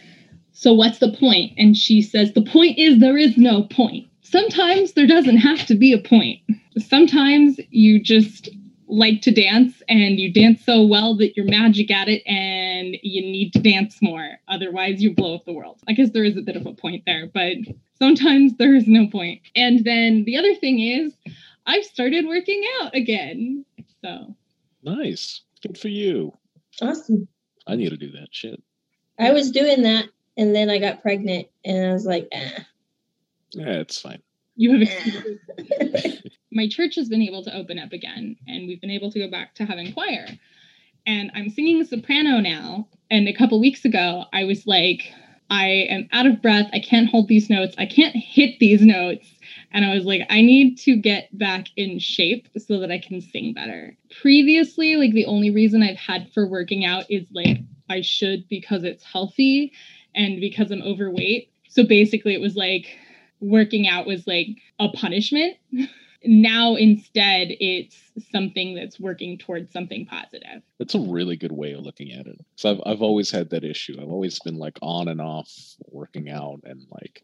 So 0.53 0.73
what's 0.73 0.99
the 0.99 1.11
point? 1.11 1.53
And 1.57 1.75
she 1.75 2.01
says, 2.01 2.33
The 2.33 2.41
point 2.41 2.77
is 2.77 2.99
there 2.99 3.17
is 3.17 3.37
no 3.37 3.63
point. 3.63 4.07
Sometimes 4.21 4.93
there 4.93 5.07
doesn't 5.07 5.37
have 5.37 5.65
to 5.67 5.75
be 5.75 5.93
a 5.93 5.97
point. 5.97 6.39
Sometimes 6.77 7.59
you 7.69 8.01
just 8.01 8.49
like 8.87 9.21
to 9.21 9.31
dance 9.31 9.81
and 9.89 10.19
you 10.19 10.31
dance 10.31 10.63
so 10.65 10.85
well 10.85 11.15
that 11.17 11.35
you're 11.35 11.45
magic 11.45 11.91
at 11.91 12.07
it 12.07 12.23
and 12.25 12.95
you 13.01 13.21
need 13.21 13.51
to 13.53 13.59
dance 13.59 13.97
more. 14.01 14.37
Otherwise, 14.47 15.01
you 15.01 15.13
blow 15.13 15.35
up 15.35 15.45
the 15.45 15.53
world. 15.53 15.79
I 15.87 15.93
guess 15.93 16.11
there 16.11 16.23
is 16.23 16.37
a 16.37 16.41
bit 16.41 16.55
of 16.55 16.65
a 16.65 16.73
point 16.73 17.03
there, 17.05 17.27
but 17.27 17.57
sometimes 17.97 18.53
there 18.57 18.75
is 18.75 18.87
no 18.87 19.07
point. 19.07 19.41
And 19.55 19.83
then 19.83 20.23
the 20.25 20.37
other 20.37 20.55
thing 20.55 20.79
is, 20.79 21.13
I've 21.65 21.83
started 21.83 22.25
working 22.25 22.63
out 22.81 22.95
again. 22.95 23.65
So 24.01 24.35
nice. 24.83 25.41
Good 25.61 25.77
for 25.77 25.89
you. 25.89 26.33
Awesome. 26.81 27.27
I 27.67 27.75
need 27.75 27.89
to 27.89 27.97
do 27.97 28.11
that 28.11 28.29
shit. 28.31 28.61
I 29.19 29.31
was 29.31 29.51
doing 29.51 29.81
that 29.83 30.05
and 30.37 30.55
then 30.55 30.69
I 30.69 30.77
got 30.77 31.01
pregnant 31.01 31.47
and 31.65 31.85
I 31.89 31.91
was 31.91 32.05
like, 32.05 32.27
eh. 32.31 32.59
Yeah, 33.51 33.79
it's 33.79 33.99
fine. 33.99 34.21
You 34.57 34.79
have 34.79 36.17
my 36.51 36.67
church 36.67 36.95
has 36.95 37.07
been 37.07 37.21
able 37.21 37.43
to 37.43 37.55
open 37.55 37.79
up 37.79 37.93
again 37.93 38.35
and 38.47 38.67
we've 38.67 38.81
been 38.81 38.89
able 38.89 39.11
to 39.11 39.19
go 39.19 39.29
back 39.29 39.55
to 39.55 39.65
having 39.65 39.93
choir. 39.93 40.27
And 41.05 41.31
I'm 41.33 41.49
singing 41.49 41.85
soprano 41.85 42.39
now. 42.39 42.89
And 43.09 43.29
a 43.29 43.33
couple 43.33 43.59
weeks 43.61 43.85
ago, 43.85 44.25
I 44.33 44.43
was 44.43 44.67
like, 44.67 45.13
I 45.49 45.67
am 45.89 46.09
out 46.11 46.25
of 46.25 46.41
breath. 46.41 46.69
I 46.73 46.79
can't 46.79 47.09
hold 47.09 47.29
these 47.29 47.49
notes. 47.49 47.75
I 47.77 47.85
can't 47.85 48.15
hit 48.15 48.59
these 48.59 48.81
notes. 48.81 49.27
And 49.71 49.85
I 49.85 49.93
was 49.93 50.03
like, 50.03 50.23
I 50.29 50.41
need 50.41 50.77
to 50.79 50.97
get 50.97 51.35
back 51.37 51.67
in 51.77 51.99
shape 51.99 52.49
so 52.57 52.79
that 52.79 52.91
I 52.91 52.99
can 52.99 53.21
sing 53.21 53.53
better. 53.53 53.95
Previously, 54.21 54.95
like 54.95 55.13
the 55.13 55.25
only 55.25 55.51
reason 55.51 55.83
I've 55.83 55.97
had 55.97 56.31
for 56.33 56.47
working 56.47 56.83
out 56.83 57.05
is 57.09 57.25
like 57.31 57.59
I 57.89 58.01
should 58.01 58.47
because 58.49 58.83
it's 58.83 59.03
healthy 59.03 59.71
and 60.15 60.41
because 60.41 60.71
I'm 60.71 60.81
overweight. 60.81 61.51
So 61.69 61.85
basically, 61.85 62.33
it 62.33 62.41
was 62.41 62.55
like 62.55 62.97
working 63.39 63.87
out 63.87 64.07
was 64.07 64.27
like 64.27 64.47
a 64.79 64.89
punishment. 64.89 65.57
now 66.25 66.75
instead 66.75 67.49
it's 67.59 67.95
something 68.31 68.73
that's 68.73 68.99
working 68.99 69.37
towards 69.37 69.71
something 69.71 70.03
positive 70.03 70.63
that's 70.79 70.95
a 70.95 70.99
really 70.99 71.37
good 71.37 71.51
way 71.51 71.73
of 71.73 71.81
looking 71.81 72.11
at 72.11 72.25
it 72.25 72.43
so 72.55 72.71
I've, 72.71 72.81
I've 72.87 73.01
always 73.03 73.29
had 73.29 73.51
that 73.51 73.63
issue 73.63 73.95
i've 74.01 74.09
always 74.09 74.39
been 74.39 74.57
like 74.57 74.79
on 74.81 75.07
and 75.09 75.21
off 75.21 75.49
working 75.91 76.27
out 76.27 76.61
and 76.63 76.81
like 76.89 77.23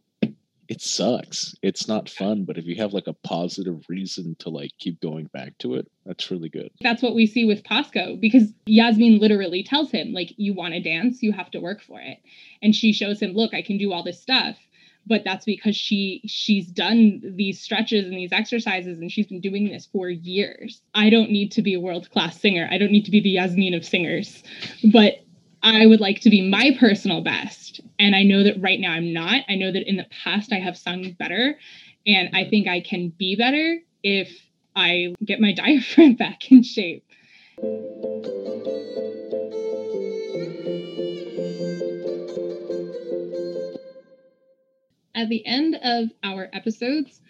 it 0.69 0.81
sucks. 0.81 1.55
It's 1.61 1.87
not 1.87 2.09
fun, 2.09 2.45
but 2.45 2.57
if 2.57 2.65
you 2.65 2.75
have 2.77 2.93
like 2.93 3.07
a 3.07 3.13
positive 3.13 3.83
reason 3.89 4.35
to 4.39 4.49
like 4.49 4.71
keep 4.79 4.99
going 5.01 5.25
back 5.27 5.57
to 5.59 5.75
it, 5.75 5.87
that's 6.05 6.31
really 6.31 6.49
good. 6.49 6.71
That's 6.81 7.01
what 7.01 7.15
we 7.15 7.27
see 7.27 7.45
with 7.45 7.63
Pasco 7.63 8.15
because 8.15 8.53
Yasmin 8.65 9.19
literally 9.19 9.63
tells 9.63 9.91
him, 9.91 10.13
like, 10.13 10.33
you 10.37 10.53
want 10.53 10.73
to 10.73 10.79
dance, 10.79 11.21
you 11.21 11.31
have 11.33 11.51
to 11.51 11.59
work 11.59 11.81
for 11.81 11.99
it. 11.99 12.19
And 12.61 12.73
she 12.75 12.93
shows 12.93 13.21
him, 13.21 13.33
look, 13.33 13.53
I 13.53 13.61
can 13.61 13.77
do 13.77 13.91
all 13.91 14.03
this 14.03 14.21
stuff. 14.21 14.57
But 15.05 15.23
that's 15.25 15.45
because 15.45 15.75
she 15.75 16.21
she's 16.25 16.67
done 16.67 17.21
these 17.35 17.61
stretches 17.61 18.05
and 18.05 18.13
these 18.13 18.31
exercises 18.31 18.99
and 18.99 19.11
she's 19.11 19.27
been 19.27 19.41
doing 19.41 19.67
this 19.67 19.87
for 19.91 20.09
years. 20.09 20.81
I 20.93 21.09
don't 21.09 21.29
need 21.29 21.51
to 21.53 21.61
be 21.61 21.73
a 21.73 21.79
world-class 21.79 22.39
singer. 22.39 22.67
I 22.71 22.77
don't 22.77 22.91
need 22.91 23.05
to 23.05 23.11
be 23.11 23.19
the 23.19 23.31
Yasmin 23.31 23.73
of 23.73 23.85
singers. 23.85 24.43
But 24.91 25.23
I 25.61 25.85
would 25.85 26.01
like 26.01 26.21
to 26.21 26.29
be 26.29 26.47
my 26.47 26.75
personal 26.79 27.21
best. 27.21 27.81
And 27.97 28.15
I 28.15 28.23
know 28.23 28.43
that 28.43 28.61
right 28.61 28.79
now 28.79 28.91
I'm 28.91 29.13
not. 29.13 29.43
I 29.47 29.55
know 29.55 29.71
that 29.71 29.89
in 29.89 29.95
the 29.95 30.05
past 30.23 30.51
I 30.51 30.59
have 30.59 30.77
sung 30.77 31.11
better. 31.13 31.57
And 32.05 32.29
I 32.33 32.49
think 32.49 32.67
I 32.67 32.81
can 32.81 33.09
be 33.09 33.35
better 33.35 33.79
if 34.03 34.29
I 34.75 35.15
get 35.23 35.39
my 35.39 35.53
diaphragm 35.55 36.15
back 36.15 36.51
in 36.51 36.63
shape. 36.63 37.05
At 45.23 45.29
the 45.29 45.45
end 45.45 45.75
of 45.81 46.11
our 46.21 46.49
episodes, 46.51 47.21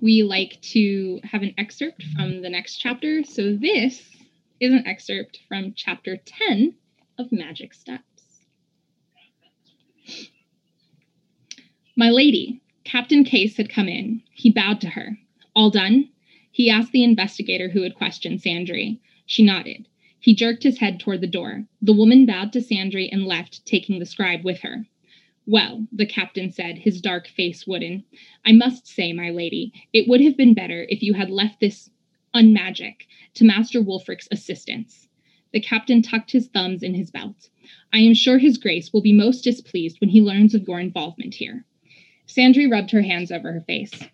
we 0.00 0.22
like 0.22 0.58
to 0.72 1.20
have 1.22 1.42
an 1.42 1.52
excerpt 1.58 2.02
from 2.02 2.40
the 2.40 2.48
next 2.48 2.78
chapter. 2.78 3.22
So 3.24 3.54
this 3.54 4.08
is 4.58 4.72
an 4.72 4.86
excerpt 4.86 5.40
from 5.48 5.74
chapter 5.76 6.16
10 6.16 6.74
of 7.18 7.30
magic 7.30 7.74
steps. 7.74 8.46
My 11.94 12.08
lady, 12.08 12.62
Captain 12.84 13.22
Case 13.22 13.58
had 13.58 13.68
come 13.68 13.86
in. 13.86 14.22
He 14.30 14.50
bowed 14.50 14.80
to 14.80 14.88
her. 14.88 15.18
All 15.54 15.68
done? 15.68 16.08
He 16.50 16.70
asked 16.70 16.92
the 16.92 17.04
investigator 17.04 17.68
who 17.68 17.82
had 17.82 17.96
questioned 17.96 18.40
Sandry. 18.40 18.98
She 19.26 19.42
nodded. 19.42 19.88
He 20.18 20.34
jerked 20.34 20.62
his 20.62 20.78
head 20.78 20.98
toward 20.98 21.20
the 21.20 21.26
door. 21.26 21.66
The 21.82 21.92
woman 21.92 22.24
bowed 22.24 22.54
to 22.54 22.60
Sandry 22.60 23.10
and 23.12 23.26
left, 23.26 23.66
taking 23.66 23.98
the 23.98 24.06
scribe 24.06 24.42
with 24.42 24.60
her. 24.60 24.86
Well, 25.46 25.88
the 25.90 26.06
captain 26.06 26.52
said, 26.52 26.78
his 26.78 27.00
dark 27.00 27.26
face 27.26 27.66
wooden, 27.66 28.04
I 28.44 28.52
must 28.52 28.86
say, 28.86 29.12
my 29.12 29.30
lady, 29.30 29.72
it 29.92 30.06
would 30.06 30.20
have 30.20 30.36
been 30.36 30.54
better 30.54 30.86
if 30.88 31.02
you 31.02 31.14
had 31.14 31.30
left 31.30 31.58
this 31.58 31.90
unmagic 32.32 33.06
to 33.34 33.44
Master 33.44 33.82
Wulfric's 33.82 34.28
assistance. 34.30 35.08
The 35.52 35.60
captain 35.60 36.00
tucked 36.00 36.30
his 36.30 36.46
thumbs 36.46 36.82
in 36.82 36.94
his 36.94 37.10
belt. 37.10 37.50
I 37.92 37.98
am 37.98 38.14
sure 38.14 38.38
his 38.38 38.56
grace 38.56 38.92
will 38.92 39.02
be 39.02 39.12
most 39.12 39.42
displeased 39.42 40.00
when 40.00 40.10
he 40.10 40.22
learns 40.22 40.54
of 40.54 40.66
your 40.66 40.78
involvement 40.78 41.34
here. 41.34 41.64
Sandry 42.26 42.70
rubbed 42.70 42.92
her 42.92 43.02
hands 43.02 43.32
over 43.32 43.52
her 43.52 43.60
face. 43.60 44.04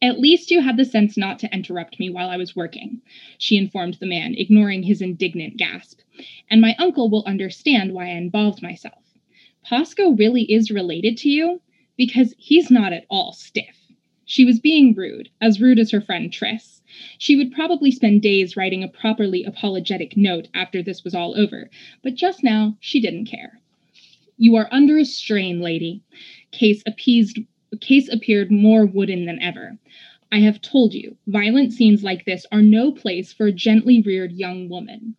At 0.00 0.20
least 0.20 0.52
you 0.52 0.60
had 0.60 0.76
the 0.76 0.84
sense 0.84 1.16
not 1.16 1.40
to 1.40 1.52
interrupt 1.52 1.98
me 1.98 2.10
while 2.10 2.30
I 2.30 2.36
was 2.36 2.54
working, 2.54 3.02
she 3.38 3.56
informed 3.56 3.94
the 3.94 4.06
man, 4.06 4.36
ignoring 4.36 4.84
his 4.84 5.02
indignant 5.02 5.56
gasp. 5.56 5.98
And 6.48 6.60
my 6.60 6.76
uncle 6.78 7.10
will 7.10 7.24
understand 7.26 7.92
why 7.92 8.06
I 8.06 8.10
involved 8.10 8.62
myself. 8.62 9.07
Pasco 9.68 10.12
really 10.12 10.50
is 10.50 10.70
related 10.70 11.18
to 11.18 11.28
you? 11.28 11.60
Because 11.98 12.34
he's 12.38 12.70
not 12.70 12.94
at 12.94 13.04
all 13.10 13.34
stiff. 13.34 13.76
She 14.24 14.46
was 14.46 14.58
being 14.58 14.94
rude, 14.94 15.28
as 15.42 15.60
rude 15.60 15.78
as 15.78 15.90
her 15.90 16.00
friend 16.00 16.32
Triss. 16.32 16.80
She 17.18 17.36
would 17.36 17.52
probably 17.52 17.90
spend 17.90 18.22
days 18.22 18.56
writing 18.56 18.82
a 18.82 18.88
properly 18.88 19.44
apologetic 19.44 20.16
note 20.16 20.48
after 20.54 20.82
this 20.82 21.04
was 21.04 21.14
all 21.14 21.38
over, 21.38 21.68
but 22.02 22.14
just 22.14 22.42
now 22.42 22.78
she 22.80 22.98
didn't 22.98 23.26
care. 23.26 23.60
You 24.38 24.56
are 24.56 24.72
under 24.72 24.96
a 24.96 25.04
strain, 25.04 25.60
lady. 25.60 26.00
Case 26.50 26.82
appeased 26.86 27.38
Case 27.82 28.08
appeared 28.08 28.50
more 28.50 28.86
wooden 28.86 29.26
than 29.26 29.38
ever. 29.42 29.76
I 30.32 30.38
have 30.38 30.62
told 30.62 30.94
you, 30.94 31.18
violent 31.26 31.74
scenes 31.74 32.02
like 32.02 32.24
this 32.24 32.46
are 32.50 32.62
no 32.62 32.90
place 32.90 33.34
for 33.34 33.48
a 33.48 33.52
gently 33.52 34.00
reared 34.00 34.32
young 34.32 34.70
woman. 34.70 35.16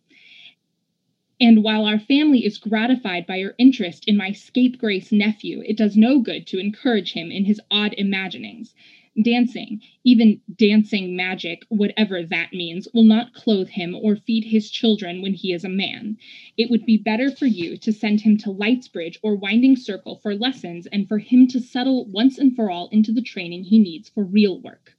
And 1.42 1.64
while 1.64 1.86
our 1.86 1.98
family 1.98 2.44
is 2.44 2.58
gratified 2.58 3.26
by 3.26 3.36
your 3.36 3.54
interest 3.56 4.04
in 4.06 4.14
my 4.14 4.32
scapegrace 4.32 5.10
nephew, 5.10 5.62
it 5.64 5.76
does 5.78 5.96
no 5.96 6.18
good 6.18 6.46
to 6.48 6.58
encourage 6.58 7.14
him 7.14 7.30
in 7.30 7.46
his 7.46 7.58
odd 7.70 7.94
imaginings. 7.96 8.74
Dancing, 9.22 9.80
even 10.04 10.42
dancing 10.54 11.16
magic, 11.16 11.64
whatever 11.70 12.22
that 12.22 12.52
means, 12.52 12.88
will 12.92 13.04
not 13.04 13.32
clothe 13.32 13.70
him 13.70 13.94
or 13.94 14.16
feed 14.16 14.44
his 14.44 14.70
children 14.70 15.22
when 15.22 15.32
he 15.32 15.52
is 15.52 15.64
a 15.64 15.68
man. 15.70 16.18
It 16.58 16.68
would 16.68 16.84
be 16.84 16.98
better 16.98 17.30
for 17.30 17.46
you 17.46 17.78
to 17.78 17.92
send 17.92 18.20
him 18.20 18.36
to 18.38 18.50
Lightsbridge 18.50 19.18
or 19.22 19.34
Winding 19.34 19.76
Circle 19.76 20.16
for 20.16 20.34
lessons 20.34 20.86
and 20.88 21.08
for 21.08 21.18
him 21.18 21.48
to 21.48 21.58
settle 21.58 22.04
once 22.04 22.38
and 22.38 22.54
for 22.54 22.70
all 22.70 22.88
into 22.90 23.12
the 23.12 23.22
training 23.22 23.64
he 23.64 23.78
needs 23.78 24.10
for 24.10 24.24
real 24.24 24.60
work. 24.60 24.94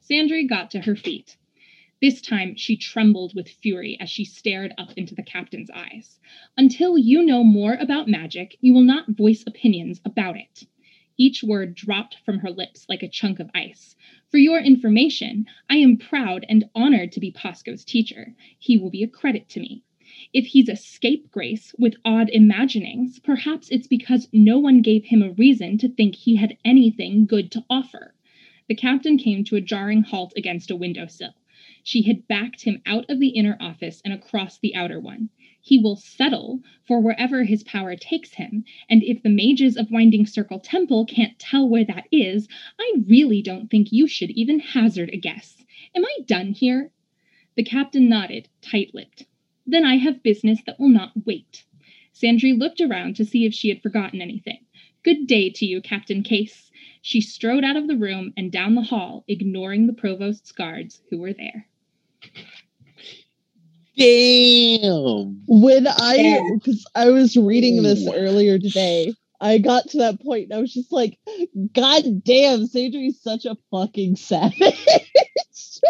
Sandry 0.00 0.48
got 0.48 0.70
to 0.70 0.80
her 0.80 0.96
feet. 0.96 1.36
This 2.02 2.20
time 2.20 2.56
she 2.56 2.76
trembled 2.76 3.34
with 3.34 3.48
fury 3.48 3.96
as 4.00 4.10
she 4.10 4.24
stared 4.24 4.74
up 4.76 4.92
into 4.96 5.14
the 5.14 5.22
captain's 5.22 5.70
eyes. 5.70 6.18
Until 6.56 6.98
you 6.98 7.24
know 7.24 7.44
more 7.44 7.74
about 7.74 8.08
magic, 8.08 8.56
you 8.60 8.74
will 8.74 8.82
not 8.82 9.10
voice 9.10 9.44
opinions 9.46 10.00
about 10.04 10.36
it. 10.36 10.66
Each 11.16 11.44
word 11.44 11.76
dropped 11.76 12.16
from 12.24 12.40
her 12.40 12.50
lips 12.50 12.86
like 12.88 13.04
a 13.04 13.08
chunk 13.08 13.38
of 13.38 13.48
ice. 13.54 13.94
For 14.28 14.38
your 14.38 14.58
information, 14.60 15.46
I 15.70 15.76
am 15.76 15.96
proud 15.96 16.44
and 16.48 16.68
honored 16.74 17.12
to 17.12 17.20
be 17.20 17.30
Pasco's 17.30 17.84
teacher. 17.84 18.34
He 18.58 18.76
will 18.76 18.90
be 18.90 19.04
a 19.04 19.08
credit 19.08 19.48
to 19.50 19.60
me. 19.60 19.84
If 20.32 20.46
he's 20.46 20.68
a 20.68 20.74
scapegrace 20.74 21.72
with 21.78 21.94
odd 22.04 22.28
imaginings, 22.30 23.20
perhaps 23.20 23.68
it's 23.70 23.86
because 23.86 24.28
no 24.32 24.58
one 24.58 24.82
gave 24.82 25.04
him 25.04 25.22
a 25.22 25.30
reason 25.30 25.78
to 25.78 25.88
think 25.88 26.16
he 26.16 26.34
had 26.34 26.58
anything 26.64 27.26
good 27.26 27.52
to 27.52 27.64
offer. 27.70 28.16
The 28.68 28.74
captain 28.74 29.16
came 29.16 29.44
to 29.44 29.56
a 29.56 29.60
jarring 29.60 30.02
halt 30.02 30.32
against 30.36 30.72
a 30.72 30.76
window 30.76 31.06
sill. 31.06 31.34
She 31.84 32.02
had 32.02 32.26
backed 32.26 32.62
him 32.62 32.82
out 32.86 33.08
of 33.08 33.20
the 33.20 33.28
inner 33.28 33.56
office 33.60 34.02
and 34.04 34.12
across 34.12 34.58
the 34.58 34.74
outer 34.74 34.98
one 34.98 35.28
he 35.66 35.78
will 35.78 35.96
settle 35.96 36.62
for 36.84 37.00
wherever 37.00 37.44
his 37.44 37.62
power 37.62 37.96
takes 37.96 38.34
him. 38.34 38.66
And 38.90 39.02
if 39.02 39.22
the 39.22 39.30
mages 39.30 39.78
of 39.78 39.90
Winding 39.90 40.26
Circle 40.26 40.60
Temple 40.60 41.06
can't 41.06 41.38
tell 41.38 41.66
where 41.66 41.86
that 41.86 42.06
is, 42.12 42.48
I 42.78 42.92
really 43.06 43.40
don't 43.40 43.70
think 43.70 43.90
you 43.90 44.06
should 44.06 44.30
even 44.32 44.60
hazard 44.60 45.08
a 45.10 45.16
guess. 45.16 45.64
Am 45.96 46.04
I 46.04 46.18
done 46.26 46.52
here? 46.52 46.90
The 47.54 47.64
captain 47.64 48.10
nodded, 48.10 48.50
tight 48.60 48.94
lipped. 48.94 49.24
Then 49.66 49.86
I 49.86 49.96
have 49.96 50.22
business 50.22 50.60
that 50.66 50.78
will 50.78 50.90
not 50.90 51.12
wait. 51.24 51.64
Sandry 52.12 52.52
looked 52.52 52.82
around 52.82 53.16
to 53.16 53.24
see 53.24 53.46
if 53.46 53.54
she 53.54 53.70
had 53.70 53.80
forgotten 53.80 54.20
anything. 54.20 54.66
Good 55.02 55.26
day 55.26 55.48
to 55.48 55.64
you, 55.64 55.80
Captain 55.80 56.22
Case. 56.22 56.70
She 57.00 57.22
strode 57.22 57.64
out 57.64 57.76
of 57.76 57.86
the 57.86 57.96
room 57.96 58.34
and 58.36 58.52
down 58.52 58.74
the 58.74 58.82
hall, 58.82 59.24
ignoring 59.28 59.86
the 59.86 59.94
provost's 59.94 60.52
guards 60.52 61.00
who 61.08 61.16
were 61.16 61.32
there. 61.32 61.68
Damn. 63.96 65.42
When 65.46 65.86
I, 65.86 66.40
because 66.54 66.84
I 66.94 67.10
was 67.10 67.36
reading 67.36 67.82
this 67.82 68.08
earlier 68.12 68.58
today, 68.58 69.14
I 69.40 69.58
got 69.58 69.90
to 69.90 69.98
that 69.98 70.20
point 70.20 70.44
and 70.44 70.54
I 70.54 70.58
was 70.58 70.72
just 70.72 70.90
like, 70.90 71.18
God 71.74 72.24
damn, 72.24 72.66
Sandry's 72.66 73.20
such 73.20 73.44
a 73.44 73.56
fucking 73.70 74.16
savage. 74.16 74.60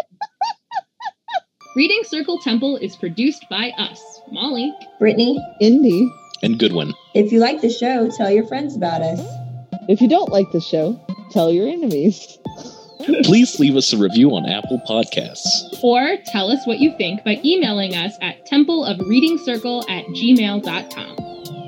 Reading 1.75 2.03
Circle 2.03 2.39
Temple 2.39 2.77
is 2.77 2.95
produced 2.95 3.45
by 3.49 3.71
us, 3.77 4.21
Molly, 4.31 4.73
Brittany, 4.97 5.37
Indy. 5.59 6.09
And 6.41 6.57
Goodwin. 6.57 6.93
If 7.13 7.33
you 7.33 7.39
like 7.39 7.61
the 7.61 7.69
show, 7.69 8.09
tell 8.09 8.31
your 8.31 8.47
friends 8.47 8.77
about 8.77 9.01
us. 9.01 9.19
If 9.89 9.99
you 9.99 10.07
don't 10.07 10.31
like 10.31 10.51
the 10.51 10.61
show, 10.61 10.97
tell 11.31 11.51
your 11.51 11.67
enemies. 11.67 12.37
Please 13.23 13.59
leave 13.59 13.75
us 13.75 13.93
a 13.93 13.97
review 13.97 14.31
on 14.31 14.45
Apple 14.49 14.81
Podcasts. 14.87 15.83
Or 15.83 16.17
tell 16.25 16.51
us 16.51 16.65
what 16.65 16.79
you 16.79 16.95
think 16.97 17.23
by 17.23 17.39
emailing 17.43 17.95
us 17.95 18.17
at 18.21 18.45
templeofreadingcircle 18.47 19.89
at 19.89 20.05
gmail.com. 20.05 21.25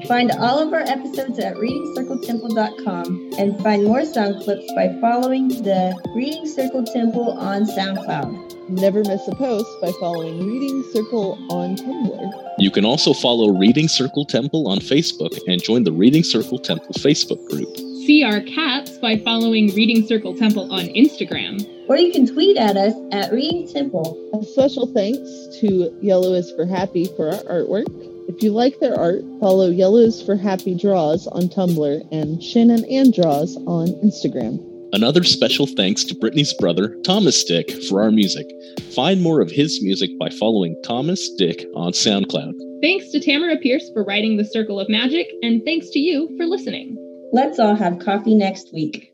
Find 0.08 0.32
all 0.32 0.60
of 0.60 0.74
our 0.74 0.82
episodes 0.82 1.38
at 1.40 1.56
readingcircletemple.com 1.56 3.34
and 3.38 3.62
find 3.62 3.84
more 3.84 4.06
sound 4.06 4.42
clips 4.44 4.72
by 4.74 4.96
following 5.02 5.50
the 5.50 5.94
Reading 6.16 6.48
Circle 6.48 6.86
Temple 6.86 7.32
on 7.32 7.66
SoundCloud. 7.66 8.70
Never 8.70 9.00
miss 9.00 9.28
a 9.28 9.36
post 9.36 9.68
by 9.82 9.92
following 10.00 10.48
Reading 10.48 10.84
Circle 10.94 11.38
on 11.52 11.76
Tumblr. 11.76 12.54
You 12.58 12.72
can 12.72 12.86
also 12.86 13.14
follow 13.14 13.50
Reading 13.50 13.88
Circle 13.88 14.26
Temple 14.26 14.68
on 14.68 14.80
Facebook 14.80 15.38
and 15.48 15.62
join 15.62 15.84
the 15.84 15.92
Reading 15.92 16.24
Circle 16.24 16.60
Temple 16.60 16.94
Facebook 16.96 17.46
group. 17.50 17.87
See 18.08 18.24
our 18.24 18.40
cats 18.40 18.98
by 19.00 19.18
following 19.18 19.76
Reading 19.76 20.08
Circle 20.08 20.38
Temple 20.38 20.72
on 20.72 20.86
Instagram. 20.86 21.68
Or 21.90 21.98
you 21.98 22.14
can 22.14 22.26
tweet 22.26 22.56
at 22.56 22.78
us 22.78 22.94
at 23.12 23.34
Reading 23.34 23.68
Temple. 23.68 24.18
A 24.34 24.46
special 24.46 24.88
thanks 24.94 25.20
to 25.60 25.94
Yellow 26.02 26.34
is 26.34 26.50
for 26.54 26.66
Happy 26.66 27.10
for 27.18 27.32
our 27.32 27.44
artwork. 27.44 27.88
If 28.30 28.42
you 28.42 28.54
like 28.54 28.80
their 28.80 28.98
art, 28.98 29.24
follow 29.42 29.70
Yellows 29.70 30.24
for 30.24 30.38
Happy 30.38 30.74
Draws 30.74 31.28
on 31.28 31.50
Tumblr 31.50 32.08
and 32.14 32.42
Shannon 32.42 32.86
and 32.86 33.14
Draws 33.14 33.58
on 33.68 33.88
Instagram. 34.02 34.58
Another 34.94 35.26
special 35.26 35.68
thanks 35.68 36.06
to 36.06 36.16
Brittany's 36.16 36.54
brother, 36.54 36.96
Thomas 37.04 37.44
Dick, 37.44 37.70
for 37.90 38.02
our 38.02 38.10
music. 38.10 38.48
Find 38.96 39.22
more 39.22 39.42
of 39.42 39.52
his 39.52 39.84
music 39.84 40.18
by 40.18 40.30
following 40.30 40.82
Thomas 40.82 41.30
Dick 41.34 41.66
on 41.76 41.92
SoundCloud. 41.92 42.54
Thanks 42.82 43.12
to 43.12 43.20
Tamora 43.20 43.62
Pierce 43.62 43.90
for 43.92 44.06
writing 44.06 44.38
The 44.38 44.46
Circle 44.46 44.80
of 44.80 44.88
Magic, 44.88 45.28
and 45.42 45.62
thanks 45.66 45.90
to 45.90 46.00
you 46.00 46.34
for 46.38 46.46
listening. 46.46 47.04
Let's 47.32 47.60
all 47.60 47.76
have 47.76 48.00
coffee 48.00 48.36
next 48.36 48.74
week. 48.74 49.12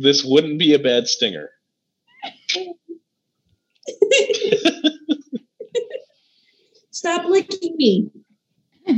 This 0.00 0.24
wouldn't 0.24 0.58
be 0.58 0.74
a 0.74 0.78
bad 0.78 1.08
stinger. 1.08 1.50
Stop 6.90 7.24
licking 7.26 7.76
me. 7.76 8.10
Oh, 8.86 8.94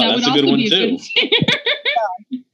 that 0.00 0.16
that's 0.16 0.28
a 0.28 0.30
good 0.32 0.44
one, 0.46 0.60
too. 0.60 0.98
Good 0.98 2.40